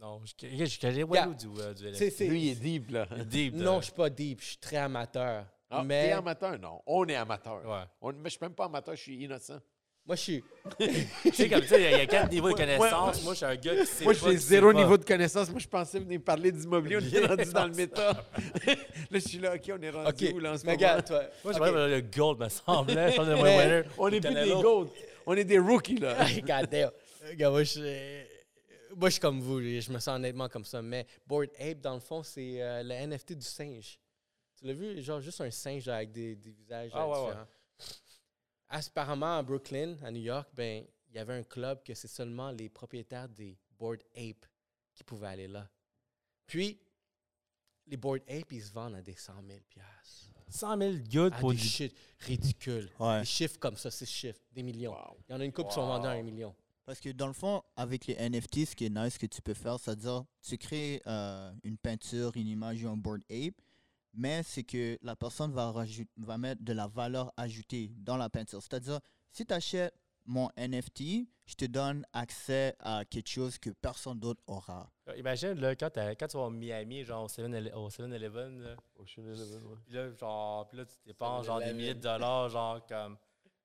[0.00, 1.04] Non, je Yeah.
[1.06, 2.10] Walou du, euh, du NFT.
[2.10, 3.06] c'est- Lui, il est deep, là.
[3.24, 5.44] Deep, non, je suis pas deep, je suis très amateur.
[5.70, 6.58] Ah, mais T'es amateur?
[6.58, 6.80] Non.
[6.86, 7.64] On est amateur.
[7.64, 7.84] Ouais.
[8.00, 9.58] On, mais je suis même pas amateur, je suis innocent.
[10.06, 10.44] moi, je suis.
[10.78, 13.24] Tu sais, comme ça, il y a- il y a quatre niveaux de connaissances.
[13.24, 14.78] Moi, je suis un gars qui sait Moi, pas, j'ai qui sait zéro pas.
[14.78, 15.50] niveau de connaissance.
[15.50, 16.98] Moi, je pensais venir parler d'immobilier.
[16.98, 18.12] On est rendu dans le méta.
[18.66, 18.74] là,
[19.10, 20.86] je suis là, OK, on est rendu où, là, en ce mais moment?
[20.86, 21.22] regarde, toi.
[21.42, 21.66] Moi, je ok.
[21.90, 23.10] le gold, me semblait.
[23.10, 23.82] Je pense que le Mais- winner.
[23.98, 24.62] On est plus des Canelo.
[24.84, 24.90] goats.
[25.26, 26.16] On est des rookies, là.
[26.46, 26.90] God damn.
[27.28, 27.80] Regarde, moi, je, suis-
[28.96, 29.60] moi, je suis comme vous.
[29.60, 30.80] Je me sens honnêtement comme ça.
[30.80, 34.00] Mais Board Ape, dans le fond, c'est euh, le NFT du singe.
[34.58, 35.02] Tu l'as vu?
[35.02, 37.34] Genre juste un singe avec des, des visages Ah, euh, ouais.
[38.68, 42.50] Apparemment, à Brooklyn, à New York, ben, il y avait un club que c'est seulement
[42.50, 44.46] les propriétaires des Board Ape
[44.94, 45.68] qui pouvaient aller là.
[46.46, 46.80] Puis,
[47.86, 50.32] les Board Ape, ils se vendent à des 100 000 piastres.
[50.48, 51.64] 100 000 good pour des du...
[51.64, 52.90] shit ridicules.
[52.98, 53.20] Ouais.
[53.20, 54.92] Des chiffres comme ça, six chiffres, des millions.
[54.92, 55.18] Wow.
[55.28, 56.54] Il y en a une couple qui sont vendus à un million.
[56.86, 59.54] Parce que dans le fond, avec les NFT, ce qui est nice que tu peux
[59.54, 63.54] faire, c'est-à-dire, tu crées euh, une peinture, une image ou un board ape,
[64.14, 65.74] mais c'est que la personne va,
[66.18, 68.62] va mettre de la valeur ajoutée dans la peinture.
[68.62, 69.00] C'est-à-dire,
[69.32, 74.42] si tu achètes mon NFT, je te donne accès à quelque chose que personne d'autre
[74.46, 74.90] aura.
[75.16, 78.74] Imagine, là, quand, t'as- quand tu vas au Miami, genre au 7-Ele- au 7-Eleven, là,
[78.96, 79.76] Ocean Eleven, ouais.
[79.84, 81.76] puis là, genre, puis là, tu dépenses genre des 7-Eleven.
[81.76, 83.16] milliers de dollars, genre comme,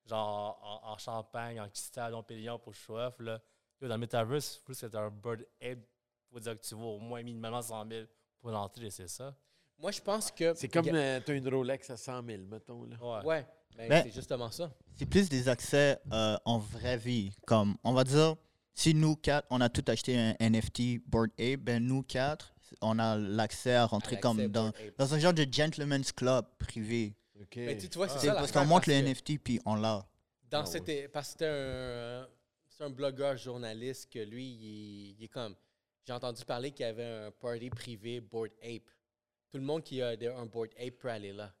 [0.06, 3.40] genre en, en champagne, en cristal, en Pérignon pour choif, là.
[3.80, 5.78] Yo, dans le Metaverse, faut que c'est un bird ape,
[6.30, 8.06] faut dire que tu vaux au moins minimalement 100 000
[8.40, 9.34] pour l'entrée, c'est ça?
[9.78, 10.54] Moi, je pense que.
[10.54, 12.84] C'est comme euh, t'as une Rolex à 100 000, mettons.
[12.84, 12.96] Là.
[13.00, 13.26] Ouais.
[13.26, 13.46] Ouais,
[13.76, 14.70] ben, Ben- c'est justement ça.
[14.94, 17.32] C'est plus des accès euh, en vraie vie.
[17.46, 18.36] Comme, on va dire,
[18.74, 22.98] si nous quatre, on a tout acheté un NFT Board Ape, ben nous quatre, on
[22.98, 27.16] a l'accès à rentrer À comme dans, dans un genre de gentleman's club privé.
[27.42, 27.56] OK.
[27.56, 28.32] Mais tu, tu vois, c'est Ah.
[28.32, 30.06] Ça parce qu'on montre le NFT puis on l'a.
[30.50, 32.28] Dans Ah cette, parce que c'était un,
[32.68, 35.54] c'est un blogueur journaliste que lui, il, est- il est comme.
[36.06, 38.82] J'ai entendu parler qu'il y avait un party privé Board Ape.
[39.50, 41.54] Tout le monde qui a des- un Board Ape peut aller là.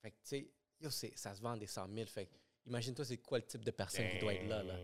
[0.00, 2.06] Fait que, tu sais, yo, c'est- ça se vend des 100 000.
[2.06, 2.34] Fait que,
[2.66, 4.76] imagine-toi, c'est quoi le type de personne qui doit être là, là.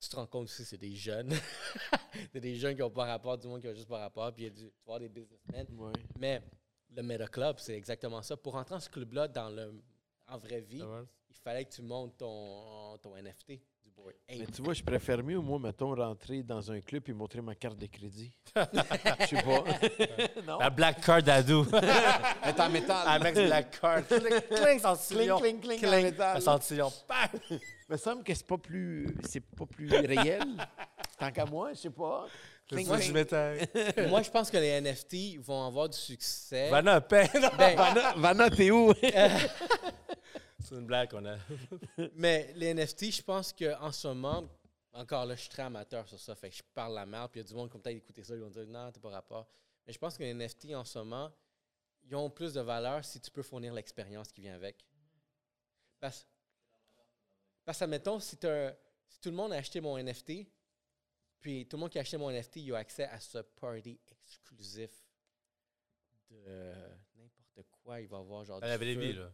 [0.00, 1.30] Tu te rends compte aussi, c'est des jeunes.
[2.32, 4.32] c'est des jeunes qui n'ont pas rapport, du monde qui a juste pas rapport.
[4.32, 5.66] Puis il y a du, tu voir des businessmen.
[5.72, 5.92] Ouais.
[6.18, 6.40] Mais
[6.94, 8.36] le Meta Club, c'est exactement ça.
[8.36, 9.82] Pour entrer dans ce club-là, dans le,
[10.26, 10.82] en vraie vie,
[11.30, 15.38] il fallait que tu montes ton, ton NFT du Mais tu vois, je préfère mieux,
[15.38, 18.32] moi, mettons, rentrer dans un club et montrer ma carte de crédit.
[19.20, 19.64] Je sais pas.
[20.46, 20.58] non?
[20.58, 21.18] La black card.
[21.28, 23.08] Elle est en métal.
[23.08, 24.06] Avec black card.
[24.06, 25.38] Cling, cling, centillon.
[25.38, 26.42] Cling, cling, cling, en Cling, métal.
[27.08, 27.40] Bang!
[27.50, 30.42] Il me semble que c'est pas plus c'est pas plus réel.
[31.18, 32.26] Tant qu'à moi, je sais pas.
[32.86, 34.08] Moi, je.
[34.08, 36.68] Moi, pense que les NFT vont avoir du succès.
[36.70, 37.00] Vanna.
[37.00, 37.26] Ben,
[37.76, 38.92] Vanna, Vanna, t'es où?
[40.60, 41.36] C'est une blague qu'on a.
[42.14, 44.44] mais les NFT, je pense qu'en ce moment,
[44.92, 46.34] encore là, je suis très amateur sur ça.
[46.34, 47.96] Fait que je parle la merde, puis il y a du monde qui va peut-être
[47.96, 49.46] écouter ça, ils vont dire non, t'es pas rapport.
[49.86, 51.30] Mais je pense que les NFT en ce moment,
[52.04, 54.84] ils ont plus de valeur si tu peux fournir l'expérience qui vient avec.
[56.00, 56.26] Parce,
[57.64, 58.74] parce admettons, si, t'as-
[59.08, 60.46] si tout le monde a acheté mon NFT,
[61.40, 63.98] puis tout le monde qui a acheté mon NFT, il a accès à ce party
[64.26, 64.90] exclusif
[66.30, 66.74] de
[67.16, 68.00] n'importe quoi.
[68.00, 68.62] Il va avoir genre.
[68.62, 69.32] À la vraie vie, là.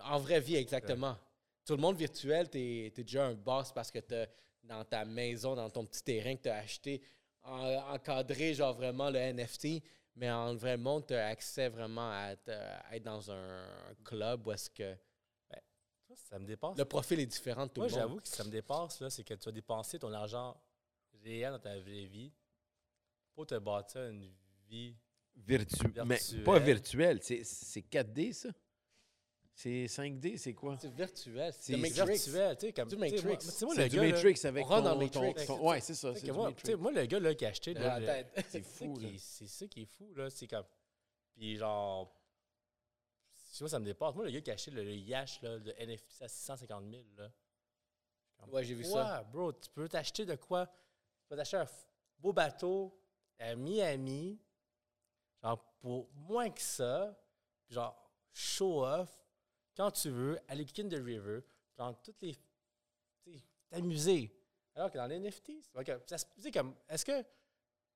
[0.00, 1.16] En vraie vie, exactement.
[1.64, 4.14] Tout le monde virtuel, tu es, déjà un boss parce que tu
[4.62, 7.00] dans ta maison, dans ton petit terrain que tu as acheté,
[7.42, 9.82] en- encadré, genre vraiment le NFT.
[10.16, 13.64] Mais en vrai monde, tu as accès vraiment à être, à être dans un,
[14.04, 14.96] club où est-ce que
[16.14, 16.76] Ça me dépasse.
[16.76, 18.00] le profil est différent de tout Moi, le monde.
[18.00, 20.56] j'avoue que ça me dépasse, là, c'est que tu vas dépenser ton argent
[21.26, 22.32] réel dans ta vraie vie
[23.34, 24.30] pour te bâtir une
[24.68, 24.96] vie.
[25.34, 25.76] Virtu...
[26.06, 26.44] Mais Virtuel.
[26.44, 28.48] pas virtuel, c'est c'est 4D ça?
[29.54, 30.76] C'est 5D, c'est quoi?
[30.78, 31.52] C'est virtuel.
[31.58, 32.88] C'est C'est virtuel, tu sais, comme.
[32.88, 33.46] Du tu sais, moi- Matrix.
[33.50, 35.52] sais, moi, C'est le du gars, là, Matrix avec ton, dans Matrix.
[35.60, 37.74] Ouais, c'est ça, c'est du moi, le gars là, qui a acheté.
[38.36, 39.08] C'est C'est fou, ça là.
[39.08, 40.28] qui est- C'est ça qui est fou, là.
[40.30, 40.64] C'est comme.
[41.34, 42.14] Puis genre.
[43.52, 44.14] Tu vois, ça me dépasse.
[44.14, 47.02] Moi, le gars qui a acheté le, le Yash, là, le NFT à 650 000,
[47.16, 47.30] là.
[48.48, 49.22] Ouais, j'ai vu ça.
[49.32, 49.52] bro?
[49.52, 50.70] Tu peux t'acheter de quoi?
[51.26, 51.66] Tu peux t'acheter un
[52.20, 52.96] beau bateau
[53.40, 54.40] à Miami,
[55.42, 57.18] genre pour moins que ça,
[57.68, 58.00] genre
[58.32, 59.10] show off,
[59.76, 61.40] quand tu veux, aller kick in the river,
[61.76, 62.38] genre toutes les.
[63.68, 64.32] t'amuser.
[64.76, 65.52] Alors que dans les NFT,
[66.38, 67.24] c'est comme, est-ce que.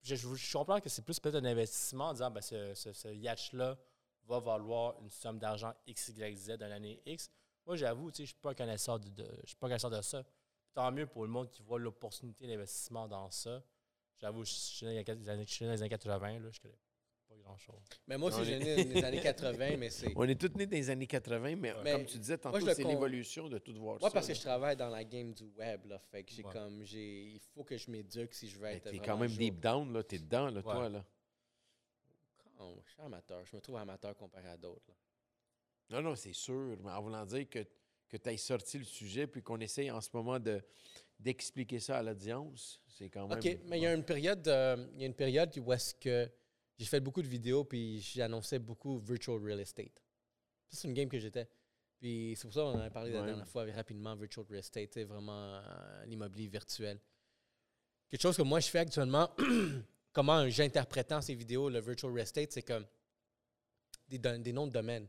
[0.02, 3.78] Je, comprends que c'est plus peut-être un investissement en disant, ben, ce, ce, ce yacht-là
[4.24, 7.30] va valoir une somme d'argent X, Y, Z dans l'année X.
[7.64, 10.00] Moi, j'avoue, je ne suis pas connaisseur de, de- je suis pas un connaisseur de
[10.00, 10.24] ça.
[10.74, 13.62] Tant mieux pour le monde qui voit l'opportunité d'investissement dans ça.
[14.18, 16.50] J'avoue, je suis né dans les années- je suis né dans les années 80, là,
[16.52, 16.74] je connais
[17.28, 17.80] pas grand-chose.
[18.06, 20.12] Mais moi aussi, j'ai né dans les années 80, mais c'est.
[20.16, 22.82] On est tous nés dans les années 80, mais, Mais comme tu disais tantôt, c'est
[22.82, 24.14] con- l'évolution de tout voir Moi, ça.
[24.14, 25.98] parce que je travaille dans la game du web, là.
[25.98, 26.52] Fait que j'ai Ouais.
[26.52, 26.82] comme.
[26.84, 28.84] j'ai Il faut que je m'éduque si je veux Mais être.
[28.84, 29.38] T'es vraiment quand même jour.
[29.38, 30.02] deep down, là.
[30.02, 31.04] T'es dedans, là, toi, là.
[32.58, 33.44] Oh, je suis amateur.
[33.46, 34.84] Je me trouve amateur comparé à d'autres.
[34.88, 34.94] là.
[35.96, 36.76] Non, non, c'est sûr.
[36.82, 37.66] Mais en voulant dire que,
[38.10, 40.62] que tu aies sorti le sujet puis qu'on essaye en ce moment de
[41.18, 43.38] d'expliquer ça à l'audience, c'est quand même.
[43.38, 45.94] OK, mais il y a une période, euh, il y a une période où est-ce
[45.94, 46.30] que
[46.78, 50.02] j'ai fait beaucoup de vidéos puis j'annonçais beaucoup virtual real estate.
[50.68, 51.46] Ça, c'est une game que j'étais.
[51.98, 54.94] Puis c'est pour ça qu'on en a parlé la dernière fois rapidement, virtual real estate,
[54.94, 56.98] c'est vraiment euh, l'immobilier virtuel.
[58.08, 59.30] Quelque chose que moi je fais actuellement,
[60.12, 62.86] comment j'interprétant ces vidéos, le virtual real estate, c'est comme
[64.08, 65.06] des, noms de domaine.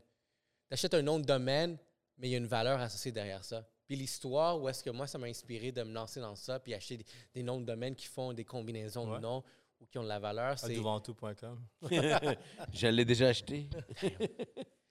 [0.68, 1.78] Tu achètes un nom de domaine,
[2.22, 3.68] mais il y a une valeur associée derrière ça.
[3.84, 6.72] Puis l'histoire, où est-ce que moi, ça m'a inspiré de me lancer dans ça, puis
[6.72, 7.04] acheter des,
[7.34, 9.16] des noms de domaine qui font des combinaisons Ouais.
[9.16, 9.42] de noms
[9.80, 10.72] ou qui ont de la valeur, c'est...
[10.72, 11.60] Adouventou.com.
[12.72, 13.68] Je l'ai déjà acheté.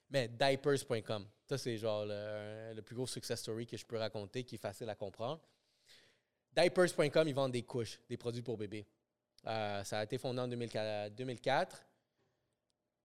[0.10, 4.44] Mais diapers.com, ça c'est genre le, le plus gros success story que je peux raconter,
[4.44, 5.42] qui est facile à comprendre.
[6.54, 8.86] Diapers.com, ils vendent des couches, des produits pour bébés.
[9.48, 11.82] Euh, ça a été fondé en 2004.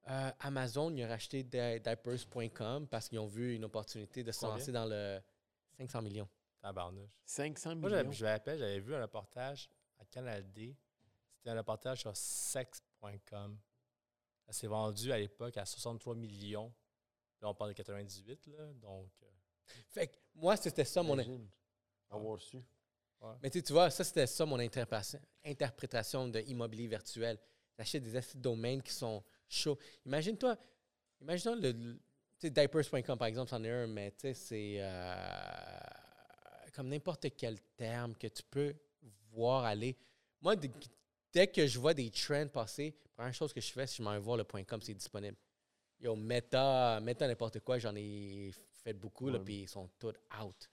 [0.07, 0.09] 2004.
[0.09, 4.41] Euh, Amazon, ils ont racheté di- diapers.com parce qu'ils ont vu une opportunité de se
[4.41, 4.57] Combien?
[4.59, 5.21] lancer dans le
[5.79, 6.29] 500 millions.
[6.61, 7.11] Tabarnouche.
[7.25, 7.91] 500 Moi, millions?
[8.03, 10.77] j'avais- je me rappelle, j'avais vu un reportage à Canal D.
[11.37, 13.59] C'était un reportage sur sex.com.
[14.47, 16.73] Ça s'est vendu à l'époque à 63 millions.
[17.41, 18.73] Là, on parle de 98, là.
[18.75, 19.27] Donc, euh,
[19.91, 21.15] Fait que moi, c'était ça mon.
[21.15, 21.49] Imagine
[22.11, 22.59] avoir su.
[23.43, 27.39] Mais tu sais, tu vois, ça, c'était ça mon interprétation, interprétation de immobilier virtuel.
[27.77, 29.79] J'achète des assets de domaine qui sont chauds.
[30.05, 30.57] Imagine-toi,
[31.21, 31.99] imagine le,
[32.43, 35.15] diapers.com, par exemple, c'en est un, mais tu sais, c'est euh,
[36.75, 38.75] comme n'importe quel terme que tu peux
[39.33, 39.97] voir aller.
[40.41, 40.55] Moi,
[41.33, 43.99] dès, que je vois des trends passer, la première chose que je fais, c'est que
[43.99, 45.37] je m'en vais voir le .com, c'est disponible.
[45.99, 48.53] Yo, Meta, Meta n'importe quoi, j'en ai
[48.85, 50.71] fait beaucoup, là, puis ils sont tous out.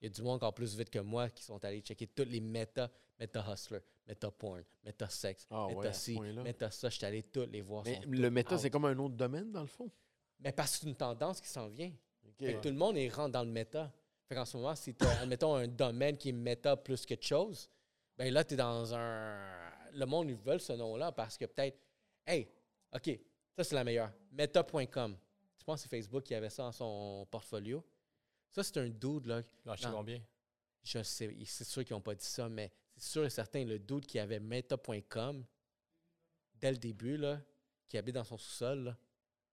[0.00, 2.28] Il y a du monde encore plus vite que moi qui sont allés checker toutes
[2.28, 6.88] les méta, méta hustler, méta porn, méta sexe, Ah méta ci, méta ça.
[6.88, 7.84] Je suis allé toutes les voir.
[7.84, 9.90] Mais le méta, c'est comme un autre domaine, dans le fond.
[10.38, 11.92] Mais parce que c'est une tendance qui s'en vient.
[12.24, 12.38] OK.
[12.38, 13.92] Fait que tout le monde est rentre dans le méta.
[14.28, 17.14] Fait qu'en ce moment, si tu as, admettons, un domaine qui est méta plus que
[17.14, 17.68] de chose,
[18.16, 19.38] ben là, tu es dans un.
[19.94, 21.78] Le monde, ils veulent ce nom-là parce que peut-être,
[22.26, 22.48] hey,
[22.94, 23.18] OK,
[23.56, 24.12] ça c'est la meilleure.
[24.30, 25.16] Meta.com.
[25.56, 27.84] Tu penses que c'est Facebook qui avait ça dans son portfolio?
[28.50, 29.42] Ça, c'est un dude, là.
[29.64, 29.94] il a acheté Non.
[29.98, 30.20] combien?
[30.84, 33.78] je sais, c'est sûr qu'ils n'ont pas dit ça, mais c'est sûr et certain, le
[33.78, 35.44] doute qui avait meta.com
[36.54, 37.40] dès le début, là,
[37.88, 38.96] qui habite dans son sous-sol,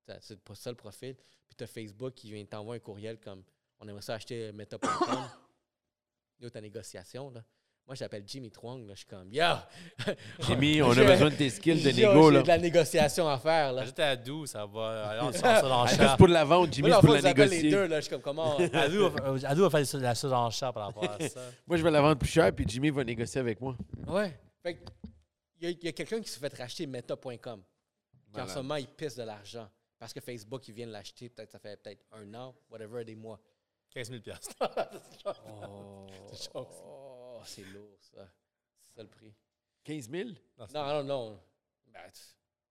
[0.05, 1.15] t'as- c'est pas ça le profil,
[1.47, 3.43] puis tu as Facebook qui vient t'envoyer un courriel comme
[3.79, 4.79] on aimerait ça acheter meta.com.
[6.39, 7.43] Yo, ta négociation, là.
[7.87, 9.43] Moi, j'appelle Jimmy Twang, là, je suis comme, yo!
[10.39, 13.73] Jimmy, on a besoin de tes skills de négo, J'ai de la négociation à faire,
[13.73, 13.83] là.
[13.83, 15.09] Ajoute à Dou, ça va.
[15.09, 16.03] Alors, on sort ça dans le chat.
[16.03, 17.71] Juste pour la vente, Jimmy, c'est pour la j'appelle les négocier.
[17.71, 18.57] deux, là, je suis comme, comment?
[18.57, 21.41] Adou va- faire de la surenchère par rapport à ça.
[21.67, 23.75] Moi, je vais la vendre plus cher, puis Jimmy va négocier avec moi.
[24.07, 24.35] Ouais.
[24.63, 24.89] Fait que,
[25.59, 27.61] il y a, il y a quelqu'un qui s'est fait racheter meta.com.
[28.33, 29.69] Qui en ce moment, il pisse de l'argent.
[29.99, 33.15] Parce que Facebook, il vient de l'acheter, peut-être ça fait peut-être un an, whatever, des
[33.15, 33.39] mois.
[33.93, 34.55] 15 000 piastres.
[36.53, 37.04] Oh,
[37.45, 38.31] C'est oh, c'est lourd, ça.
[38.81, 39.33] C'est ça le prix.
[39.83, 40.29] 15 000?
[40.57, 41.43] Non, Non, non, non.
[41.87, 42.09] Ben,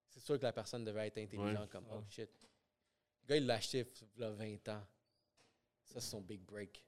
[0.08, 1.68] c'est sûr que la personne devait être intelligente Ouais.
[1.68, 2.30] comme, oh shit.
[3.22, 4.86] Le gars, il l'a acheté il y a 20 ans.
[5.84, 6.84] Ça, c'est son big break.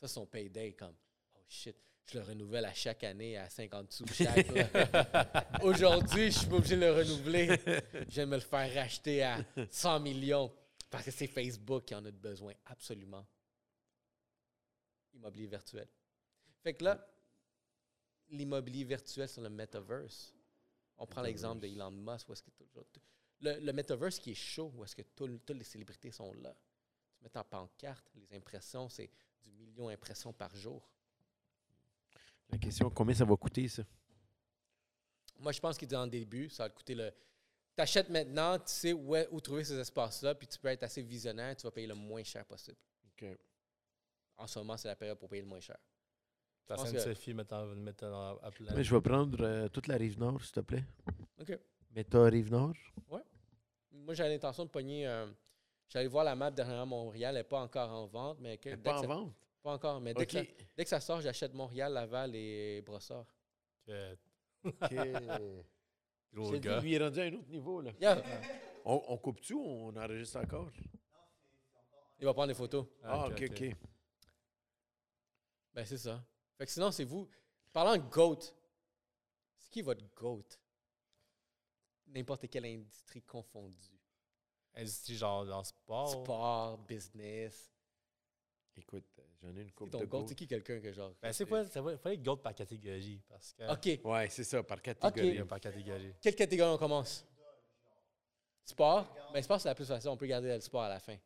[0.00, 0.94] Ça, c'est son payday, comme,
[1.34, 1.76] oh shit.
[2.08, 4.46] Je le renouvelle à chaque année à 50 sous chaque.
[5.62, 7.48] Aujourd'hui, je suis pas obligé de le renouveler.
[8.08, 10.54] Je de me le faire racheter à 100 millions
[10.88, 13.26] parce que c'est Facebook qui en a besoin, absolument.
[15.14, 15.88] Immobilier virtuel.
[16.62, 17.04] Fait que là,
[18.30, 20.34] l'immobilier virtuel sur le metaverse,
[20.98, 22.50] on prend l'exemple de Elon Musk, où est-ce que
[23.40, 26.54] le, le metaverse qui est chaud, où est-ce que tout- toutes les célébrités sont là.
[27.18, 29.10] Tu mets en pancarte, les impressions, c'est
[29.44, 30.88] du million d'impressions par jour.
[32.50, 33.82] La question, combien ça va coûter, ça?
[35.38, 37.10] Moi, je pense qu'il dit en début, ça va te coûter le.
[37.76, 40.82] Tu achètes maintenant, tu sais où, est- où trouver ces espaces-là, puis tu peux être
[40.82, 42.78] assez visionnaire, tu vas payer le moins cher possible.
[43.08, 43.26] OK.
[44.38, 45.76] En ce moment, c'est la période pour payer le moins cher.
[46.74, 46.76] À.
[48.76, 50.84] Mais je vais prendre euh, toute la rive nord, s'il te plaît.
[51.40, 51.58] OK.
[51.94, 52.74] Méta rive nord.
[53.92, 55.06] Moi, j'avais l'intention de pogner.
[55.06, 55.26] euh,
[55.88, 58.74] J'allais voir la map derrière Montréal, elle n'est pas encore en vente, mais que- Elle
[58.74, 59.34] est dès pas que en ça- vente?
[59.62, 60.00] pas encore.
[60.00, 60.26] Mais dès, OK.
[60.28, 60.42] que ça,
[60.76, 63.24] dès que ça sort, j'achète Montréal, Laval et Brossard.
[64.64, 64.64] OK.
[66.32, 66.80] Gros C'est gars.
[66.80, 67.92] lui, il est rendu à un autre niveau, là.
[68.00, 68.22] Yeah.
[68.84, 70.70] On, on coupe-tu ou on enregistre encore?
[72.20, 72.86] Il va prendre des photos.
[73.02, 73.74] Ah, OK, OK.
[75.74, 76.22] Ben, c'est ça.
[76.56, 77.28] Fait que sinon, c'est vous.
[77.72, 78.40] Parlant de GOAT,
[79.58, 80.44] c'est qui votre GOAT?
[82.06, 84.00] N'importe quelle industrie confondue.
[84.74, 86.10] Industrie genre dans le sport.
[86.10, 87.72] Sport, business.
[88.78, 89.04] Écoute,
[89.42, 90.26] j'en ai une C'est coupe ton de GOAT, go.
[90.28, 91.12] c'est qui quelqu'un que genre.
[91.20, 91.62] Ben, c'est quoi?
[91.62, 93.20] Il fallait gold par catégorie.
[93.28, 93.72] Parce que.
[93.72, 94.04] OK.
[94.04, 95.42] Ouais, c'est ça, par catégorie.
[95.44, 96.14] Par catégorie.
[96.20, 97.24] Quelle catégorie on commence?
[98.64, 99.14] Sport?
[99.32, 100.10] Ben, sport, c'est la plus facile.
[100.10, 101.16] On peut garder le sport à la fin.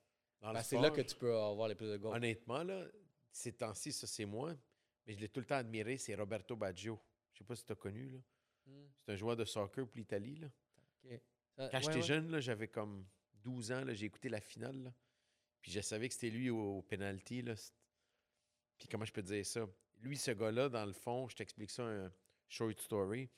[0.40, 2.14] Ben, c'est là que tu peux avoir les plus de GOAT.
[2.14, 2.84] Honnêtement, là,
[3.32, 4.54] ces temps-ci, ça, c'est moi.
[5.06, 6.98] Mais je l'ai tout le temps admiré, c'est Roberto Baggio.
[7.32, 8.18] Je sais pas si tu as connu, là.
[8.66, 10.48] Hmm, C'est un joueur de soccer pour l'Italie, là.
[11.56, 12.02] Ça- Quand ouais, j'étais ouais.
[12.02, 14.94] jeune, là, j'avais comme 12 ans, là, j'ai écouté la finale, là.
[15.60, 17.54] Puis je savais que c'était lui au, au penalty, là.
[18.78, 19.68] Puis comment je peux te dire ça?
[20.00, 22.12] Lui, ce gars-là, dans le fond, je t'explique ça, un
[22.48, 23.28] short story,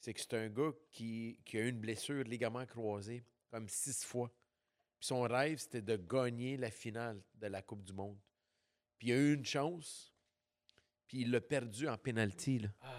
[0.00, 4.04] c'est que c'est un gars qui, qui a eu une blessure ligament croisé comme six
[4.04, 4.28] fois.
[4.98, 8.18] Puis son rêve, c'était de gagner la finale de la Coupe du Monde.
[8.98, 10.12] Puis il a eu une chance,
[11.08, 12.68] puis il l'a perdu en penalty, là.
[12.82, 12.94] Ah,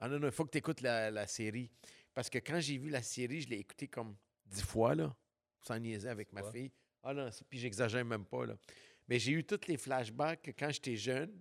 [0.00, 1.70] Ah non, non, il faut que tu écoutes la, la série.
[2.14, 4.16] Parce que quand j'ai vu la série, je l'ai écoutée comme
[4.46, 5.14] dix fois, là,
[5.60, 6.72] sans niaiser avec ma fille.
[7.02, 8.56] Ah non, puis j'exagère même pas, là.
[9.06, 11.32] Mais j'ai eu tous les flashbacks que quand j'étais jeune,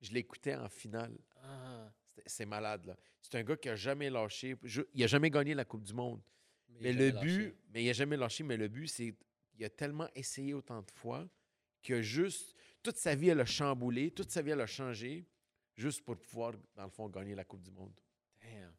[0.00, 1.16] je l'écoutais en finale.
[1.42, 1.90] ah.
[2.26, 2.96] C'est malade, là.
[3.22, 4.56] C'est un gars qui a jamais lâché.
[4.64, 6.20] je- il a jamais gagné la Coupe du Monde.
[6.80, 7.54] Mais le but, lâché.
[7.72, 9.14] mais il a jamais lâché, mais le but, c'est
[9.56, 11.26] il a tellement essayé autant de fois
[11.82, 12.54] que juste
[12.88, 15.26] toute sa vie, elle a chamboulé, toute sa vie, elle a changé,
[15.76, 17.92] juste pour pouvoir, dans le fond, gagner la Coupe du Monde.
[18.40, 18.72] Damn.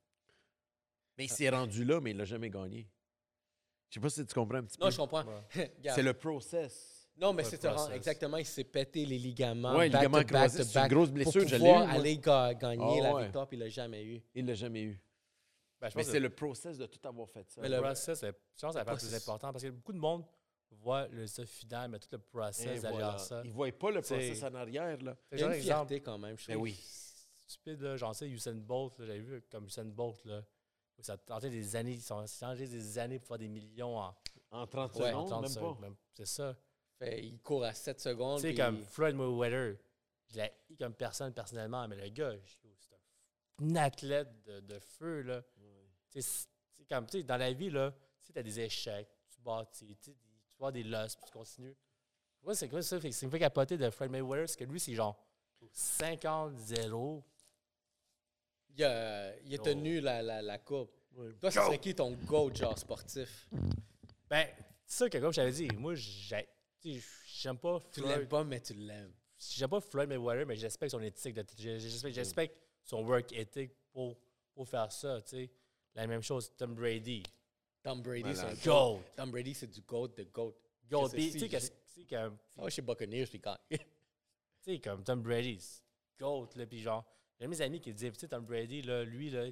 [1.17, 2.89] Mais il s'est rendu là, mais il l'a jamais gagné.
[3.89, 4.91] Je sais pas si tu comprends un petit Non, peu.
[4.91, 5.23] je comprends.
[5.25, 5.71] Ouais.
[5.93, 6.95] C'est le process.
[7.17, 7.61] Non, mais c'est
[7.93, 9.75] exactement, il s'est pété les ligaments.
[9.75, 11.91] Ouais, back ligament to back croisé, to c'est une grosse pour blessure, l'ai pouvoir eu,
[11.91, 13.23] aller ga- gagner Ah la ouais.
[13.23, 14.21] victoire, puis il l'a jamais eu.
[14.33, 15.01] Il l'a jamais eu.
[15.81, 17.59] Ben, je Mais c'est le process de tout avoir fait ça.
[17.61, 19.97] Mais le le- process, c'est- je pense que c'est plus important parce que beaucoup de
[19.97, 20.23] monde
[20.77, 22.97] voit le résultat final, mais tout le process voilà.
[22.97, 23.41] derrière ça.
[23.43, 25.01] Il ne voit pas le C'est- process en arrière.
[25.01, 25.17] Là.
[25.31, 26.73] Il y a Genre, une exemple, fierté quand même, je Ben oui.
[27.47, 30.43] stupide, là, tu sais, Usain Bolt, j'avais vu comme Usain Bolt, là,
[30.97, 33.97] où ça a tenté des années, ils ont changé des années pour faire des millions
[33.97, 34.15] en,
[34.51, 35.81] En 30 Ouais, en secondes, 30 même secondes, pas.
[35.81, 36.55] même- C'est ça.
[36.97, 38.39] Fait, il court à 7 Tu secondes.
[38.39, 39.77] sais, puis comme Floyd Mayweather,
[40.27, 42.99] je l'ai eu comme personne personnellement, mais le gars, je- c'est
[43.63, 45.41] un athlète de, de feu, là.
[45.41, 45.61] Tu
[46.09, 46.47] sais, c'est-
[46.77, 50.11] c'est comme, tu sais, dans la vie, là, tu as des échecs, tu bâtis, tu
[50.67, 51.75] tu des losses, puis tu continues.
[52.43, 52.99] Moi, c'est quoi ça?
[52.99, 55.17] Fait que ce qui me fait capoter de Floyd Mayweather, c'est que lui, c'est genre
[55.73, 57.23] 50-0.
[58.69, 60.59] il a, il a tenu la, la, la.
[61.13, 61.33] Ouais.
[61.39, 63.49] Toi, ce serait qui ton GOAT, genre sportif?
[64.29, 64.47] Ben,
[64.85, 68.17] c'est ça que comme je t'avais dit, moi, tu j'aime pas Tu Floyd.
[68.19, 69.11] l'aimes pas, mais tu l'aimes.
[69.37, 71.35] j'aime pas Floyd Mayweather, mais j'espère son éthique.
[71.35, 72.47] de- J'espère j'espère
[72.83, 74.17] son work ethic pour,
[74.53, 75.51] pour faire ça, tu sais.
[75.95, 77.23] La même chose, Tom Brady.
[77.81, 78.95] Tom Brady, c'est un GOAT.
[78.97, 79.03] Goat.
[79.15, 80.55] Tom Brady, c'est du GOAT, de GOAT.
[80.89, 81.09] Goat.
[81.09, 81.71] Tu sais, qu'est-ce-
[82.09, 83.57] comme, Oh, chez Buccaneers, puis quand.
[83.69, 83.77] tu
[84.61, 85.81] sais, comme Tom Brady, c'est
[86.19, 87.05] GOAT, là, puis genre,
[87.39, 89.45] j'ai mes amis qui disaient, tu sais, Tom Brady, là, lui, là,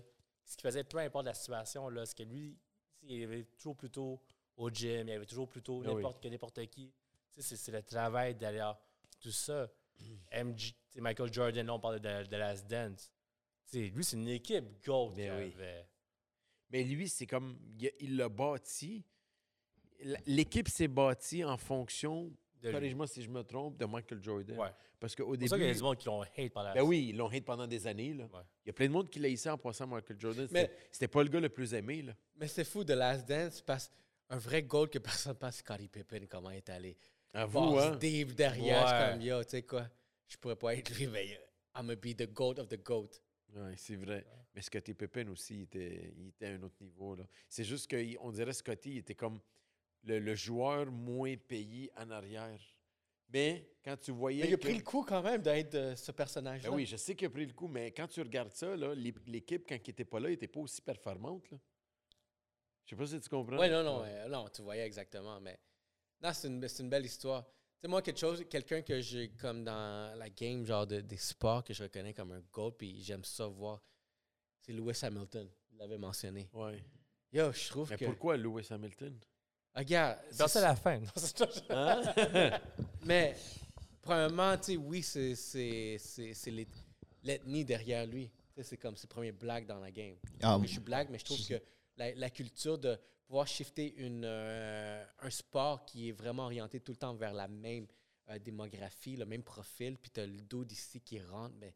[0.43, 2.57] ce qu'il faisait, peu importe la situation, là, ce que lui,
[3.03, 4.19] il avait toujours plutôt
[4.55, 5.95] au gym, il avait toujours plutôt Ah oui.
[5.95, 6.91] n'importe que n'importe qui.
[7.31, 8.77] Tu sais, c'est- c'est le travail derrière
[9.19, 9.69] tout ça.
[10.91, 13.11] Sais, Michael Jordan, là, on parle de, de Last Dance.
[13.69, 15.13] Tu sais, lui, c'est une équipe GOAT.
[15.13, 15.53] Qu'il oui.
[16.69, 17.57] Mais lui, c'est comme.
[17.99, 19.03] il l'a bâti.
[20.25, 24.57] L'équipe s'est bâtie en fonction, corrige-moi si je me trompe, de Michael Jordan.
[24.59, 24.69] Ouais.
[24.99, 25.77] Parce qu'au C'est pour ça qu'il y a début.
[25.77, 28.13] du monde qui l'ont hate la Ben oui, ils l'ont hate pendant des années.
[28.13, 28.25] Là.
[28.25, 28.41] Ouais.
[28.65, 30.47] Il y a plein de monde qui l'a hissé en passant Michael Jordan.
[30.51, 32.01] Mais- C'était pas le gars le plus aimé.
[32.03, 32.13] Là.
[32.35, 33.91] Mais c'est fou de Last Dance parce
[34.29, 36.97] un vrai GOAT que personne ne pense, c'est Scottie Pippen, comment il est allé.
[37.33, 37.95] Avoue, Boss hein?
[37.97, 39.11] deep derrière, Ouais.
[39.13, 39.87] comme yo, tu sais quoi,
[40.27, 41.25] je pourrais pas être lui, mais
[41.75, 43.09] I'm gonna be the GOAT of the GOAT.
[43.55, 44.25] Ouais, c'est vrai.
[44.53, 47.15] Mais Scottie Pippen aussi, il était, il était à un autre niveau.
[47.15, 47.25] là.
[47.47, 49.39] C'est juste qu'on dirait Scotty, il était comme
[50.03, 52.59] le, le joueur moins payé en arrière.
[53.29, 54.43] Mais quand tu voyais.
[54.43, 56.69] Mais il a que- pris le coup quand même d'être euh, ce personnage-là.
[56.69, 58.93] Ben oui, je sais qu'il a pris le coup, mais quand tu regardes ça, là,
[58.95, 61.49] l'équipe, quand il n'était pas là, il n'était pas aussi performante.
[61.51, 61.57] Là.
[62.85, 63.59] Je sais pas si tu comprends.
[63.59, 65.41] Oui, non, non, euh, non, tu voyais exactement.
[65.41, 65.59] Mais
[66.21, 67.45] non, c'est une, c'est une belle histoire.
[67.79, 71.17] Tu sais, moi, quelque chose, quelqu'un que j'ai comme dans la game, genre de- des
[71.17, 73.83] sports, que je reconnais comme un GOAT, puis j'aime ça voir,
[74.61, 75.47] c'est Lewis Hamilton.
[75.71, 76.49] Il l'avait mentionné.
[76.53, 76.83] Ouais.
[77.31, 78.05] Yo, je trouve Mais que.
[78.05, 79.19] pourquoi Lewis Hamilton?
[79.75, 80.99] Ah, Regarde, Dans c'est- ça la fin.
[81.69, 82.59] Hein?
[83.05, 83.35] mais
[84.01, 86.83] premièrement, tu sais, oui, c'est- c'est c'est- c'est l'eth-
[87.23, 88.29] l'ethnie derrière lui.
[88.29, 90.15] Tu sais, C'est comme ses premières blagues dans la game.
[90.41, 91.61] Ah, je suis blague, mais je trouve que
[91.97, 96.91] la, la culture de pouvoir shifter une, euh, un sport qui est vraiment orienté tout
[96.93, 97.87] le temps vers la même
[98.29, 101.73] euh, démographie, le même profil, puis tu as le dos d'ici qui rentre, mais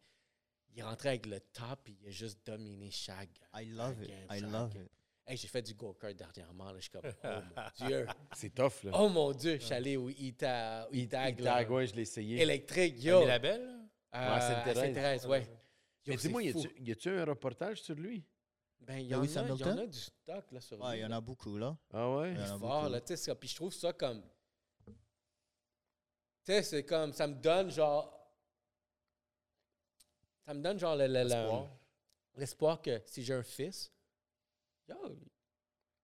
[0.73, 3.29] il rentrait avec le top, puis il a juste dominé chaque.
[3.53, 4.09] I love chaque it.
[4.09, 4.83] game, I chaque love game.
[4.85, 4.91] it.
[5.27, 8.07] Hey, j'ai fait du go-kart dernièrement, là, je suis comme, oh mon Dieu.
[8.35, 8.91] c'est tough, là.
[8.95, 12.01] Oh mon Dieu, je suis allé au E-Tag, au E-Tag, là, Tag, ouais, je l'ai
[12.01, 12.41] essayé.
[12.41, 13.21] électrique, Il yo.
[13.21, 13.79] est la belle?
[14.15, 14.77] Euh, Sainte-Thérèse.
[14.83, 15.47] Sainte-Thérèse, ouais.
[16.07, 18.25] Mais Yo, dis-moi, y a-tu un reportage sur lui?
[18.81, 19.79] Ben, il y, Ben en oui, a- il y Hamilton.
[19.79, 21.01] en a du stock là, sur Ouais, il lui.
[21.01, 21.77] y en a beaucoup, là.
[21.91, 22.31] Ah ouais?
[22.33, 22.91] Il y en a fort, beaucoup.
[22.93, 24.21] là, tu sais, puis je trouve ça comme...
[24.85, 24.93] Tu
[26.53, 28.17] sais, c'est comme, ça me donne genre...
[30.45, 31.69] Ça me donne genre le- le- le- L'espoir.
[32.35, 33.91] l'espoir que si j'ai un fils,
[34.89, 34.95] yo,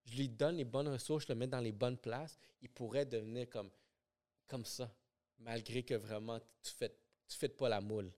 [0.06, 3.06] je lui donne les bonnes ressources, je le mets dans les bonnes places, il pourrait
[3.06, 3.72] devenir comme,
[4.48, 4.90] comme ça,
[5.40, 6.96] malgré que vraiment, tu fais,
[7.28, 8.12] tu fais pas la moule.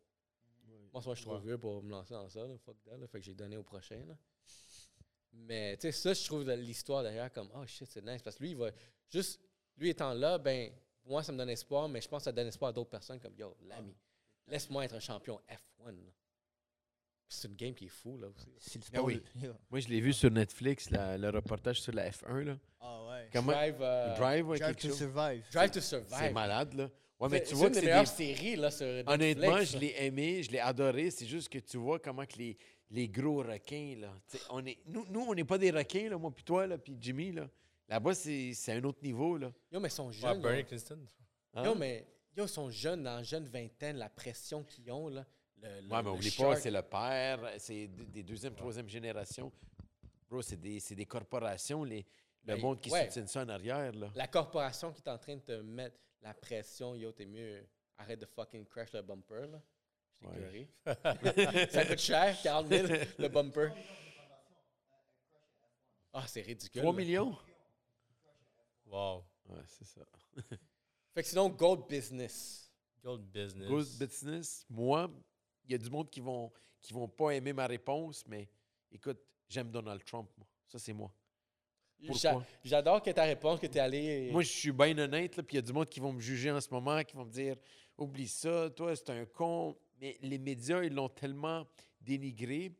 [0.91, 1.41] Moi, moi, je suis trop Ouais.
[1.41, 3.63] vieux pour me lancer dans ça, là, fuck that, là, fait que j'ai donné au
[3.63, 4.15] prochain, là.
[5.31, 8.21] Mais, tu sais, ça, je trouve l'histoire derrière comme, oh shit, c'est nice.
[8.21, 8.69] Parce que lui, il va
[9.09, 9.39] juste,
[9.77, 10.71] lui étant là, ben,
[11.05, 13.19] moi, ça me donne espoir, mais je pense que ça donne espoir à d'autres personnes
[13.19, 13.95] comme, yo, l'ami,
[14.47, 15.87] laisse-moi être un champion F1.
[15.91, 16.11] là.
[17.31, 18.47] C'est une game qui est fou, là aussi.
[18.59, 19.21] C'est le Ah sport oui.
[19.69, 22.43] Moi, je l'ai vu sur Netflix, la- le reportage sur la F1.
[22.43, 22.57] Là.
[22.79, 23.29] Ah ouais.
[23.31, 23.51] Comment?
[23.51, 24.97] Drive, euh, Drive, ouais, Drive to chose.
[24.97, 25.43] survive.
[25.51, 26.17] Drive to Survive.
[26.17, 26.89] C'est malade, là.
[27.19, 28.05] Ouais, mais C'est- tu vois une que c'est des...
[28.07, 29.13] séries, là, sur Netflix.
[29.13, 31.11] Honnêtement, je l'ai aimé, je l'ai adoré.
[31.11, 32.57] C'est juste que tu vois comment que les,
[32.91, 34.13] les gros requins, là.
[34.49, 36.97] On est, nous, nous, on n'est pas des requins, là, moi, puis toi, là, puis
[36.99, 37.47] Jimmy, là.
[37.87, 39.51] Là-bas, c'est c'est un autre niveau, là.
[39.71, 40.41] Yo, mais ils sont Ouais, jeunes.
[40.41, 40.63] Bernie là.
[40.63, 40.99] Kingston.
[41.55, 41.63] Hein?
[41.65, 42.05] Yo, mais
[42.37, 45.25] yo, ils sont jeunes, dans la jeune vingtaine, la pression qu'ils ont, là.
[45.61, 49.51] Le, le- Ouais, mais oublie pas, c'est le père, c'est des deuxième, troisième génération.
[50.29, 52.05] Bro, c'est des, c'est des corporations, les,
[52.45, 53.05] le Ben, monde qui ouais.
[53.07, 54.11] soutient ça en arrière, là.
[54.15, 57.65] La corporation qui est en train de te mettre la pression, yo, t'es mieux,
[57.97, 59.61] arrête de fucking crash le bumper, là.
[60.21, 60.67] Ouais.
[61.69, 63.69] Ça coûte cher, 40 000, le bumper.
[66.13, 66.81] Ah, c'est ridicule.
[66.81, 66.97] 3 là.
[66.97, 67.37] millions?
[68.85, 69.23] Wow.
[69.47, 70.01] Ouais, c'est ça.
[71.13, 72.71] Fait que sinon, Gold Business.
[73.01, 73.69] Gold business.
[73.69, 74.65] Good business.
[74.69, 75.09] Moi,
[75.65, 78.49] il y a du monde qui vont qui vont pas aimer ma réponse, mais
[78.91, 80.47] écoute, j'aime Donald Trump, moi.
[80.67, 81.13] Ça, c'est moi.
[82.05, 82.45] Pourquoi?
[82.63, 84.29] J'adore que ta réponse, que t'es allé...
[84.31, 86.21] Moi, je suis bien honnête, là, puis il y a du monde qui vont me
[86.21, 87.57] juger en ce moment, qui vont me dire
[87.97, 89.77] Oublie ça, toi, c'est un con.
[89.99, 91.65] Mais les médias, ils l'ont tellement
[92.01, 92.71] dénigré.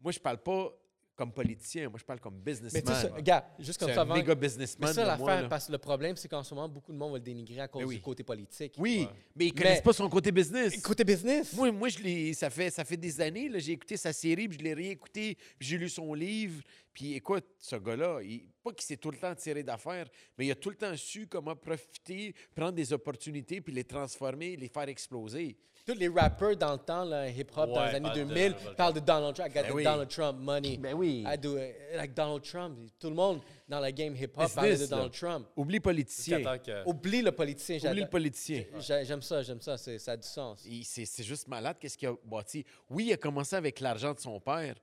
[0.00, 0.72] Moi, je parle pas
[1.14, 2.94] comme politicien, moi, je parle comme mais tu sais, businessman.
[3.02, 4.14] ça- regarde, juste comme ça un avant...
[4.14, 4.92] méga Mais businessman.
[4.94, 7.12] ça, là, moi, l'affaire, parce que le problème, c'est qu'en ce moment, beaucoup de monde
[7.12, 7.96] va le dénigrer à cause Mais oui.
[7.96, 8.74] du côté politique.
[8.78, 9.06] Oui,
[9.36, 10.80] mais ils connaissent Mais- pas son côté business.
[10.80, 11.52] Côté business?
[11.52, 14.64] Moi, moi je ça, fait, ça fait des années, j'ai écouté sa série, puis je
[14.64, 16.62] l'ai réécouté, puis j'ai lu son livre.
[16.94, 18.20] Puis écoute, ce gars-là,
[18.62, 20.08] pas qu'il s'est tout le temps tiré d'affaires,
[20.38, 24.56] mais il a tout le temps su comment profiter, prendre des opportunités, puis les transformer,
[24.56, 25.56] les faire exploser.
[25.84, 28.76] Tous les rappers dans le temps, là, hip-hop, dans les années parlent de 2000, Donald
[28.76, 29.50] parlent de Donald Trump.
[29.50, 29.84] I got Ben the oui.
[29.84, 30.76] Donald Trump money.
[30.78, 31.24] Ben oui.
[31.26, 31.74] I do it.
[31.96, 32.78] Like Donald Trump.
[32.98, 34.86] Tout le monde dans la game hip-hop parlait de là.
[34.86, 35.46] Donald Trump.
[35.56, 36.40] Oublie politicien.
[36.58, 37.78] que- Oublie le politicien.
[37.90, 38.64] Oublie le politicien.
[38.78, 39.76] J'ai- J'aime ça, j'aime ça.
[39.76, 40.66] c'est- Ça a du sens.
[40.84, 42.64] C'est juste malade qu'est-ce qu'il a bâti.
[42.88, 44.74] Oui, il a commencé avec l'argent de son père,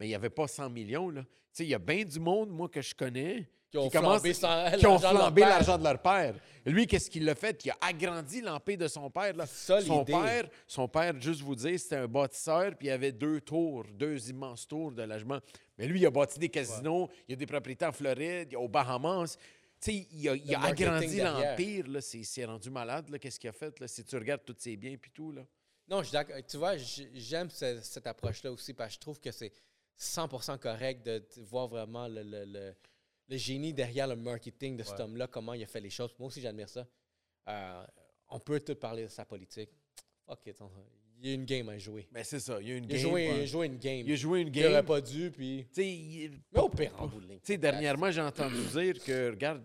[0.00, 1.10] mais il n'y avait pas 100 millions.
[1.10, 1.22] Là.
[1.22, 4.32] Tu sais, il y a bien du monde, moi, que je connais, Qui ont flambé
[4.78, 5.48] qui ont l'argent de leur flambé père.
[5.50, 6.34] l'argent de leur père.
[6.64, 7.64] Lui, qu'est-ce qu'il a fait?
[7.64, 9.34] Il a agrandi l'empire de son père.
[9.36, 9.46] Là.
[9.46, 13.40] Ça, son père, son père, juste vous dire, c'était un bâtisseur, puis il avait deux
[13.40, 15.38] tours, deux immenses tours de logement.
[15.78, 19.36] Mais lui, il a bâti des casinos, il a des propriétés en Floride, aux Bahamas.
[19.80, 21.84] Tu sais, il a, il a agrandi l'empire.
[22.00, 23.78] C'est rendu malade, qu'est-ce qu'il a fait.
[23.78, 25.30] Là, si tu regardes tous ses biens puis tout.
[25.32, 25.42] Là.
[25.88, 26.34] Non, je suis d'accord.
[26.48, 26.76] Tu vois,
[27.14, 29.52] j'aime ce- cette approche-là aussi parce que je trouve que c'est
[29.98, 32.74] 100% correct de voir vraiment le, le- le-
[33.28, 35.00] le génie derrière le marketing de cet Ouais.
[35.02, 36.14] homme-là, comment il a fait les choses.
[36.18, 36.86] Moi aussi, j'admire ça.
[37.48, 37.84] Euh,
[38.28, 39.70] on peut tout parler de sa politique.
[40.28, 40.70] OK, attends,
[41.18, 42.06] il y a une game à jouer.
[42.12, 42.58] Ben, c'est ça.
[42.60, 43.02] Il y a une Il a game.
[43.10, 43.42] joué, il ouais.
[43.42, 44.02] a joué une game.
[44.06, 44.84] Il a joué une Il aurait game.
[44.84, 45.66] pas dû, puis...
[45.76, 47.58] Il- Mais au pire, en bout de ligne.
[47.58, 49.64] Dernièrement, j'ai entendu dire que, regarde,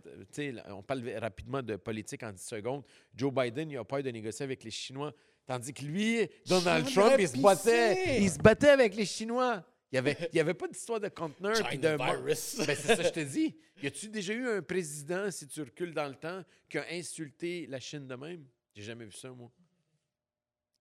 [0.70, 2.84] on parle rapidement de politique en 10 secondes.
[3.16, 5.12] Joe Biden, il a peur de négocier avec les Chinois.
[5.46, 8.22] Tandis que lui, Donald Trump, il se battait.
[8.22, 9.64] Il se battait avec les Chinois.
[9.92, 11.54] Il n'y avait, il y avait pas d'histoire de conteneur.
[11.68, 12.56] puis de China virus.
[12.66, 13.58] Ben, c'est ça, je te dis.
[13.84, 17.68] Y a-tu déjà eu un président, si tu recules dans le temps, qui a insulté
[17.68, 18.48] la Chine de même?
[18.74, 19.52] J'ai jamais vu ça, moi.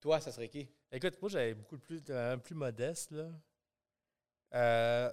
[0.01, 0.69] Toi, ça serait qui?
[0.93, 3.28] Écoute, moi, j'avais beaucoup plus, euh, plus modeste, là.
[4.55, 5.12] Euh,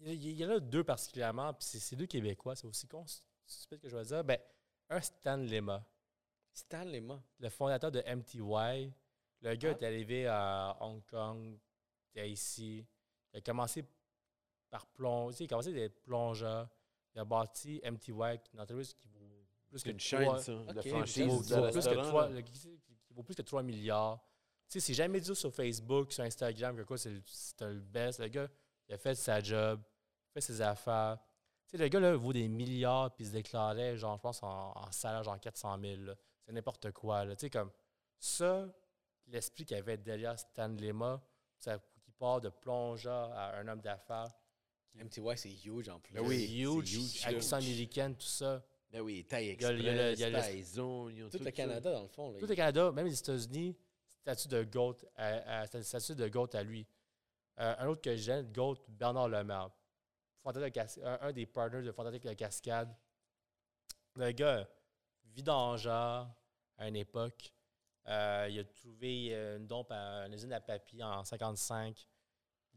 [0.00, 2.56] Il y, il y en a deux particulièrement, puis c'est c'est deux Québécois.
[2.56, 3.04] C'est aussi con,
[3.70, 4.24] que je vais dire.
[4.24, 4.38] Ben,
[4.88, 5.84] un, Stan Lema,
[6.52, 7.22] Stan Lema.
[7.38, 8.92] le fondateur de MTY.
[9.42, 9.78] Le gars Ah.
[9.80, 11.56] est arrivé à Hong Kong,
[12.16, 12.84] ici.
[13.32, 13.84] Il a commencé
[14.68, 15.44] par plonger.
[15.44, 16.68] Il a commencé d'être plongeur.
[17.14, 18.12] Il a bâti MTY,
[18.54, 21.40] une entreprise qui vaut plus que une chaîne, trois- ça, Ok, de qui franchise vaut,
[21.42, 22.34] qui vaut plus que restaurant, trois- là.
[22.36, 24.20] le- qui- qui vaut plus que 3 milliards.
[24.68, 28.20] Tu sais, c'est jamais dit sur Facebook, sur Instagram, que quoi, c'est le- best.
[28.20, 28.48] Le gars,
[28.88, 29.80] il a fait sa job,
[30.28, 31.18] il fait ses affaires.
[31.66, 34.42] Tu sais, le gars, là, vaut des milliards, puis il se déclarait, genre, je pense,
[34.44, 36.02] en, en salaire, genre 400 000.
[36.02, 36.14] là.
[36.44, 37.34] C'est n'importe quoi, là.
[37.34, 37.70] Tu sais, comme
[38.18, 38.68] ça,
[39.26, 41.20] l'esprit qu'il y avait derrière Stan Lema,
[41.58, 41.78] ça,
[42.20, 44.28] de plongeur à un homme d'affaires.
[44.94, 46.12] MTY, c'est huge en plus.
[46.14, 48.62] Ben oui, huge, huge, accent américaine, tout ça.
[48.90, 50.30] Ben oui, taille Il y a express, le- il y a le- il y a
[50.30, 51.52] le- taille zone, ils ont Tout tout le ça.
[51.52, 52.32] Canada, dans le fond.
[52.32, 52.38] là.
[52.38, 53.76] Tout le Canada, même les États-Unis,
[54.20, 56.86] statut de GOAT à, à- statut de GOAT à lui.
[57.60, 59.70] Euh, un autre que j'aime, GOAT, Bernard Lemaire.
[60.44, 62.92] De un, un des partners de fondateur de Cascade.
[64.16, 64.68] Le gars,
[65.24, 66.28] vidangeur
[66.78, 67.52] à une époque.
[68.08, 72.08] Euh, il a trouvé euh, une dompe à une usine à papier en 55.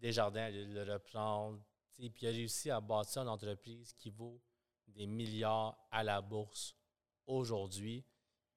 [0.04, 1.64] Desjardins allait le reprendre.
[1.94, 4.42] Puis il a réussi à bâtir une entreprise qui vaut
[4.86, 6.76] des milliards à la bourse
[7.26, 8.04] aujourd'hui.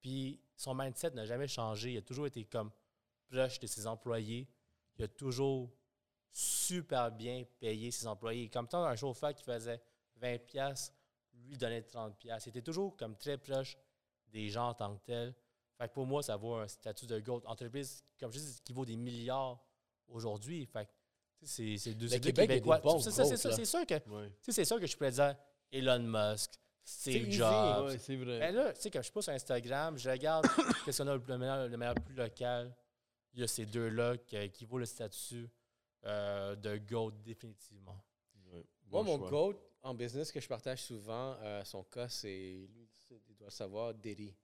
[0.01, 1.93] Puis son mindset n'a jamais changé.
[1.93, 2.73] Il a toujours été comme
[3.28, 4.48] proche de ses employés.
[4.97, 5.70] Il a toujours
[6.32, 8.48] super bien payé ses employés.
[8.48, 9.81] Comme tant un chauffeur qui faisait
[10.16, 10.93] 20 pièces,
[11.32, 12.47] lui donnait 30 pièces.
[12.47, 13.78] Il était toujours comme très proche
[14.32, 15.35] des gens en tant que tel.
[15.78, 17.43] Fait que pour moi, ça vaut un statut de GOAT.
[17.44, 19.64] Entreprise, comme je qui vaut des milliards
[20.09, 20.66] aujourd'hui.
[21.42, 22.78] C'est c'est deux, Québécois.
[22.78, 23.56] bons C'est ça, c'est ça, là.
[23.56, 24.28] c'est sûr que Ouais.
[24.42, 25.36] tu sais, c'est sûr que je pourrais dire
[25.72, 26.52] Elon Musk,
[26.84, 27.86] Steve Jobs.
[27.86, 28.38] Ouais, c'est vrai.
[28.38, 30.46] Mais là, tu sais, quand je suis pas sur Instagram, je regarde
[30.84, 32.74] qu'est-ce qu'on a le meilleur, le meilleur plus local.
[33.34, 35.48] Il y a ces deux-là qui, qui vaut le statut
[36.04, 37.96] euh, de GOAT définitivement.
[38.52, 39.28] Ouais, Moi, mon choix.
[39.30, 42.88] GOAT en business que je partage souvent, euh, son cas, c'est, lui,
[43.28, 44.34] il doit le savoir, Diddy.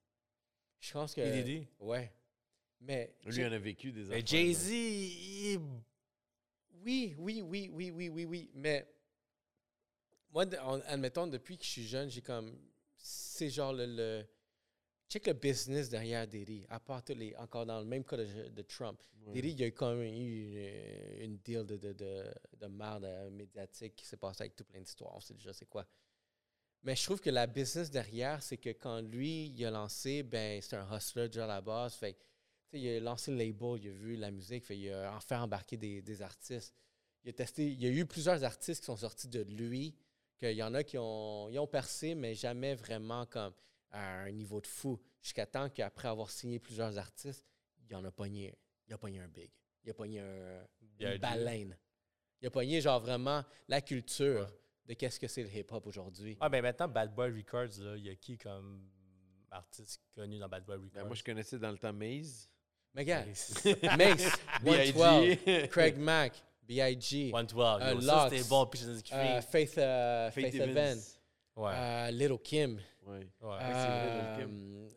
[0.78, 1.20] Je pense que...
[1.20, 1.66] Et Diddy?
[1.80, 2.12] Ouais.
[2.80, 3.14] Mais...
[3.24, 5.60] Lui, il en a vécu des Mais Jay-Z, il-
[6.72, 8.50] Oui, oui, oui, oui, oui, oui, oui.
[8.54, 8.86] Mais
[10.30, 10.44] moi,
[10.86, 12.56] admettons, depuis que je suis jeune, j'ai comme.
[12.96, 14.24] C'est genre le, le.
[15.08, 16.64] Check le business derrière Diddy.
[16.70, 17.34] À part tous les.
[17.36, 19.00] Encore dans le même cas de, de Trump.
[19.26, 19.32] ouais.
[19.34, 22.24] Diddy, il y a eu quand même eu une, une deal de, de, de,
[22.58, 25.14] de merde euh, médiatique qui s'est passé avec tout plein d'histoires.
[25.14, 25.86] On sait déjà c'est quoi.
[26.84, 30.60] Mais je trouve que la business derrière, c'est que quand lui, il a lancé, ben,
[30.60, 31.94] c'est un hustler déjà à la base.
[31.94, 32.16] Fait,
[32.72, 35.34] il a lancé le label, il a vu la musique, fait, il a en fait
[35.34, 36.74] embarquer des, des artistes.
[37.24, 39.94] Il a testé, il y a eu plusieurs artistes qui sont sortis de lui,
[40.38, 43.52] qu'il y en a qui ont, ils ont percé, mais jamais vraiment comme
[43.90, 45.00] à un niveau de fou.
[45.20, 47.46] Jusqu'à temps qu'après avoir signé plusieurs artistes,
[47.88, 48.56] il en a pogné,
[48.88, 49.50] il a pogné un big.
[49.84, 50.66] Il a pogné un,
[50.98, 51.76] une baleine.
[52.40, 54.52] Il a pogné genre vraiment la culture
[54.86, 56.36] de qu'est-ce que c'est le hip-hop aujourd'hui.
[56.40, 58.90] Ah, ben maintenant, Bad Boy Records, là, il y a qui comme
[59.50, 60.94] artiste connu dans Bad Boy Records?
[60.94, 62.48] Ben, moi, je connaissais dans le temps Maze.
[62.94, 63.64] Mais gars, Mace.
[63.98, 64.92] Mace, B.I.G.
[64.92, 66.32] 112, Craig Mack,
[66.68, 67.60] B.I.G., 112.
[67.80, 68.68] Euh, yo, ça, c'était bon.
[69.12, 70.98] Euh, Faith, euh, Faith Evans.
[71.56, 72.12] Ouais.
[72.12, 72.80] Little Kim.
[73.06, 73.20] Ouais.
[74.36, 74.88] Kim.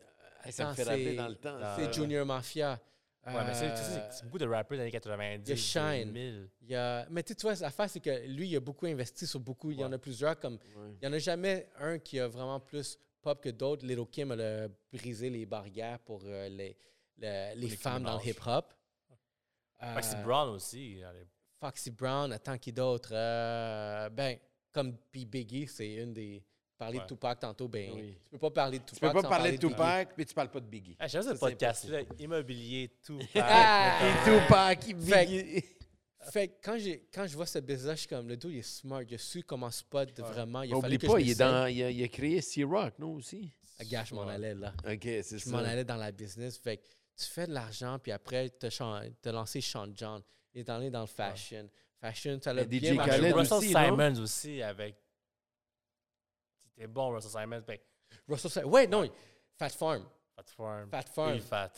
[0.50, 1.58] ça me attends, fait rappeler c'est- dans le temps.
[1.58, 2.78] dans- C'est Junior Mafia.
[3.26, 5.44] Ouais, mais c'est- tu sais, Euh, beaucoup de rappers des années 90.
[5.46, 6.12] il y a Shine.
[6.12, 6.48] 2000.
[6.62, 9.40] il y a- mais tu vois, l'affaire, c'est que lui, il a beaucoup investi sur
[9.40, 9.72] beaucoup.
[9.72, 10.38] Il y en a plusieurs.
[10.38, 10.92] Comme, Ouais.
[11.02, 13.84] il n'y en a jamais un qui a vraiment plus pop que d'autres.
[13.84, 16.76] Little Kim, elle a brisé les barrières pour euh, les,
[17.18, 18.72] le- les femmes dans le hip-hop.
[19.94, 21.02] Foxy Brown aussi.
[21.02, 21.26] allez.
[21.60, 23.10] Foxy Brown, attends qui d'autre?
[23.12, 24.38] Euh, ben,
[24.72, 25.24] comme P.
[25.24, 26.42] Biggie, c'est une des.
[26.78, 27.04] Parler de.
[27.06, 28.18] Tupac tantôt, ben, Oui.
[28.22, 29.10] tu peux pas parler de Tu Tupac.
[29.10, 29.66] peux pas sans parler de.
[29.68, 30.96] Tupac, mais tu parles pas de Biggie.
[31.00, 33.18] Ce Ça, c'est podcast-là, immobilier, tout.
[33.36, 33.98] Ah!
[34.02, 34.92] Et Tupac, Fait-
[35.26, 35.64] Biggie.
[36.32, 38.58] Fait que quand, j'ai, quand je vois ce business, je suis comme, le dos, il
[38.58, 39.02] est smart.
[39.08, 40.62] Il a su comment spot vraiment.
[40.62, 42.98] Il a Oublie fallu que pas, il, est dans, il, a, il a créé C-Rock,
[42.98, 43.52] non, aussi?
[43.78, 44.72] Ah, gars, je m'en allais là.
[44.90, 45.68] OK, c'est Je m'en ça.
[45.70, 46.58] allais dans la business.
[46.58, 46.82] Fait que
[47.16, 50.22] tu fais de l'argent, puis après, tu as lancé Sean John.
[50.54, 51.68] Il est allé dans le fashion.
[52.00, 53.10] Fashion, ça l'a Mais bien DJ marché.
[53.12, 53.68] Khaled Russell aussi?
[53.68, 54.96] Simons aussi avec.
[56.74, 57.62] C'était bon, Russell Simons.
[57.66, 57.78] Ben,
[58.28, 58.68] Russell Simmons.
[58.70, 59.10] Ouais, non,
[59.56, 60.06] Fat Farm.
[60.34, 60.90] Fat Farm.
[60.90, 61.32] Fat Farm.
[61.34, 61.72] Oui, Fat.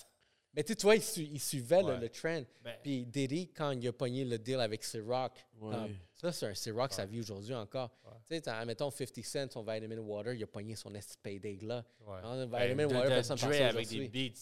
[0.55, 2.01] Mais tu sais, tu vois, il, su- il suivait le- Ouais.
[2.01, 2.43] le, trend.
[2.63, 5.75] Ben, Puis Diddy, quand il a pogné le deal avec C-Rock, Ouais.
[5.75, 7.91] comme, ça, c'est un C-Rock, ça vit aujourd'hui encore.
[8.05, 8.13] Ouais.
[8.41, 10.91] Tu sais, mettons 50 Cent, son Vitamin Water, il a pogné son
[11.23, 11.85] payday là.
[12.01, 12.19] ouais.
[12.25, 14.41] Hein, Vitamin Water, de personne avec des beats.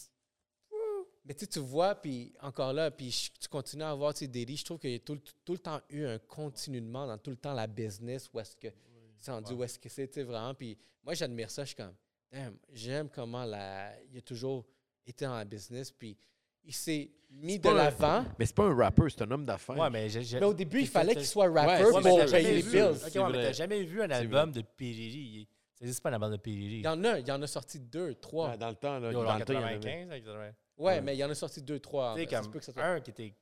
[1.27, 4.19] Mais tu sais, tu vois, puis encore là, puis je- tu continues à voir, tu
[4.19, 7.05] sais, Diddy, je trouve qu'il y a tout, le- tout le temps eu un continuellement
[7.05, 8.67] dans tout le temps la business, où est-ce que
[9.19, 10.53] c'est rendu, où est-ce que c'est, tu sais, vraiment.
[10.53, 11.93] Puis moi, j'admire ça, je suis comme,
[12.31, 14.65] damn, j'aime comment la, il a toujours
[15.05, 16.15] été dans la business, puis
[16.63, 18.23] il s'est mis de l'avant.
[18.39, 19.77] Mais c'est pas un rapper, c'est un homme d'affaires.
[19.77, 22.43] Ouais, mais au début, il fallait qu'il soit rapper Ouais, pour mais t'as payer jamais
[22.55, 22.71] les vu.
[22.71, 22.81] bills.
[22.83, 25.47] Ok, C'est ouais, mais t'as jamais vu un C'est album de Piriri.
[25.81, 26.77] N'existe pas un album de Piriri.
[26.77, 28.51] Il y en a, il y en a sorti deux, trois.
[28.51, 29.67] Ouais, dans le temps, là, Yo, dans en le temps, il y en
[30.37, 30.55] avait.
[30.77, 30.83] 95, avec 80.
[30.83, 31.01] Ouais, Ouais.
[31.01, 32.13] mais il y en a sorti deux, trois.
[32.15, 33.33] Tu sais, comme ça soit- un qui était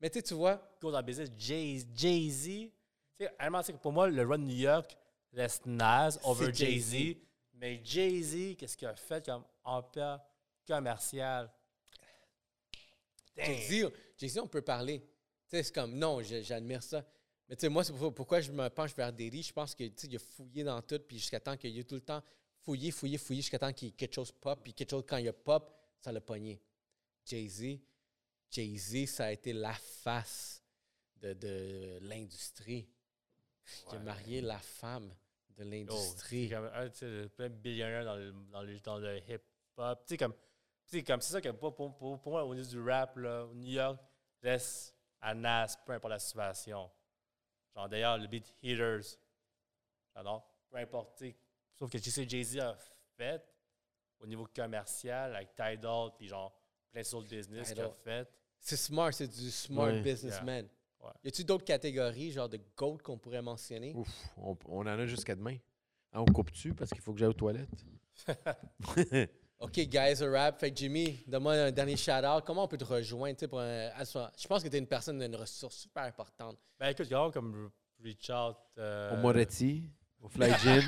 [0.00, 2.44] Mais tu sais, tu vois, go dans le business, Jay- Jay-Z.
[2.46, 2.72] Tu
[3.20, 4.94] sais, honnêtement, tu sais, pour moi, le run New York
[5.32, 7.16] reste naze over Jay-Z.
[7.54, 10.20] Mais Jay-Z, qu'est-ce qu'il a fait comme empire
[10.66, 11.50] commercial?
[13.36, 15.00] Jay-Z, Jay-Z, on peut parler.
[15.48, 17.04] Tu sais, c'est comme, non, j'admire ça.
[17.48, 19.42] Mais tu sais, moi, c'est pour- pourquoi je me penche vers Diddy.
[19.42, 21.84] Je pense que, tu sais, il a fouillé dans tout, puis jusqu'à temps qu'il ait
[21.84, 22.22] tout le temps
[22.60, 25.18] fouillé, fouillé, fouillé, jusqu'à temps qu'il y ait quelque chose pop, puis quelque chose, quand
[25.18, 25.70] il a pop,
[26.00, 26.60] ça l'a pogné.
[27.26, 27.80] Jay-Z,
[28.50, 30.62] Jay-Z, ça a été la face
[31.16, 32.88] de, de l'industrie.
[33.86, 33.98] Il a Ouais.
[34.04, 35.08] marié la femme
[35.56, 36.48] de Oh, l'industrie.
[36.48, 40.00] c'est comme un tu sais, plein de billionnaires dans le, dans le, dans le hip-hop.
[40.06, 40.34] Tu sais, comme,
[40.86, 43.46] tu sais, comme c'est ça que pour, pour, pour, moi, au niveau du rap, là,
[43.54, 43.98] New York
[44.42, 46.90] reste à Nas, peu importe la situation.
[47.74, 49.16] Genre, d'ailleurs, le beat Hitters,
[50.14, 51.16] j'adore, peu importe.
[51.18, 51.36] tu sais.
[51.72, 52.76] Sauf que tu sais, Jay-Z a
[53.16, 53.42] fait
[54.20, 56.54] au niveau commercial avec Tidal, puis genre,
[56.94, 58.28] plein d'autres business qu'il a fait.
[58.60, 60.66] C'est smart, c'est du smart businessman.
[61.02, 61.10] Ouais.
[61.24, 63.92] Y a-tu d'autres catégories, genre de GOAT qu'on pourrait mentionner?
[63.94, 64.08] Ouf,
[64.38, 65.56] on, on en a jusqu'à demain.
[66.12, 67.68] Ah, on coupe-tu parce qu'il faut que j'aille aux toilettes?
[69.60, 70.58] OK, guys, a rap.
[70.60, 72.44] Fait que Jimmy, donne-moi un dernier shout-out.
[72.46, 73.46] Comment on peut te rejoindre?
[73.46, 73.90] Pour un-
[74.38, 76.56] je pense que tu es une personne d'une ressource super importante.
[76.78, 77.70] Ben écoute, regarde comme
[78.02, 78.56] reach out.
[78.78, 79.90] euh, Au Moretti,
[80.24, 80.82] au Fly Gym.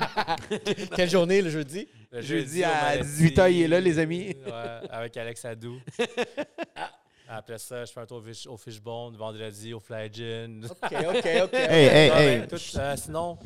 [0.95, 1.87] Quelle journée le jeudi?
[2.11, 3.07] Le Jeudi à Moretti.
[3.23, 4.35] 18h, il est là, les amis.
[4.45, 4.51] Ouais,
[4.89, 5.79] avec Alex Adou.
[7.29, 10.65] Après ça, je fais un tour au, fish, au Fishbone, vendredi au Fly Gin.
[10.65, 11.53] OK, OK, OK.
[11.53, 12.39] Hey, hey, Ah, hey.
[12.39, 13.37] ben, écoute, euh, sinon,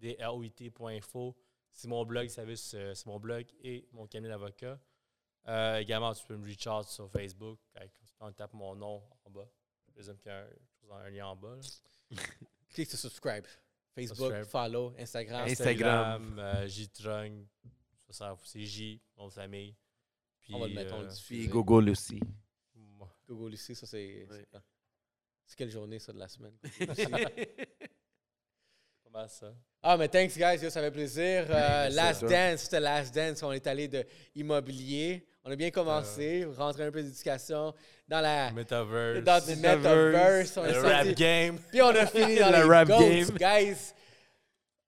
[0.00, 1.36] www.jtdroit.info.
[1.72, 4.78] C'est mon blog, service, c'est mon blog et mon cabinet d'avocat.
[5.48, 7.58] Euh, également, tu peux me reach out sur Facebook.
[8.18, 9.48] Quand tu tapes mon nom en bas,
[9.88, 10.46] je présume qu'il y a
[10.94, 11.58] un, un lien en bas.
[12.74, 13.44] Clique sur subscribe.
[13.94, 14.44] Facebook, Subscribe.
[14.46, 15.48] follow, Instagram.
[15.48, 16.38] Instagram.
[16.38, 17.46] euh, J-Trung.
[18.42, 19.74] C'est J, mon famille.
[20.40, 21.38] Puis, On va le mettre, on le euh, diffuse.
[21.38, 22.20] Puis Google aussi.
[22.74, 23.16] moi.
[23.26, 24.26] Google ici, ça c'est...
[24.30, 24.46] Ouais.
[25.46, 26.54] c'est- quelle journée, ça, de la semaine?
[29.10, 29.54] Mal ça.
[29.80, 30.60] Ah, mais thanks, guys.
[30.60, 31.46] yo, Ça fait plaisir.
[31.48, 32.24] Euh, Last.
[32.24, 33.42] Dance, c'était Last Dance.
[33.44, 35.24] On est allé de immobilier.
[35.44, 36.42] On a bien commencé.
[36.44, 36.52] Euh.
[36.56, 37.74] Rentrer un peu d'éducation
[38.08, 38.50] dans la...
[38.52, 39.22] Metaverse.
[39.24, 40.56] Dans le Metaverse, metaverse.
[40.56, 41.58] On le sorti- rap game.
[41.70, 43.30] Puis on a fini dans Le les rap goats, game.
[43.38, 43.92] guys.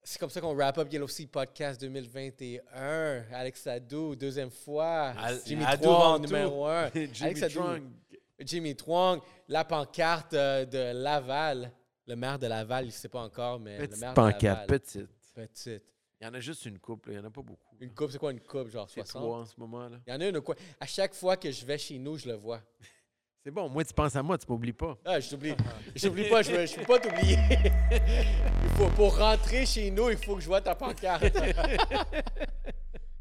[0.03, 3.25] C'est comme ça qu'on wrap up Yellow Sea Podcast 2021.
[3.33, 5.13] Alex Sadou, deuxième fois.
[5.19, 6.91] Al- Jimmy Adou numéro un.
[6.95, 7.63] Jimmy Alex Adou.
[8.39, 11.73] Jimmy Twong, la pancarte euh, de Laval.
[12.07, 14.43] Le maire de Laval, il ne sait pas encore, mais le Petite maire de pancarte,
[14.43, 14.67] Laval.
[14.67, 15.09] petite.
[15.35, 15.93] Petite.
[16.21, 17.15] Il y en a juste une coupe, là.
[17.15, 17.66] il n'y en a pas beaucoup.
[17.81, 19.23] Une coupe, c'est quoi une coupe, genre C'est 60?
[19.23, 19.89] trois en ce moment.
[19.89, 19.99] là.
[20.07, 20.55] Il y en a une ou quoi?
[20.81, 22.61] À chaque fois que je vais chez nous, je le vois.
[23.45, 24.99] C'est bon, moi, tu penses à moi, tu m'oublies pas.
[25.05, 25.55] Ah, je t'oublie.
[25.95, 27.39] Je t'oublie pas, je ne peux pas t'oublier.
[27.93, 31.23] il faut, pour rentrer chez nous, il faut que je vois ta pancarte.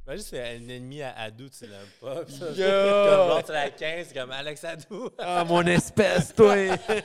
[0.08, 2.24] Imagine, c'est un ennemi à Adou, tu l'aimes pas.
[2.26, 2.56] Puis ça, Yo!
[2.56, 5.10] Comme l'autre à la 15, comme Alex Adou.
[5.18, 6.56] Ah, mon espèce, toi!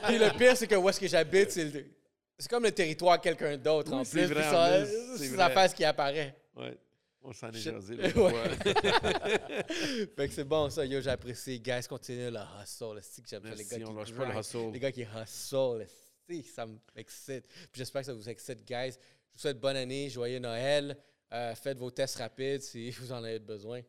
[0.07, 1.85] Puis le pire, c'est que où est-ce que j'habite, c'est le-
[2.39, 4.35] c'est comme le territoire de quelqu'un d'autre Oui, en c'est plus.
[4.35, 4.85] ça-
[5.17, 6.35] c'est sa face qui apparaît.
[6.55, 6.77] ouais.
[7.23, 8.13] On s'en est jasé Ouais.
[10.15, 11.59] fait que c'est bon ça, yo, j'apprécie.
[11.59, 12.99] Guys, continuez le hustle.
[13.01, 14.71] C'est que j'aime les gars on qui lâche pas le hustle.
[14.71, 16.65] Les gars qui hustle, esti, ça
[16.95, 17.45] m'excite.
[17.47, 18.91] Puis j'espère que ça vous excite, guys.
[18.93, 20.97] Je vous souhaite bonne année, joyeux Noël.
[21.33, 23.81] Euh, faites vos tests rapides si vous en avez besoin.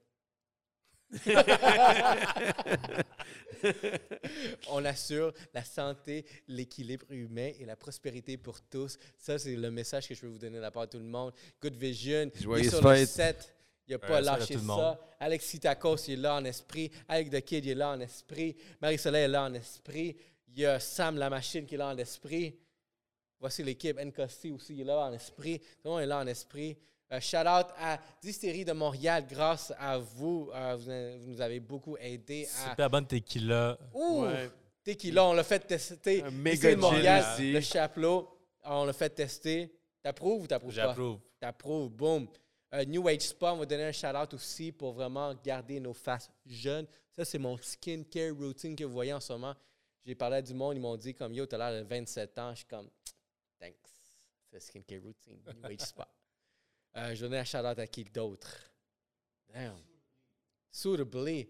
[4.71, 8.99] On assure la santé, l'équilibre humain et la prospérité pour tous.
[9.19, 11.05] Ça, c'est le message que je veux vous donner de la part de tout le
[11.05, 11.33] monde.
[11.61, 12.31] Good Vision.
[12.35, 13.09] Joyeuses sur le fêtes.
[13.09, 13.55] set.
[13.87, 14.63] Il n'a pas ça, lâché ça.
[14.63, 14.97] monde.
[15.19, 16.91] Alexis Tacos, il est là en esprit.
[17.09, 18.57] Alec The Kid, il est là en esprit.
[18.81, 20.17] Marie-Soleil est là en esprit.
[20.49, 22.59] Il y a Sam la machine qui est là en esprit.
[23.41, 23.99] Voici l'équipe.
[23.99, 25.59] Nkosi aussi, il est là en esprit.
[25.59, 26.77] Tout le monde est là en esprit.
[27.13, 29.27] Euh, shout out à Distillerie de Montréal.
[29.29, 32.71] Grâce à vous, euh, vous, vous nous avez beaucoup aidé à.
[32.71, 33.79] Super bonne tequila.
[33.93, 34.23] Ouh!
[34.23, 34.51] Ouais.
[34.83, 36.23] Tequila, on l'a fait tester.
[36.23, 38.29] Distillerie de Montréal, le chapelot,
[38.65, 39.71] on l'a fait tester.
[40.03, 40.87] T'approuves ou t'approuves pas?
[40.87, 41.19] J'approuve.
[41.39, 42.27] T'approuves, boom.
[42.75, 46.31] Euh, New Age Spa, on va donner un shout-out aussi pour vraiment garder nos faces
[46.47, 46.87] jeunes.
[47.11, 49.55] Ça, c'est mon skincare routine que vous voyez en ce moment.
[50.05, 52.53] J'ai parlé à du monde, ils m'ont dit comme Yo, t'as l'air de 27 ans.
[52.53, 52.89] Je suis comme
[53.61, 53.77] Thanks.
[54.51, 56.09] C'est skincare routine, New Age Spa.
[56.97, 58.49] Euh, je donner un shout-out à qui d'autre?
[59.53, 59.77] Damn.
[60.71, 61.49] Suitably.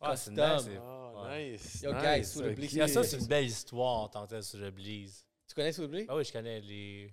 [0.00, 0.40] Ah, c'est nice.
[0.64, 1.52] c'est- Oh, Ouais.
[1.52, 1.82] nice.
[1.82, 2.54] Yo, nice, guys, sous le ok.
[2.56, 4.70] bliss, Il y a ça, c'est une belle histoire en tant que tel sur le
[4.70, 5.24] Bleeze.
[5.48, 6.06] Tu connais Suitably?
[6.08, 7.12] Ah oui, je connais les,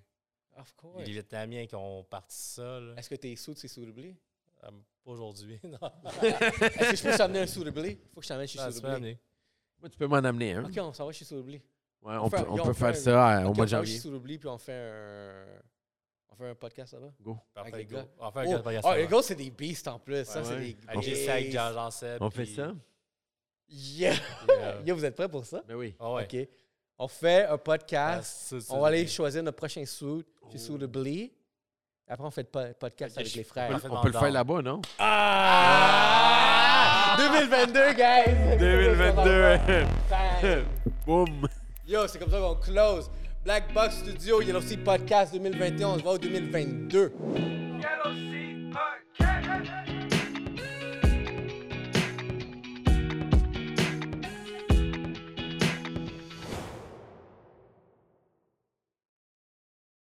[0.58, 1.04] Of course.
[1.06, 2.80] les Vietnamiens qui ont parti ça.
[2.98, 4.16] Est-ce que t'es sous de ces Suitably?
[4.64, 4.70] Euh,
[5.04, 5.60] pas aujourd'hui.
[5.64, 5.80] non.
[6.22, 7.98] Est-ce que je peux t'amener un Suitably?
[8.14, 8.96] Faut que je t'amène chez Ah, tu peux Suitably.
[8.96, 9.20] amener.
[9.80, 10.66] Moi, tu peux m'en amener un.
[10.66, 11.62] Ok, on s'en va chez Suitably.
[12.02, 13.66] Ouais, on peut, fait- on yo, peut on faire ça au mois on de va
[13.66, 13.94] janvier.
[13.94, 15.46] chez Suitably, puis on fait un...
[16.34, 17.12] On fait un podcast là-bas?
[17.22, 17.38] Go.
[17.54, 17.96] Parfait, les go.
[17.98, 18.06] gars.
[18.20, 19.02] On va faire un Oh, podcast oh, là-bas.
[19.02, 20.26] les gars, c'est des beasts en plus.
[20.26, 21.52] Ça, Ouais, c'est des Avec J5, beasts.
[21.54, 22.22] Jean Seb.
[22.22, 22.72] On fait ça?
[23.70, 24.14] Yeah!
[24.86, 25.62] Yo, vous êtes prêts pour ça?
[25.68, 25.96] Ben oui.
[26.00, 26.24] ah ouais.
[26.24, 26.36] OK.
[26.98, 28.56] On fait un Ah, podcast.
[28.70, 30.58] on va aller c'est- choisir notre prochain suit chez Oh.
[30.58, 31.32] Suitably.
[32.08, 33.80] Après, on fait le po- podcast avec les frères.
[33.90, 34.82] on peut le faire là-bas, non?
[35.88, 37.16] Ah!
[37.18, 38.58] 2022, guys!
[38.60, 39.86] 2022.
[40.10, 40.66] Bang!
[41.06, 41.48] Boum!
[41.88, 43.10] Yo, c'est comme ça qu'on close.
[43.44, 45.88] Black Box Studio, il y a aussi podcast 2021.
[45.90, 47.12] On se voit au 2022.